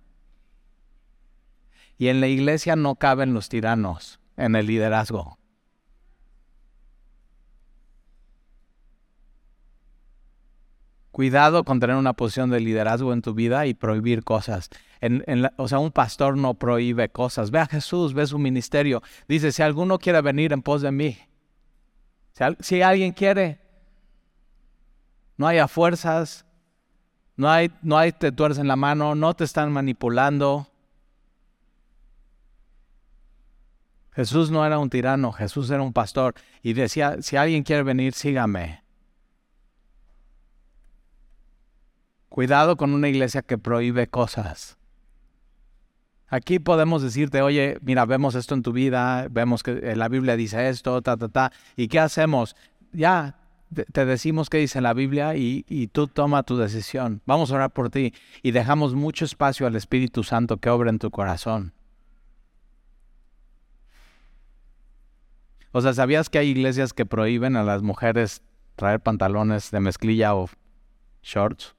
Y 1.97 2.07
en 2.07 2.19
la 2.19 2.27
iglesia 2.27 2.75
no 2.75 2.95
caben 2.95 3.33
los 3.33 3.47
tiranos, 3.47 4.19
en 4.37 4.55
el 4.55 4.65
liderazgo. 4.65 5.37
Cuidado 11.11 11.63
con 11.63 11.79
tener 11.79 11.95
una 11.95 12.11
posición 12.11 12.49
de 12.49 12.59
liderazgo 12.59 13.13
en 13.13 13.21
tu 13.21 13.33
vida 13.33 13.65
y 13.67 13.73
prohibir 13.73 14.25
cosas 14.25 14.69
o 15.57 15.67
sea, 15.67 15.79
un 15.79 15.91
pastor 15.91 16.37
no 16.37 16.53
prohíbe 16.53 17.09
cosas. 17.09 17.51
Ve 17.51 17.59
a 17.59 17.65
Jesús, 17.65 18.13
ve 18.13 18.25
su 18.25 18.37
ministerio. 18.39 19.01
Dice, 19.27 19.51
si 19.51 19.61
alguno 19.61 19.99
quiere 19.99 20.21
venir 20.21 20.53
en 20.53 20.61
pos 20.61 20.81
de 20.81 20.91
mí, 20.91 21.17
si, 22.33 22.43
si 22.59 22.81
alguien 22.81 23.11
quiere, 23.11 23.59
no 25.37 25.47
haya 25.47 25.67
fuerzas, 25.67 26.45
no 27.35 27.49
hay, 27.49 27.71
no 27.81 27.97
hay 27.97 28.11
te 28.11 28.31
tuercen 28.31 28.67
la 28.67 28.75
mano, 28.75 29.15
no 29.15 29.33
te 29.33 29.43
están 29.43 29.71
manipulando. 29.71 30.67
Jesús 34.13 34.49
no 34.49 34.65
era 34.65 34.79
un 34.79 34.89
tirano, 34.89 35.33
Jesús 35.33 35.69
era 35.69 35.81
un 35.81 35.91
pastor 35.91 36.35
y 36.61 36.71
decía, 36.71 37.21
si 37.21 37.35
alguien 37.35 37.63
quiere 37.63 37.83
venir, 37.83 38.13
sígame. 38.13 38.81
Cuidado 42.29 42.77
con 42.77 42.93
una 42.93 43.09
iglesia 43.09 43.41
que 43.41 43.57
prohíbe 43.57 44.07
cosas. 44.07 44.77
Aquí 46.27 46.59
podemos 46.59 47.03
decirte, 47.03 47.41
oye, 47.41 47.77
mira, 47.81 48.05
vemos 48.05 48.35
esto 48.35 48.55
en 48.55 48.63
tu 48.63 48.71
vida, 48.73 49.27
vemos 49.29 49.61
que 49.61 49.95
la 49.95 50.07
Biblia 50.09 50.35
dice 50.35 50.69
esto, 50.69 51.01
ta, 51.01 51.17
ta, 51.17 51.29
ta, 51.29 51.51
¿y 51.75 51.87
qué 51.87 51.99
hacemos? 51.99 52.55
Ya, 52.91 53.37
te 53.91 54.05
decimos 54.05 54.49
qué 54.49 54.57
dice 54.57 54.81
la 54.81 54.93
Biblia 54.93 55.35
y, 55.35 55.65
y, 55.67 55.87
tú 55.87 56.07
toma 56.07 56.43
tu 56.43 56.57
decisión. 56.57 57.21
Vamos 57.25 57.51
a 57.51 57.55
orar 57.55 57.71
por 57.71 57.89
ti 57.89 58.13
y 58.41 58.51
dejamos 58.51 58.95
mucho 58.95 59.25
espacio 59.25 59.67
al 59.67 59.75
Espíritu 59.75 60.23
Santo 60.23 60.57
que 60.57 60.69
obra 60.69 60.89
en 60.89 60.99
tu 60.99 61.11
corazón. 61.11 61.73
O 65.71 65.81
sea, 65.81 65.93
¿sabías 65.93 66.29
que 66.29 66.37
hay 66.37 66.47
iglesias 66.47 66.93
que 66.93 67.05
prohíben 67.05 67.57
a 67.57 67.63
las 67.63 67.81
mujeres 67.81 68.41
traer 68.77 69.01
pantalones 69.01 69.71
de 69.71 69.81
mezclilla 69.81 70.33
o 70.33 70.49
shorts? 71.21 71.74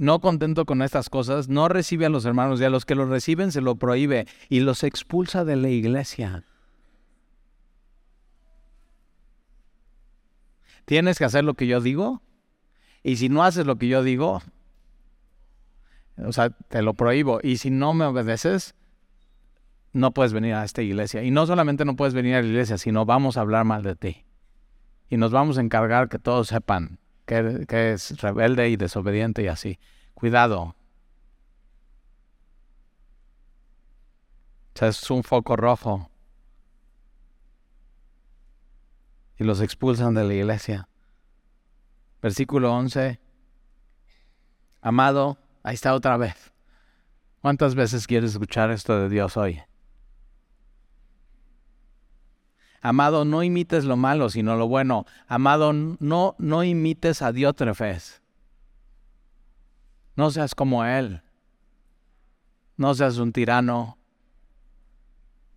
No 0.00 0.20
contento 0.20 0.64
con 0.64 0.80
estas 0.80 1.10
cosas, 1.10 1.50
no 1.50 1.68
recibe 1.68 2.06
a 2.06 2.08
los 2.08 2.24
hermanos 2.24 2.58
y 2.58 2.64
a 2.64 2.70
los 2.70 2.86
que 2.86 2.94
los 2.94 3.10
reciben 3.10 3.52
se 3.52 3.60
lo 3.60 3.76
prohíbe 3.76 4.26
y 4.48 4.60
los 4.60 4.82
expulsa 4.82 5.44
de 5.44 5.56
la 5.56 5.68
iglesia. 5.68 6.44
Tienes 10.86 11.18
que 11.18 11.26
hacer 11.26 11.44
lo 11.44 11.52
que 11.52 11.66
yo 11.66 11.82
digo 11.82 12.22
y 13.02 13.16
si 13.16 13.28
no 13.28 13.44
haces 13.44 13.66
lo 13.66 13.76
que 13.76 13.88
yo 13.88 14.02
digo, 14.02 14.40
o 16.16 16.32
sea, 16.32 16.48
te 16.48 16.80
lo 16.80 16.94
prohíbo 16.94 17.40
y 17.42 17.58
si 17.58 17.70
no 17.70 17.92
me 17.92 18.06
obedeces, 18.06 18.74
no 19.92 20.12
puedes 20.12 20.32
venir 20.32 20.54
a 20.54 20.64
esta 20.64 20.80
iglesia. 20.80 21.22
Y 21.24 21.30
no 21.30 21.44
solamente 21.44 21.84
no 21.84 21.94
puedes 21.94 22.14
venir 22.14 22.36
a 22.36 22.40
la 22.40 22.48
iglesia, 22.48 22.78
sino 22.78 23.04
vamos 23.04 23.36
a 23.36 23.42
hablar 23.42 23.66
mal 23.66 23.82
de 23.82 23.96
ti. 23.96 24.24
Y 25.10 25.18
nos 25.18 25.30
vamos 25.30 25.58
a 25.58 25.60
encargar 25.60 26.08
que 26.08 26.18
todos 26.18 26.48
sepan 26.48 26.98
que, 27.30 27.92
es 27.92 28.20
rebelde 28.20 28.68
y 28.68 28.76
desobediente 28.76 29.42
y 29.42 29.46
así. 29.46 29.78
Cuidado. 30.14 30.74
es 34.80 35.10
un 35.10 35.22
foco 35.22 35.56
rojo. 35.56 36.10
Y 39.36 39.44
los 39.44 39.60
expulsan 39.60 40.14
de 40.14 40.24
la 40.24 40.32
iglesia. 40.32 40.88
Versículo 42.22 42.72
11. 42.72 43.20
Amado, 44.80 45.36
ahí 45.62 45.74
está 45.74 45.94
otra 45.94 46.16
vez. 46.16 46.52
¿Cuántas 47.42 47.74
veces 47.74 48.06
quieres 48.06 48.32
escuchar 48.32 48.70
esto 48.70 48.98
de 48.98 49.10
Dios 49.10 49.36
hoy? 49.36 49.62
Amado, 52.80 53.24
no 53.24 53.42
imites 53.42 53.84
lo 53.84 53.96
malo, 53.96 54.30
sino 54.30 54.56
lo 54.56 54.66
bueno. 54.66 55.04
Amado, 55.26 55.72
no, 55.72 56.34
no 56.38 56.64
imites 56.64 57.20
a 57.22 57.32
Diótrefes. 57.32 58.22
No 60.16 60.30
seas 60.30 60.54
como 60.54 60.84
él. 60.84 61.22
No 62.76 62.94
seas 62.94 63.18
un 63.18 63.32
tirano. 63.32 63.98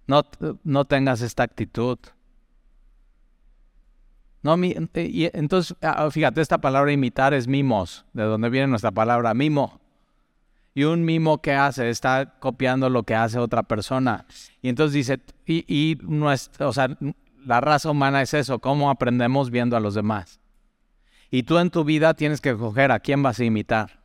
No, 0.05 0.23
no 0.63 0.85
tengas 0.85 1.21
esta 1.21 1.43
actitud. 1.43 1.97
No, 4.41 4.57
y 4.61 5.29
entonces, 5.31 5.77
ah, 5.81 6.11
fíjate, 6.11 6.41
esta 6.41 6.57
palabra 6.57 6.91
imitar 6.91 7.33
es 7.33 7.47
mimos, 7.47 8.05
de 8.11 8.23
donde 8.23 8.49
viene 8.49 8.67
nuestra 8.67 8.91
palabra 8.91 9.33
mimo. 9.33 9.79
Y 10.75 10.85
un 10.85 11.05
mimo 11.05 11.41
que 11.41 11.53
hace 11.53 11.89
está 11.89 12.39
copiando 12.39 12.89
lo 12.89 13.03
que 13.03 13.15
hace 13.15 13.37
otra 13.37 13.63
persona. 13.63 14.25
Y 14.61 14.69
entonces 14.69 14.93
dice, 14.93 15.19
y, 15.45 15.65
y 15.67 15.97
o 16.59 16.73
sea, 16.73 16.97
la 17.45 17.61
raza 17.61 17.91
humana 17.91 18.21
es 18.21 18.33
eso, 18.33 18.59
cómo 18.59 18.89
aprendemos 18.89 19.51
viendo 19.51 19.77
a 19.77 19.79
los 19.79 19.93
demás. 19.93 20.39
Y 21.29 21.43
tú 21.43 21.57
en 21.57 21.69
tu 21.69 21.83
vida 21.83 22.13
tienes 22.13 22.41
que 22.41 22.51
escoger 22.51 22.91
a 22.91 22.99
quién 22.99 23.21
vas 23.23 23.39
a 23.39 23.43
imitar. 23.43 23.99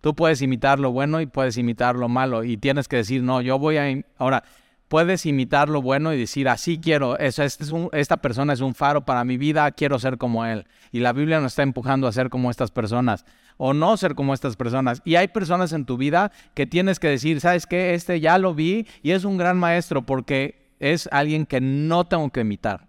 Tú 0.00 0.14
puedes 0.14 0.40
imitar 0.42 0.78
lo 0.78 0.92
bueno 0.92 1.20
y 1.20 1.26
puedes 1.26 1.56
imitar 1.56 1.96
lo 1.96 2.08
malo. 2.08 2.44
Y 2.44 2.56
tienes 2.56 2.88
que 2.88 2.96
decir, 2.96 3.22
no, 3.22 3.40
yo 3.40 3.58
voy 3.58 3.76
a... 3.78 4.04
Ahora, 4.16 4.44
puedes 4.88 5.26
imitar 5.26 5.68
lo 5.68 5.82
bueno 5.82 6.12
y 6.12 6.18
decir, 6.18 6.48
así 6.48 6.80
quiero, 6.80 7.18
este 7.18 7.44
es 7.44 7.58
esta 7.92 8.16
persona 8.16 8.52
es 8.54 8.60
un 8.60 8.74
faro 8.74 9.04
para 9.04 9.24
mi 9.24 9.36
vida, 9.36 9.70
quiero 9.72 9.98
ser 9.98 10.18
como 10.18 10.44
él. 10.44 10.66
Y 10.90 11.00
la 11.00 11.12
Biblia 11.12 11.40
nos 11.40 11.52
está 11.52 11.62
empujando 11.62 12.06
a 12.06 12.12
ser 12.12 12.30
como 12.30 12.50
estas 12.50 12.70
personas 12.70 13.24
o 13.58 13.74
no 13.74 13.96
ser 13.96 14.14
como 14.14 14.34
estas 14.34 14.56
personas. 14.56 15.02
Y 15.04 15.16
hay 15.16 15.28
personas 15.28 15.72
en 15.72 15.84
tu 15.84 15.98
vida 15.98 16.32
que 16.54 16.66
tienes 16.66 16.98
que 16.98 17.08
decir, 17.08 17.40
¿sabes 17.40 17.66
qué? 17.66 17.94
Este 17.94 18.20
ya 18.20 18.38
lo 18.38 18.54
vi 18.54 18.86
y 19.02 19.12
es 19.12 19.24
un 19.24 19.36
gran 19.36 19.58
maestro 19.58 20.02
porque 20.02 20.72
es 20.80 21.08
alguien 21.12 21.44
que 21.44 21.60
no 21.60 22.06
tengo 22.06 22.30
que 22.30 22.40
imitar, 22.40 22.88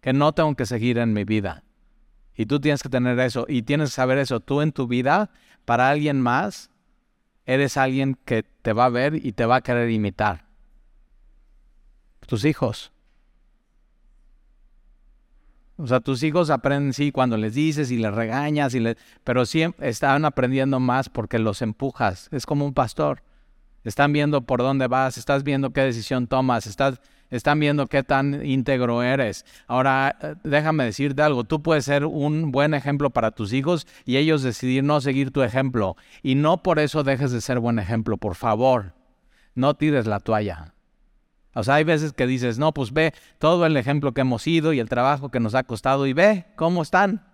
que 0.00 0.12
no 0.12 0.32
tengo 0.32 0.54
que 0.54 0.66
seguir 0.66 0.98
en 0.98 1.12
mi 1.14 1.24
vida. 1.24 1.64
Y 2.36 2.46
tú 2.46 2.60
tienes 2.60 2.82
que 2.82 2.88
tener 2.88 3.18
eso 3.20 3.46
y 3.48 3.62
tienes 3.62 3.90
que 3.90 3.94
saber 3.94 4.18
eso. 4.18 4.40
Tú 4.40 4.60
en 4.60 4.72
tu 4.72 4.86
vida, 4.86 5.30
para 5.64 5.90
alguien 5.90 6.20
más, 6.20 6.70
eres 7.46 7.76
alguien 7.76 8.16
que 8.24 8.42
te 8.42 8.72
va 8.72 8.86
a 8.86 8.90
ver 8.90 9.14
y 9.14 9.32
te 9.32 9.46
va 9.46 9.56
a 9.56 9.60
querer 9.60 9.90
imitar. 9.90 10.49
Tus 12.30 12.44
hijos. 12.44 12.92
O 15.76 15.88
sea, 15.88 15.98
tus 15.98 16.22
hijos 16.22 16.48
aprenden, 16.48 16.92
sí, 16.92 17.10
cuando 17.10 17.36
les 17.36 17.54
dices 17.54 17.90
y 17.90 17.96
les 17.96 18.14
regañas, 18.14 18.72
y 18.76 18.94
pero 19.24 19.44
siempre 19.44 19.88
están 19.88 20.24
aprendiendo 20.24 20.78
más 20.78 21.08
porque 21.08 21.40
los 21.40 21.60
empujas. 21.60 22.28
Es 22.30 22.46
como 22.46 22.64
un 22.64 22.72
pastor. 22.72 23.24
Están 23.82 24.12
viendo 24.12 24.42
por 24.42 24.60
dónde 24.60 24.86
vas, 24.86 25.18
estás 25.18 25.42
viendo 25.42 25.72
qué 25.72 25.80
decisión 25.80 26.28
tomas, 26.28 26.68
estás, 26.68 27.00
están 27.30 27.58
viendo 27.58 27.88
qué 27.88 28.04
tan 28.04 28.46
íntegro 28.46 29.02
eres. 29.02 29.44
Ahora, 29.66 30.16
eh, 30.22 30.36
déjame 30.44 30.84
decirte 30.84 31.22
algo, 31.22 31.42
tú 31.42 31.64
puedes 31.64 31.84
ser 31.84 32.04
un 32.04 32.52
buen 32.52 32.74
ejemplo 32.74 33.10
para 33.10 33.32
tus 33.32 33.52
hijos 33.52 33.88
y 34.04 34.18
ellos 34.18 34.44
decidir 34.44 34.84
no 34.84 35.00
seguir 35.00 35.32
tu 35.32 35.42
ejemplo. 35.42 35.96
Y 36.22 36.36
no 36.36 36.62
por 36.62 36.78
eso 36.78 37.02
dejes 37.02 37.32
de 37.32 37.40
ser 37.40 37.58
buen 37.58 37.80
ejemplo, 37.80 38.18
por 38.18 38.36
favor, 38.36 38.94
no 39.56 39.74
tires 39.74 40.06
la 40.06 40.20
toalla. 40.20 40.74
O 41.54 41.64
sea, 41.64 41.76
hay 41.76 41.84
veces 41.84 42.12
que 42.12 42.26
dices, 42.26 42.58
no, 42.58 42.72
pues 42.72 42.92
ve 42.92 43.12
todo 43.38 43.66
el 43.66 43.76
ejemplo 43.76 44.12
que 44.12 44.20
hemos 44.20 44.46
ido 44.46 44.72
y 44.72 44.80
el 44.80 44.88
trabajo 44.88 45.30
que 45.30 45.40
nos 45.40 45.54
ha 45.54 45.64
costado 45.64 46.06
y 46.06 46.12
ve 46.12 46.46
cómo 46.56 46.82
están. 46.82 47.26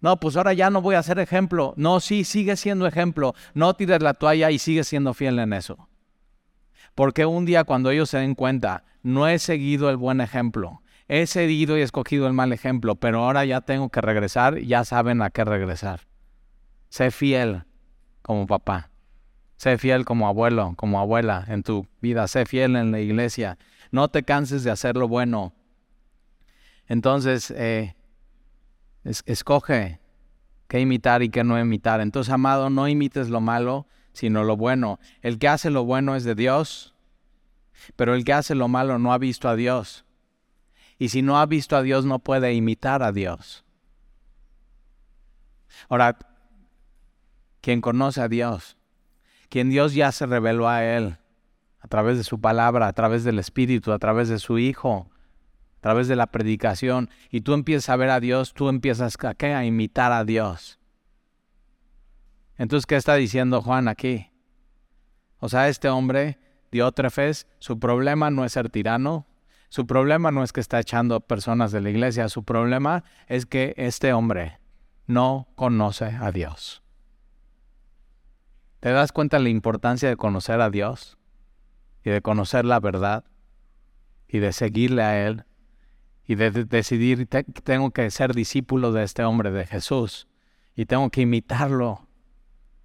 No, 0.00 0.20
pues 0.20 0.36
ahora 0.36 0.52
ya 0.52 0.70
no 0.70 0.82
voy 0.82 0.94
a 0.94 1.02
ser 1.02 1.18
ejemplo. 1.18 1.74
No, 1.76 1.98
sí, 1.98 2.24
sigue 2.24 2.56
siendo 2.56 2.86
ejemplo. 2.86 3.34
No 3.54 3.74
tires 3.74 4.02
la 4.02 4.14
toalla 4.14 4.50
y 4.50 4.58
sigue 4.58 4.84
siendo 4.84 5.14
fiel 5.14 5.38
en 5.38 5.52
eso. 5.52 5.88
Porque 6.94 7.26
un 7.26 7.44
día 7.44 7.64
cuando 7.64 7.90
ellos 7.90 8.10
se 8.10 8.18
den 8.18 8.34
cuenta, 8.34 8.84
no 9.02 9.26
he 9.26 9.38
seguido 9.38 9.90
el 9.90 9.96
buen 9.96 10.20
ejemplo. 10.20 10.82
He 11.08 11.26
seguido 11.26 11.76
y 11.76 11.82
escogido 11.82 12.26
el 12.26 12.32
mal 12.32 12.52
ejemplo, 12.52 12.94
pero 12.96 13.24
ahora 13.24 13.44
ya 13.44 13.60
tengo 13.60 13.90
que 13.90 14.00
regresar 14.00 14.58
ya 14.58 14.84
saben 14.84 15.22
a 15.22 15.30
qué 15.30 15.44
regresar. 15.44 16.00
Sé 16.88 17.10
fiel 17.10 17.64
como 18.22 18.46
papá. 18.46 18.90
Sé 19.64 19.78
fiel 19.78 20.04
como 20.04 20.28
abuelo, 20.28 20.74
como 20.76 21.00
abuela 21.00 21.42
en 21.48 21.62
tu 21.62 21.86
vida. 22.02 22.28
Sé 22.28 22.44
fiel 22.44 22.76
en 22.76 22.92
la 22.92 23.00
iglesia. 23.00 23.56
No 23.90 24.08
te 24.08 24.22
canses 24.22 24.62
de 24.62 24.70
hacer 24.70 24.94
lo 24.94 25.08
bueno. 25.08 25.54
Entonces, 26.86 27.50
eh, 27.50 27.96
escoge 29.04 30.00
qué 30.68 30.80
imitar 30.80 31.22
y 31.22 31.30
qué 31.30 31.44
no 31.44 31.58
imitar. 31.58 32.02
Entonces, 32.02 32.30
amado, 32.30 32.68
no 32.68 32.88
imites 32.88 33.30
lo 33.30 33.40
malo, 33.40 33.86
sino 34.12 34.44
lo 34.44 34.58
bueno. 34.58 35.00
El 35.22 35.38
que 35.38 35.48
hace 35.48 35.70
lo 35.70 35.86
bueno 35.86 36.14
es 36.14 36.24
de 36.24 36.34
Dios, 36.34 36.94
pero 37.96 38.14
el 38.14 38.22
que 38.26 38.34
hace 38.34 38.54
lo 38.54 38.68
malo 38.68 38.98
no 38.98 39.14
ha 39.14 39.18
visto 39.18 39.48
a 39.48 39.56
Dios. 39.56 40.04
Y 40.98 41.08
si 41.08 41.22
no 41.22 41.40
ha 41.40 41.46
visto 41.46 41.74
a 41.74 41.80
Dios, 41.80 42.04
no 42.04 42.18
puede 42.18 42.52
imitar 42.52 43.02
a 43.02 43.12
Dios. 43.12 43.64
Ahora, 45.88 46.18
quien 47.62 47.80
conoce 47.80 48.20
a 48.20 48.28
Dios, 48.28 48.76
quien 49.54 49.70
Dios 49.70 49.94
ya 49.94 50.10
se 50.10 50.26
reveló 50.26 50.68
a 50.68 50.84
Él, 50.84 51.16
a 51.78 51.86
través 51.86 52.16
de 52.16 52.24
su 52.24 52.40
palabra, 52.40 52.88
a 52.88 52.92
través 52.92 53.22
del 53.22 53.38
Espíritu, 53.38 53.92
a 53.92 54.00
través 54.00 54.28
de 54.28 54.40
su 54.40 54.58
Hijo, 54.58 55.08
a 55.76 55.80
través 55.80 56.08
de 56.08 56.16
la 56.16 56.26
predicación 56.26 57.08
y 57.30 57.42
tú 57.42 57.54
empiezas 57.54 57.90
a 57.90 57.94
ver 57.94 58.10
a 58.10 58.18
Dios, 58.18 58.52
tú 58.52 58.68
empiezas 58.68 59.16
a, 59.22 59.64
imitar 59.64 60.10
a 60.10 60.24
Dios. 60.24 60.80
Entonces, 62.58 62.84
¿qué 62.84 62.96
está 62.96 63.14
diciendo 63.14 63.62
Juan 63.62 63.86
aquí? 63.86 64.32
O 65.38 65.48
sea, 65.48 65.68
este 65.68 65.88
hombre, 65.88 66.40
Diótrefes, 66.72 67.46
su 67.60 67.78
problema 67.78 68.30
no 68.32 68.44
es 68.44 68.50
ser 68.50 68.70
tirano, 68.70 69.28
su 69.68 69.86
problema 69.86 70.32
no 70.32 70.42
es 70.42 70.52
que 70.52 70.58
está 70.58 70.80
echando 70.80 71.20
personas 71.20 71.70
de 71.70 71.80
la 71.80 71.90
iglesia, 71.90 72.28
su 72.28 72.42
problema 72.42 73.04
es 73.28 73.46
que 73.46 73.72
este 73.76 74.12
hombre 74.14 74.58
no 75.06 75.46
conoce 75.54 76.06
a 76.06 76.32
Dios. 76.32 76.83
¿Te 78.84 78.92
das 78.92 79.12
cuenta 79.12 79.38
de 79.38 79.44
la 79.44 79.48
importancia 79.48 80.10
de 80.10 80.16
conocer 80.18 80.60
a 80.60 80.68
Dios 80.68 81.16
y 82.04 82.10
de 82.10 82.20
conocer 82.20 82.66
la 82.66 82.80
verdad 82.80 83.24
y 84.28 84.40
de 84.40 84.52
seguirle 84.52 85.02
a 85.02 85.26
Él 85.26 85.46
y 86.26 86.34
de, 86.34 86.50
decidir, 86.50 87.26
tengo 87.26 87.92
que 87.92 88.10
ser 88.10 88.34
discípulo 88.34 88.92
de 88.92 89.04
este 89.04 89.24
hombre, 89.24 89.52
de 89.52 89.64
Jesús, 89.64 90.28
y 90.76 90.84
tengo 90.84 91.08
que 91.08 91.22
imitarlo? 91.22 92.06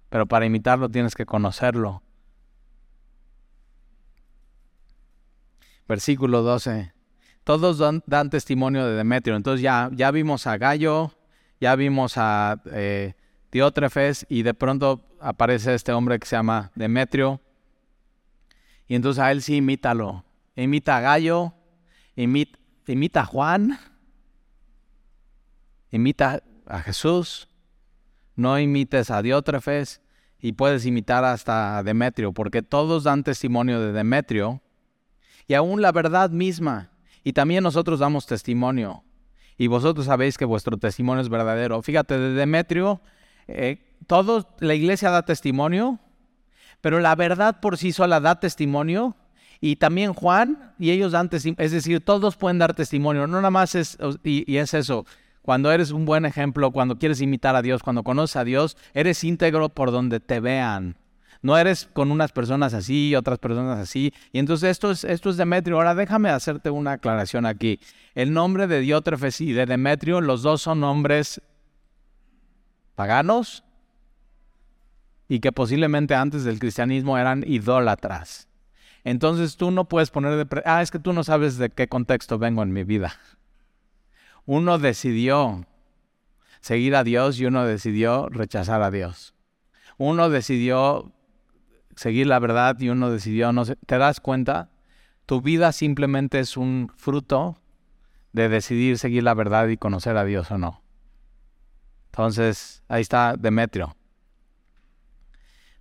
Pero 0.08 0.24
para 0.24 0.46
imitarlo 0.46 0.88
tienes 0.88 1.14
que 1.14 1.26
conocerlo. 1.26 2.02
Versículo 5.86 6.40
12. 6.40 6.94
Todos 7.44 7.76
dan, 8.06 8.30
testimonio 8.30 8.86
de 8.86 8.94
Demetrio. 8.94 9.36
Entonces 9.36 9.60
ya, 9.60 9.90
ya 9.92 10.10
vimos 10.12 10.46
a 10.46 10.56
Gallo, 10.56 11.12
ya 11.60 11.76
vimos 11.76 12.14
a 12.16 12.62
eh, 12.72 13.16
Diótrefes 13.52 14.24
y 14.30 14.44
de 14.44 14.54
pronto 14.54 15.09
aparece 15.20 15.74
este 15.74 15.92
hombre 15.92 16.18
que 16.18 16.26
se 16.26 16.36
llama 16.36 16.72
Demetrio. 16.74 17.40
Y 18.86 18.94
entonces 18.94 19.22
a 19.22 19.30
él 19.30 19.42
sí 19.42 19.56
imítalo. 19.56 20.24
Imita 20.56 20.96
a 20.96 21.00
Gallo, 21.00 21.54
imita, 22.16 22.58
imita 22.86 23.20
a 23.20 23.24
Juan, 23.26 23.78
imita 25.90 26.42
a 26.66 26.80
Jesús. 26.80 27.48
No 28.34 28.58
imites 28.58 29.10
a 29.10 29.22
Diótrefes 29.22 30.00
y 30.38 30.52
puedes 30.52 30.86
imitar 30.86 31.24
hasta 31.24 31.78
a 31.78 31.82
Demetrio, 31.82 32.32
porque 32.32 32.62
todos 32.62 33.04
dan 33.04 33.22
testimonio 33.22 33.80
de 33.80 33.92
Demetrio 33.92 34.62
y 35.46 35.54
aún 35.54 35.82
la 35.82 35.92
verdad 35.92 36.30
misma. 36.30 36.90
Y 37.22 37.32
también 37.34 37.62
nosotros 37.62 37.98
damos 37.98 38.26
testimonio. 38.26 39.04
Y 39.58 39.66
vosotros 39.66 40.06
sabéis 40.06 40.38
que 40.38 40.46
vuestro 40.46 40.78
testimonio 40.78 41.20
es 41.20 41.28
verdadero. 41.28 41.82
Fíjate, 41.82 42.18
de 42.18 42.32
Demetrio 42.32 43.02
eh, 43.50 43.78
la 44.60 44.74
iglesia 44.74 45.10
da 45.10 45.24
testimonio, 45.24 45.98
pero 46.80 47.00
la 47.00 47.14
verdad 47.14 47.60
por 47.60 47.76
sí 47.76 47.92
sola 47.92 48.20
da 48.20 48.40
testimonio. 48.40 49.16
Y 49.62 49.76
también 49.76 50.14
Juan 50.14 50.72
y 50.78 50.90
ellos 50.90 51.12
dan 51.12 51.28
testimonio. 51.28 51.64
Es 51.64 51.72
decir, 51.72 52.02
todos 52.02 52.36
pueden 52.36 52.58
dar 52.58 52.74
testimonio. 52.74 53.26
No 53.26 53.36
nada 53.36 53.50
más 53.50 53.74
es, 53.74 53.98
y, 54.24 54.50
y 54.50 54.56
es 54.56 54.72
eso. 54.72 55.04
Cuando 55.42 55.70
eres 55.70 55.90
un 55.90 56.06
buen 56.06 56.24
ejemplo, 56.24 56.70
cuando 56.70 56.98
quieres 56.98 57.20
imitar 57.20 57.56
a 57.56 57.62
Dios, 57.62 57.82
cuando 57.82 58.02
conoces 58.02 58.36
a 58.36 58.44
Dios, 58.44 58.76
eres 58.94 59.22
íntegro 59.22 59.68
por 59.68 59.90
donde 59.90 60.20
te 60.20 60.40
vean. 60.40 60.96
No 61.42 61.56
eres 61.56 61.88
con 61.92 62.10
unas 62.10 62.32
personas 62.32 62.74
así 62.74 63.08
y 63.08 63.16
otras 63.16 63.38
personas 63.38 63.78
así. 63.78 64.12
Y 64.32 64.38
entonces 64.38 64.70
esto 64.70 64.90
es, 64.90 65.04
esto 65.04 65.30
es 65.30 65.36
Demetrio. 65.36 65.76
Ahora 65.76 65.94
déjame 65.94 66.28
hacerte 66.28 66.70
una 66.70 66.92
aclaración 66.92 67.46
aquí. 67.46 67.80
El 68.14 68.32
nombre 68.32 68.66
de 68.66 68.80
Diótrefes 68.80 69.40
y 69.40 69.52
de 69.52 69.64
Demetrio, 69.64 70.20
los 70.20 70.42
dos 70.42 70.62
son 70.62 70.80
nombres 70.80 71.40
paganos 73.00 73.64
y 75.26 75.40
que 75.40 75.52
posiblemente 75.52 76.14
antes 76.14 76.44
del 76.44 76.58
cristianismo 76.58 77.16
eran 77.16 77.42
idólatras. 77.46 78.46
Entonces 79.04 79.56
tú 79.56 79.70
no 79.70 79.86
puedes 79.86 80.10
poner 80.10 80.36
de... 80.36 80.62
Ah, 80.66 80.82
es 80.82 80.90
que 80.90 80.98
tú 80.98 81.14
no 81.14 81.24
sabes 81.24 81.56
de 81.56 81.70
qué 81.70 81.88
contexto 81.88 82.38
vengo 82.38 82.62
en 82.62 82.74
mi 82.74 82.84
vida. 82.84 83.14
Uno 84.44 84.78
decidió 84.78 85.64
seguir 86.60 86.94
a 86.94 87.02
Dios 87.02 87.40
y 87.40 87.46
uno 87.46 87.64
decidió 87.64 88.28
rechazar 88.28 88.82
a 88.82 88.90
Dios. 88.90 89.32
Uno 89.96 90.28
decidió 90.28 91.10
seguir 91.96 92.26
la 92.26 92.38
verdad 92.38 92.78
y 92.78 92.90
uno 92.90 93.10
decidió 93.10 93.50
no. 93.54 93.64
¿Te 93.64 93.96
das 93.96 94.20
cuenta? 94.20 94.68
Tu 95.24 95.40
vida 95.40 95.72
simplemente 95.72 96.38
es 96.38 96.58
un 96.58 96.92
fruto 96.94 97.56
de 98.34 98.50
decidir 98.50 98.98
seguir 98.98 99.22
la 99.22 99.32
verdad 99.32 99.68
y 99.68 99.78
conocer 99.78 100.18
a 100.18 100.26
Dios 100.26 100.50
o 100.50 100.58
no. 100.58 100.82
Entonces, 102.10 102.82
ahí 102.88 103.02
está 103.02 103.34
Demetrio. 103.38 103.96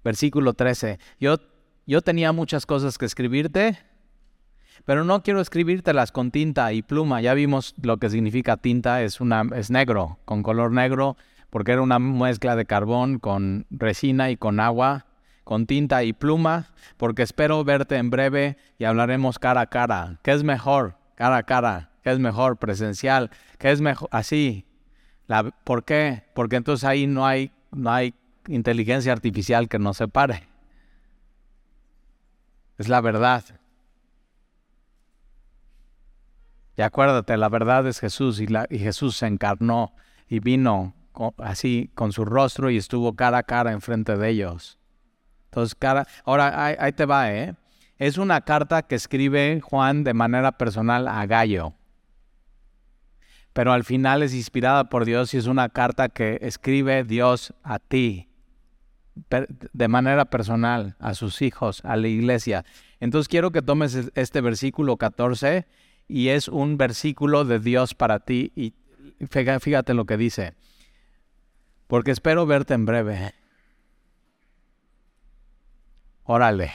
Versículo 0.04 0.54
13. 0.54 1.00
Yo, 1.20 1.38
yo 1.86 2.02
tenía 2.02 2.32
muchas 2.32 2.66
cosas 2.66 2.98
que 2.98 3.06
escribirte, 3.06 3.80
pero 4.86 5.04
no 5.04 5.24
quiero 5.24 5.42
escribírtelas 5.42 6.12
con 6.12 6.32
tinta 6.32 6.72
y 6.72 6.82
pluma. 6.82 7.22
Ya 7.22 7.34
vimos 7.34 7.74
lo 7.82 7.98
que 7.98 8.10
significa 8.10 8.58
tinta, 8.58 9.02
es, 9.02 9.20
una, 9.20 9.44
es 9.56 9.72
negro, 9.72 10.20
con 10.26 10.44
color 10.44 10.72
negro, 10.72 11.18
porque 11.50 11.72
era 11.72 11.82
una 11.82 12.00
mezcla 12.00 12.56
de 12.56 12.66
carbón 12.66 13.20
con 13.20 13.66
resina 13.72 14.30
y 14.30 14.38
con 14.38 14.60
agua, 14.60 15.08
con 15.44 15.66
tinta 15.66 16.04
y 16.04 16.14
pluma, 16.14 16.68
porque 16.98 17.24
espero 17.24 17.64
verte 17.64 17.98
en 17.98 18.12
breve 18.12 18.58
y 18.78 18.84
hablaremos 18.86 19.40
cara 19.40 19.62
a 19.62 19.68
cara. 19.68 20.20
¿Qué 20.22 20.32
es 20.32 20.44
mejor? 20.44 20.96
Cara 21.16 21.38
a 21.38 21.44
cara. 21.44 21.92
¿Qué 22.04 22.12
es 22.12 22.20
mejor? 22.20 22.58
Presencial. 22.58 23.32
¿Qué 23.58 23.72
es 23.72 23.82
mejor? 23.82 24.08
Así, 24.12 24.69
¿Por 25.64 25.84
qué? 25.84 26.24
Porque 26.34 26.56
entonces 26.56 26.84
ahí 26.86 27.06
no 27.06 27.26
hay, 27.26 27.52
no 27.72 27.92
hay 27.92 28.16
inteligencia 28.48 29.14
artificial 29.14 29.70
que 29.70 29.78
nos 29.78 29.98
separe. 29.98 30.48
Es 32.78 32.88
la 32.88 33.00
verdad. 33.02 33.44
Y 36.76 36.82
acuérdate, 36.82 37.38
la 37.38 37.50
verdad 37.50 37.86
es 37.88 38.00
Jesús 38.00 38.42
y, 38.42 38.48
Jesús 38.78 39.18
se 39.18 39.28
encarnó 39.28 39.94
y 40.28 40.40
vino 40.40 40.96
así 41.38 41.92
con 41.94 42.12
su 42.12 42.26
rostro 42.26 42.70
y 42.70 42.78
estuvo 42.78 43.16
cara 43.16 43.40
a 43.40 43.44
cara 43.44 43.72
enfrente 43.72 44.18
de 44.18 44.30
ellos. 44.30 44.80
Entonces, 45.46 45.76
cara, 45.76 46.08
ahora 46.24 46.66
ahí, 46.66 46.76
ahí 46.80 46.94
te 46.94 47.06
va, 47.06 47.32
¿eh? 47.32 47.56
Es 47.98 48.18
una 48.18 48.42
carta 48.42 48.84
que 48.84 48.96
escribe 48.96 49.60
Juan 49.62 50.04
de 50.04 50.14
manera 50.14 50.54
personal 50.54 51.08
a 51.08 51.26
Gallo 51.26 51.74
pero 53.54 53.74
al 53.74 53.84
final 53.84 54.24
es 54.24 54.34
inspirada 54.34 54.90
por 54.90 55.06
Dios 55.06 55.34
y 55.34 55.38
es 55.38 55.48
una 55.48 55.70
carta 55.70 56.10
que 56.10 56.40
escribe 56.42 57.04
Dios 57.04 57.54
a 57.64 57.80
ti 57.80 58.28
de 59.74 59.88
manera 59.88 60.26
personal, 60.26 60.96
a 61.00 61.14
sus 61.14 61.42
hijos, 61.42 61.82
a 61.84 61.98
la 61.98 62.08
iglesia. 62.08 62.64
Entonces 63.00 63.28
quiero 63.28 63.52
que 63.52 63.62
tomes 63.62 64.12
este 64.16 64.42
versículo 64.42 64.98
14 64.98 65.68
y 66.08 66.30
es 66.30 66.48
un 66.48 66.78
versículo 66.78 67.44
de 67.44 67.60
Dios 67.60 67.96
para 67.96 68.20
ti 68.20 68.52
y 68.56 68.74
fíjate 69.28 69.94
lo 69.94 70.06
que 70.06 70.18
dice. 70.18 70.54
Porque 71.88 72.12
espero 72.12 72.46
verte 72.46 72.76
en 72.76 72.86
breve. 72.86 73.34
Órale. 76.24 76.72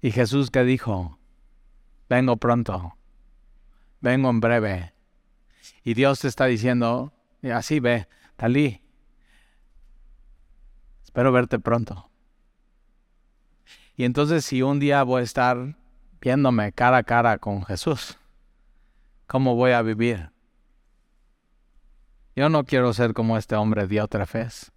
Y 0.00 0.10
Jesús 0.10 0.50
que 0.50 0.64
dijo, 0.64 1.18
vengo 2.08 2.38
pronto 2.38 2.96
vengo 4.00 4.30
en 4.30 4.40
breve. 4.40 4.92
Y 5.82 5.94
Dios 5.94 6.20
te 6.20 6.28
está 6.28 6.46
diciendo, 6.46 7.12
así 7.42 7.80
ve, 7.80 8.08
Talí, 8.36 8.82
espero 11.02 11.32
verte 11.32 11.58
pronto. 11.58 12.10
Y 13.96 14.04
entonces 14.04 14.44
si 14.44 14.62
un 14.62 14.80
día 14.80 15.02
voy 15.02 15.20
a 15.20 15.24
estar 15.24 15.76
viéndome 16.20 16.72
cara 16.72 16.98
a 16.98 17.02
cara 17.02 17.38
con 17.38 17.64
Jesús, 17.64 18.18
¿cómo 19.26 19.56
voy 19.56 19.72
a 19.72 19.82
vivir? 19.82 20.30
Yo 22.34 22.48
no 22.48 22.64
quiero 22.64 22.94
ser 22.94 23.12
como 23.12 23.36
este 23.36 23.56
hombre 23.56 23.86
de 23.86 24.00
otra 24.00 24.24
vez. 24.24 24.72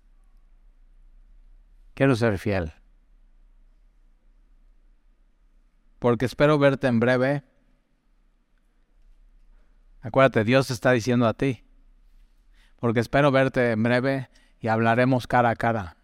Quiero 1.93 2.15
ser 2.15 2.37
fiel. 2.37 2.73
Porque 5.99 6.25
espero 6.25 6.57
verte 6.57 6.87
en 6.87 6.99
breve 6.99 7.43
Acuérdate, 10.03 10.43
Dios 10.43 10.69
está 10.69 10.91
diciendo 10.91 11.25
a 11.25 11.33
ti, 11.33 11.63
porque 12.81 12.99
espero 12.99 13.31
verte 13.31 13.71
en 13.71 13.81
breve 13.81 14.29
y 14.59 14.67
hablaremos 14.67 15.27
cara 15.27 15.51
a 15.51 15.55
cara. 15.55 15.95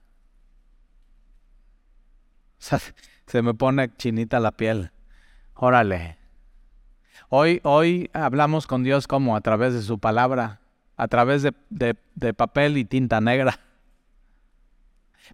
Se 3.27 3.41
me 3.41 3.53
pone 3.53 3.93
chinita 3.97 4.39
la 4.39 4.53
piel. 4.53 4.91
Órale. 5.53 6.17
Hoy, 7.27 7.59
hoy 7.63 8.09
hablamos 8.13 8.67
con 8.67 8.83
Dios 8.83 9.05
como 9.05 9.35
a 9.35 9.41
través 9.41 9.73
de 9.73 9.81
su 9.81 9.99
palabra, 9.99 10.61
a 10.95 11.09
través 11.09 11.43
de, 11.43 11.53
de 12.15 12.33
papel 12.33 12.77
y 12.77 12.85
tinta 12.85 13.19
negra. 13.19 13.59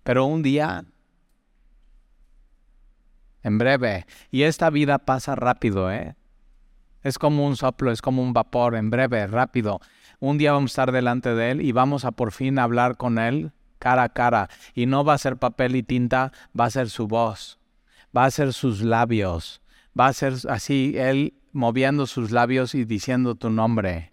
Pero 0.03 0.25
un 0.25 0.41
día, 0.41 0.85
en 3.43 3.59
breve, 3.59 4.07
y 4.31 4.41
esta 4.41 4.71
vida 4.71 4.97
pasa 4.97 5.35
rápido, 5.35 5.91
¿eh? 5.91 6.15
Es 7.05 7.19
como 7.19 7.45
un 7.45 7.55
soplo, 7.55 7.91
es 7.91 8.01
como 8.01 8.23
un 8.23 8.33
vapor, 8.33 8.73
en 8.73 8.89
breve, 8.89 9.27
rápido. 9.27 9.79
Un 10.19 10.39
día 10.39 10.53
vamos 10.53 10.71
a 10.71 10.73
estar 10.73 10.91
delante 10.91 11.35
de 11.35 11.51
Él 11.51 11.61
y 11.61 11.71
vamos 11.71 12.03
a 12.03 12.13
por 12.13 12.31
fin 12.31 12.57
hablar 12.57 12.97
con 12.97 13.19
Él 13.19 13.51
cara 13.77 14.01
a 14.01 14.09
cara. 14.09 14.49
Y 14.73 14.87
no 14.87 15.05
va 15.05 15.13
a 15.13 15.19
ser 15.19 15.37
papel 15.37 15.75
y 15.75 15.83
tinta, 15.83 16.31
va 16.59 16.65
a 16.65 16.71
ser 16.71 16.89
su 16.89 17.07
voz, 17.07 17.59
va 18.17 18.25
a 18.25 18.31
ser 18.31 18.53
sus 18.53 18.81
labios, 18.81 19.61
va 19.97 20.07
a 20.07 20.13
ser 20.13 20.33
así 20.49 20.95
Él 20.97 21.35
moviendo 21.51 22.07
sus 22.07 22.31
labios 22.31 22.73
y 22.73 22.85
diciendo 22.85 23.35
tu 23.35 23.51
nombre. 23.51 24.11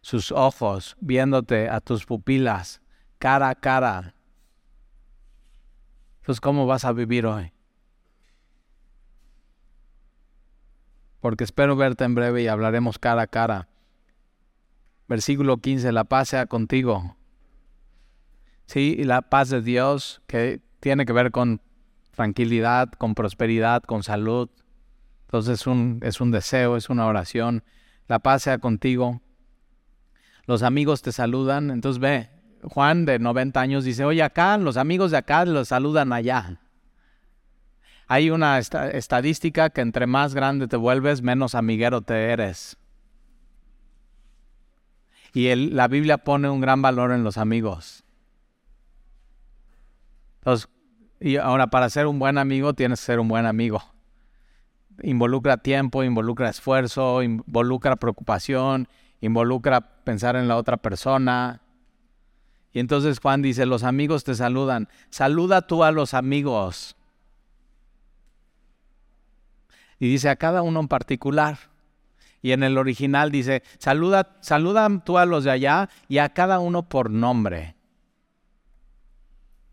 Sus 0.00 0.30
ojos 0.30 0.96
viéndote 1.00 1.68
a 1.68 1.80
tus 1.80 2.06
pupilas, 2.06 2.80
cara 3.18 3.48
a 3.48 3.56
cara. 3.56 4.14
Entonces, 6.20 6.40
¿cómo 6.40 6.66
vas 6.66 6.84
a 6.84 6.92
vivir 6.92 7.26
hoy? 7.26 7.53
Porque 11.24 11.44
espero 11.44 11.74
verte 11.74 12.04
en 12.04 12.14
breve 12.14 12.42
y 12.42 12.48
hablaremos 12.48 12.98
cara 12.98 13.22
a 13.22 13.26
cara. 13.26 13.66
Versículo 15.08 15.56
15, 15.56 15.90
la 15.90 16.04
paz 16.04 16.28
sea 16.28 16.44
contigo. 16.44 17.16
Sí, 18.66 18.94
y 18.98 19.04
la 19.04 19.22
paz 19.22 19.48
de 19.48 19.62
Dios 19.62 20.20
que 20.26 20.60
tiene 20.80 21.06
que 21.06 21.14
ver 21.14 21.30
con 21.30 21.62
tranquilidad, 22.10 22.90
con 22.92 23.14
prosperidad, 23.14 23.82
con 23.84 24.02
salud. 24.02 24.50
Entonces 25.22 25.60
es 25.60 25.66
un, 25.66 25.98
es 26.02 26.20
un 26.20 26.30
deseo, 26.30 26.76
es 26.76 26.90
una 26.90 27.06
oración. 27.06 27.64
La 28.06 28.18
paz 28.18 28.42
sea 28.42 28.58
contigo. 28.58 29.22
Los 30.44 30.62
amigos 30.62 31.00
te 31.00 31.10
saludan. 31.10 31.70
Entonces 31.70 32.00
ve, 32.00 32.28
Juan 32.64 33.06
de 33.06 33.18
90 33.18 33.58
años 33.58 33.84
dice, 33.84 34.04
oye, 34.04 34.22
acá 34.22 34.58
los 34.58 34.76
amigos 34.76 35.10
de 35.10 35.16
acá 35.16 35.46
los 35.46 35.68
saludan 35.68 36.12
allá. 36.12 36.60
Hay 38.06 38.30
una 38.30 38.58
estadística 38.58 39.70
que 39.70 39.80
entre 39.80 40.06
más 40.06 40.34
grande 40.34 40.68
te 40.68 40.76
vuelves, 40.76 41.22
menos 41.22 41.54
amiguero 41.54 42.02
te 42.02 42.30
eres. 42.30 42.76
Y 45.32 45.54
la 45.54 45.88
Biblia 45.88 46.18
pone 46.18 46.48
un 46.48 46.60
gran 46.60 46.80
valor 46.82 47.10
en 47.12 47.24
los 47.24 47.38
amigos. 47.38 48.04
Entonces, 50.38 50.68
y 51.20 51.36
ahora 51.36 51.68
para 51.68 51.88
ser 51.88 52.06
un 52.06 52.18
buen 52.18 52.38
amigo 52.38 52.74
tienes 52.74 53.00
que 53.00 53.06
ser 53.06 53.18
un 53.18 53.28
buen 53.28 53.46
amigo. 53.46 53.82
Involucra 55.02 55.56
tiempo, 55.56 56.04
involucra 56.04 56.50
esfuerzo, 56.50 57.22
involucra 57.22 57.96
preocupación, 57.96 58.86
involucra 59.20 59.80
pensar 60.04 60.36
en 60.36 60.46
la 60.46 60.56
otra 60.56 60.76
persona. 60.76 61.62
Y 62.72 62.78
entonces 62.78 63.18
Juan 63.18 63.42
dice, 63.42 63.66
los 63.66 63.82
amigos 63.82 64.22
te 64.22 64.34
saludan. 64.34 64.88
Saluda 65.08 65.62
tú 65.62 65.82
a 65.82 65.90
los 65.90 66.14
amigos. 66.14 66.96
Y 70.04 70.08
dice 70.08 70.28
a 70.28 70.36
cada 70.36 70.60
uno 70.60 70.80
en 70.80 70.88
particular. 70.88 71.56
Y 72.42 72.52
en 72.52 72.62
el 72.62 72.76
original 72.76 73.30
dice, 73.30 73.62
saluda, 73.78 74.36
saluda 74.42 74.86
tú 75.02 75.16
a 75.16 75.24
los 75.24 75.44
de 75.44 75.50
allá 75.50 75.88
y 76.08 76.18
a 76.18 76.28
cada 76.28 76.58
uno 76.58 76.86
por 76.90 77.08
nombre. 77.08 77.74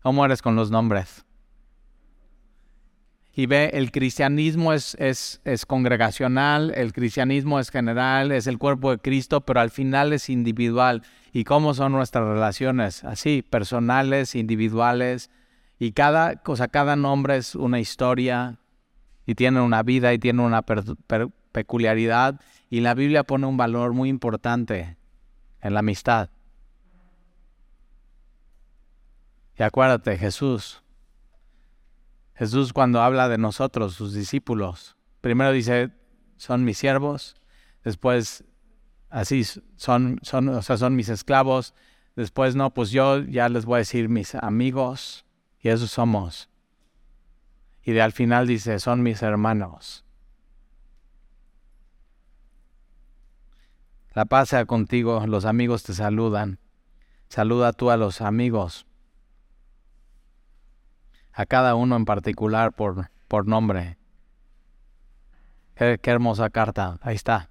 ¿Cómo 0.00 0.24
eres 0.24 0.40
con 0.40 0.56
los 0.56 0.70
nombres? 0.70 1.26
Y 3.34 3.44
ve, 3.44 3.72
el 3.74 3.92
cristianismo 3.92 4.72
es, 4.72 4.94
es, 4.98 5.42
es, 5.44 5.66
congregacional, 5.66 6.72
el 6.76 6.94
cristianismo 6.94 7.60
es 7.60 7.68
general, 7.68 8.32
es 8.32 8.46
el 8.46 8.56
cuerpo 8.56 8.90
de 8.90 9.00
Cristo, 9.00 9.42
pero 9.42 9.60
al 9.60 9.70
final 9.70 10.14
es 10.14 10.30
individual. 10.30 11.02
¿Y 11.34 11.44
cómo 11.44 11.74
son 11.74 11.92
nuestras 11.92 12.24
relaciones? 12.24 13.04
Así, 13.04 13.42
personales, 13.42 14.34
individuales. 14.34 15.28
Y 15.78 15.92
cada 15.92 16.36
cosa, 16.36 16.68
cada 16.68 16.96
nombre 16.96 17.36
es 17.36 17.54
una 17.54 17.80
historia 17.80 18.56
y 19.26 19.34
tiene 19.34 19.60
una 19.60 19.82
vida 19.82 20.12
y 20.12 20.18
tiene 20.18 20.42
una 20.42 20.62
peculiaridad. 21.52 22.40
Y 22.70 22.80
la 22.80 22.94
Biblia 22.94 23.24
pone 23.24 23.46
un 23.46 23.56
valor 23.56 23.92
muy 23.92 24.08
importante 24.08 24.96
en 25.60 25.74
la 25.74 25.80
amistad. 25.80 26.30
Y 29.58 29.62
acuérdate, 29.62 30.16
Jesús. 30.16 30.82
Jesús 32.34 32.72
cuando 32.72 33.02
habla 33.02 33.28
de 33.28 33.38
nosotros, 33.38 33.94
sus 33.94 34.14
discípulos, 34.14 34.96
primero 35.20 35.52
dice, 35.52 35.92
son 36.36 36.64
mis 36.64 36.78
siervos, 36.78 37.36
después 37.84 38.44
así 39.10 39.44
son, 39.76 40.18
son, 40.22 40.48
o 40.48 40.62
sea, 40.62 40.78
son 40.78 40.96
mis 40.96 41.10
esclavos, 41.10 41.74
después 42.16 42.56
no, 42.56 42.72
pues 42.72 42.90
yo 42.90 43.20
ya 43.20 43.48
les 43.48 43.66
voy 43.66 43.76
a 43.76 43.78
decir 43.78 44.08
mis 44.08 44.34
amigos, 44.34 45.26
y 45.60 45.68
esos 45.68 45.90
somos. 45.90 46.48
Y 47.84 47.92
de 47.92 48.02
al 48.02 48.12
final 48.12 48.46
dice, 48.46 48.78
son 48.78 49.02
mis 49.02 49.22
hermanos. 49.22 50.04
La 54.14 54.24
paz 54.26 54.50
sea 54.50 54.66
contigo, 54.66 55.26
los 55.26 55.44
amigos 55.44 55.82
te 55.82 55.94
saludan. 55.94 56.58
Saluda 57.28 57.72
tú 57.72 57.90
a 57.90 57.96
los 57.96 58.20
amigos 58.20 58.86
a 61.32 61.46
cada 61.46 61.74
uno 61.74 61.96
en 61.96 62.04
particular 62.04 62.72
por, 62.72 63.10
por 63.28 63.46
nombre. 63.46 63.98
Qué, 65.74 65.98
hermosa 66.04 66.50
carta, 66.50 66.98
ahí 67.00 67.16
está. 67.16 67.50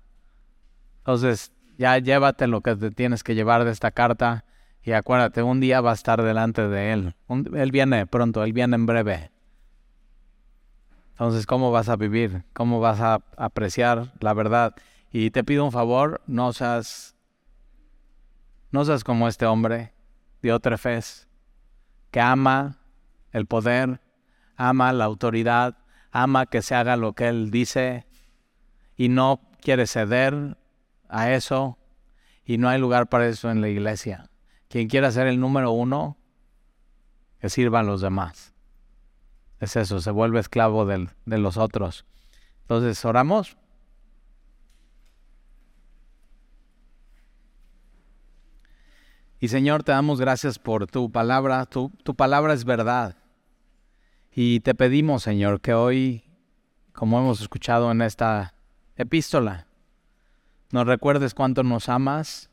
Entonces, 1.00 1.52
ya 1.78 1.98
llévate 1.98 2.48
lo 2.48 2.62
que 2.62 2.76
te 2.76 2.92
tienes 2.92 3.24
que 3.24 3.36
llevar 3.36 3.66
de 3.66 3.72
esta 3.72 3.92
carta 3.92 4.46
y 4.84 4.94
acuérdate, 4.94 5.44
un 5.44 5.60
día 5.60 5.82
va 5.82 5.92
a 5.92 5.96
estar 5.96 6.22
delante 6.22 6.68
de 6.68 6.94
Él. 6.94 7.16
él 7.28 7.72
viene 7.72 8.08
pronto, 8.08 8.44
Él 8.44 8.54
viene 8.54 8.76
en 8.76 8.86
breve. 8.86 9.31
Entonces, 11.12 11.46
¿cómo 11.46 11.72
vas 11.72 11.90
a 11.90 11.96
vivir? 11.96 12.44
¿Cómo 12.54 12.80
vas 12.80 13.00
a 13.00 13.22
apreciar 13.38 14.14
la 14.20 14.34
verdad? 14.34 14.76
Y 15.12 15.32
te 15.32 15.44
pido 15.44 15.66
un 15.66 15.72
favor, 15.72 16.22
no 16.26 16.54
seas, 16.54 17.16
no 18.72 18.86
seas 18.86 19.04
como 19.04 19.28
este 19.28 19.46
hombre 19.46 19.94
fe, 20.78 21.00
que 22.10 22.20
ama 22.20 22.80
el 23.32 23.46
poder, 23.46 24.02
ama 24.56 24.92
la 24.94 25.06
autoridad, 25.06 25.78
ama 26.12 26.46
que 26.46 26.62
se 26.62 26.76
haga 26.76 26.98
lo 26.98 27.14
que 27.14 27.28
Él 27.28 27.52
dice 27.52 28.06
y 28.96 29.10
no 29.10 29.40
quiere 29.62 29.88
ceder 29.88 30.58
a 31.08 31.32
eso 31.32 31.78
y 32.46 32.58
no 32.58 32.70
hay 32.70 32.80
lugar 32.80 33.08
para 33.08 33.28
eso 33.28 33.50
en 33.52 33.62
la 33.62 33.70
iglesia. 33.70 34.30
Quien 34.68 34.88
quiera 34.88 35.12
ser 35.12 35.28
el 35.28 35.40
número 35.40 35.72
uno, 35.72 36.18
que 37.40 37.50
sirvan 37.50 37.86
los 37.86 38.02
demás. 38.02 38.51
Es 39.62 39.78
eso, 39.78 40.02
se 40.02 40.12
vuelve 40.12 40.42
esclavo 40.42 40.86
de 40.86 41.08
los 41.38 41.56
otros. 41.56 42.06
Entonces, 42.64 43.06
oramos. 43.06 43.58
Y 49.40 49.48
Señor, 49.48 49.84
te 49.84 49.94
damos 49.94 50.20
gracias 50.20 50.60
por 50.60 50.88
tu 50.88 51.10
palabra. 51.10 51.66
Tu, 51.66 51.90
tu 52.04 52.14
palabra 52.16 52.54
es 52.54 52.66
verdad. 52.66 53.16
Y 54.34 54.60
te 54.60 54.76
pedimos, 54.76 55.24
Señor, 55.24 55.62
que 55.62 55.74
hoy, 55.74 56.24
como 56.92 57.20
hemos 57.20 57.40
escuchado 57.42 57.92
en 57.92 58.02
esta 58.02 58.54
epístola, 58.98 59.68
nos 60.72 60.88
recuerdes 60.88 61.34
cuánto 61.34 61.64
nos 61.64 61.90
amas 61.90 62.50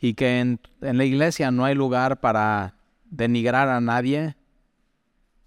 y 0.00 0.14
que 0.14 0.40
en, 0.40 0.60
la 0.80 1.04
iglesia 1.04 1.50
no 1.50 1.64
hay 1.64 1.74
lugar 1.74 2.20
para 2.20 2.74
denigrar 3.04 3.68
a 3.68 3.80
nadie, 3.80 4.36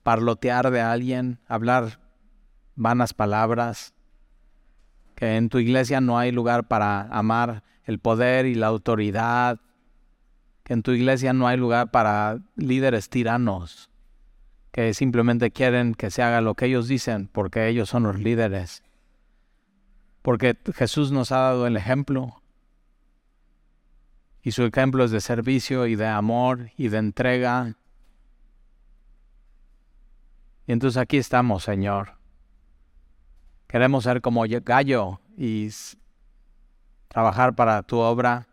parlotear 0.03 0.69
de 0.71 0.81
alguien, 0.81 1.39
hablar 1.47 1.99
vanas 2.75 3.13
palabras, 3.13 3.93
que 5.15 5.37
en 5.37 5.49
tu 5.49 5.59
iglesia 5.59 6.01
no 6.01 6.17
hay 6.17 6.31
lugar 6.31 6.67
para 6.67 7.01
amar 7.03 7.63
el 7.85 7.99
poder 7.99 8.45
y 8.45 8.55
la 8.55 8.67
autoridad, 8.67 9.59
que 10.63 10.73
en 10.73 10.83
tu 10.83 10.91
iglesia 10.91 11.33
no 11.33 11.47
hay 11.47 11.57
lugar 11.57 11.91
para 11.91 12.39
líderes 12.55 13.09
tiranos, 13.09 13.89
que 14.71 14.93
simplemente 14.93 15.51
quieren 15.51 15.93
que 15.93 16.09
se 16.09 16.23
haga 16.23 16.41
lo 16.41 16.55
que 16.55 16.65
ellos 16.65 16.87
dicen 16.87 17.29
porque 17.31 17.67
ellos 17.67 17.89
son 17.89 18.03
los 18.03 18.19
líderes. 18.19 18.83
Porque 20.21 20.57
Jesús 20.73 21.11
nos 21.11 21.31
ha 21.33 21.39
dado 21.39 21.67
el 21.67 21.75
ejemplo. 21.75 22.41
Y 24.41 24.51
su 24.51 24.63
ejemplo 24.63 25.03
es 25.03 25.11
de 25.11 25.19
servicio 25.19 25.85
y 25.85 25.95
de 25.95 26.07
amor 26.07 26.71
y 26.77 26.87
de 26.87 26.97
entrega. 26.97 27.75
Y 30.65 30.71
entonces 30.71 30.97
aquí 30.97 31.17
estamos, 31.17 31.63
Señor. 31.63 32.17
Queremos 33.67 34.03
ser 34.03 34.21
como 34.21 34.43
gallo 34.63 35.19
y 35.37 35.69
trabajar 37.07 37.55
para 37.55 37.83
tu 37.83 37.97
obra 37.97 38.47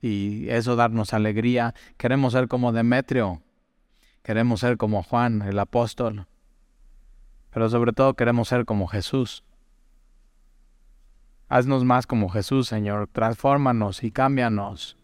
y 0.00 0.48
eso 0.48 0.76
darnos 0.76 1.14
alegría. 1.14 1.74
Queremos 1.96 2.32
ser 2.32 2.48
como 2.48 2.72
Demetrio, 2.72 3.42
Queremos 4.26 4.58
ser 4.58 4.76
como 4.76 5.04
Juan, 5.04 5.42
el 5.42 5.56
apóstol, 5.56 6.26
pero 7.52 7.70
sobre 7.70 7.92
todo 7.92 8.14
queremos 8.14 8.48
ser 8.48 8.64
como 8.64 8.88
Jesús. 8.88 9.44
Haznos 11.48 11.84
más 11.84 12.08
como 12.08 12.28
Jesús, 12.28 12.66
Señor. 12.66 13.08
Transfórmanos 13.12 14.02
y 14.02 14.10
cámbianos. 14.10 14.96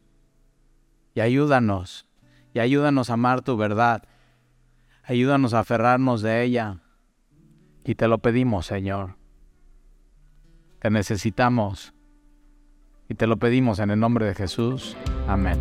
Y 1.14 1.20
ayúdanos. 1.20 2.08
Y 2.52 2.58
ayúdanos 2.58 3.10
a 3.10 3.12
amar 3.12 3.42
tu 3.42 3.56
verdad. 3.56 4.02
Ayúdanos 5.04 5.54
a 5.54 5.60
aferrarnos 5.60 6.22
de 6.22 6.42
ella. 6.42 6.80
Y 7.84 7.94
te 7.96 8.08
lo 8.08 8.18
pedimos, 8.18 8.66
Señor. 8.66 9.16
Te 10.78 10.90
necesitamos. 10.90 11.92
Y 13.08 13.14
te 13.14 13.26
lo 13.26 13.36
pedimos 13.38 13.78
en 13.78 13.90
el 13.90 14.00
nombre 14.00 14.26
de 14.26 14.34
Jesús. 14.34 14.96
Amén. 15.26 15.58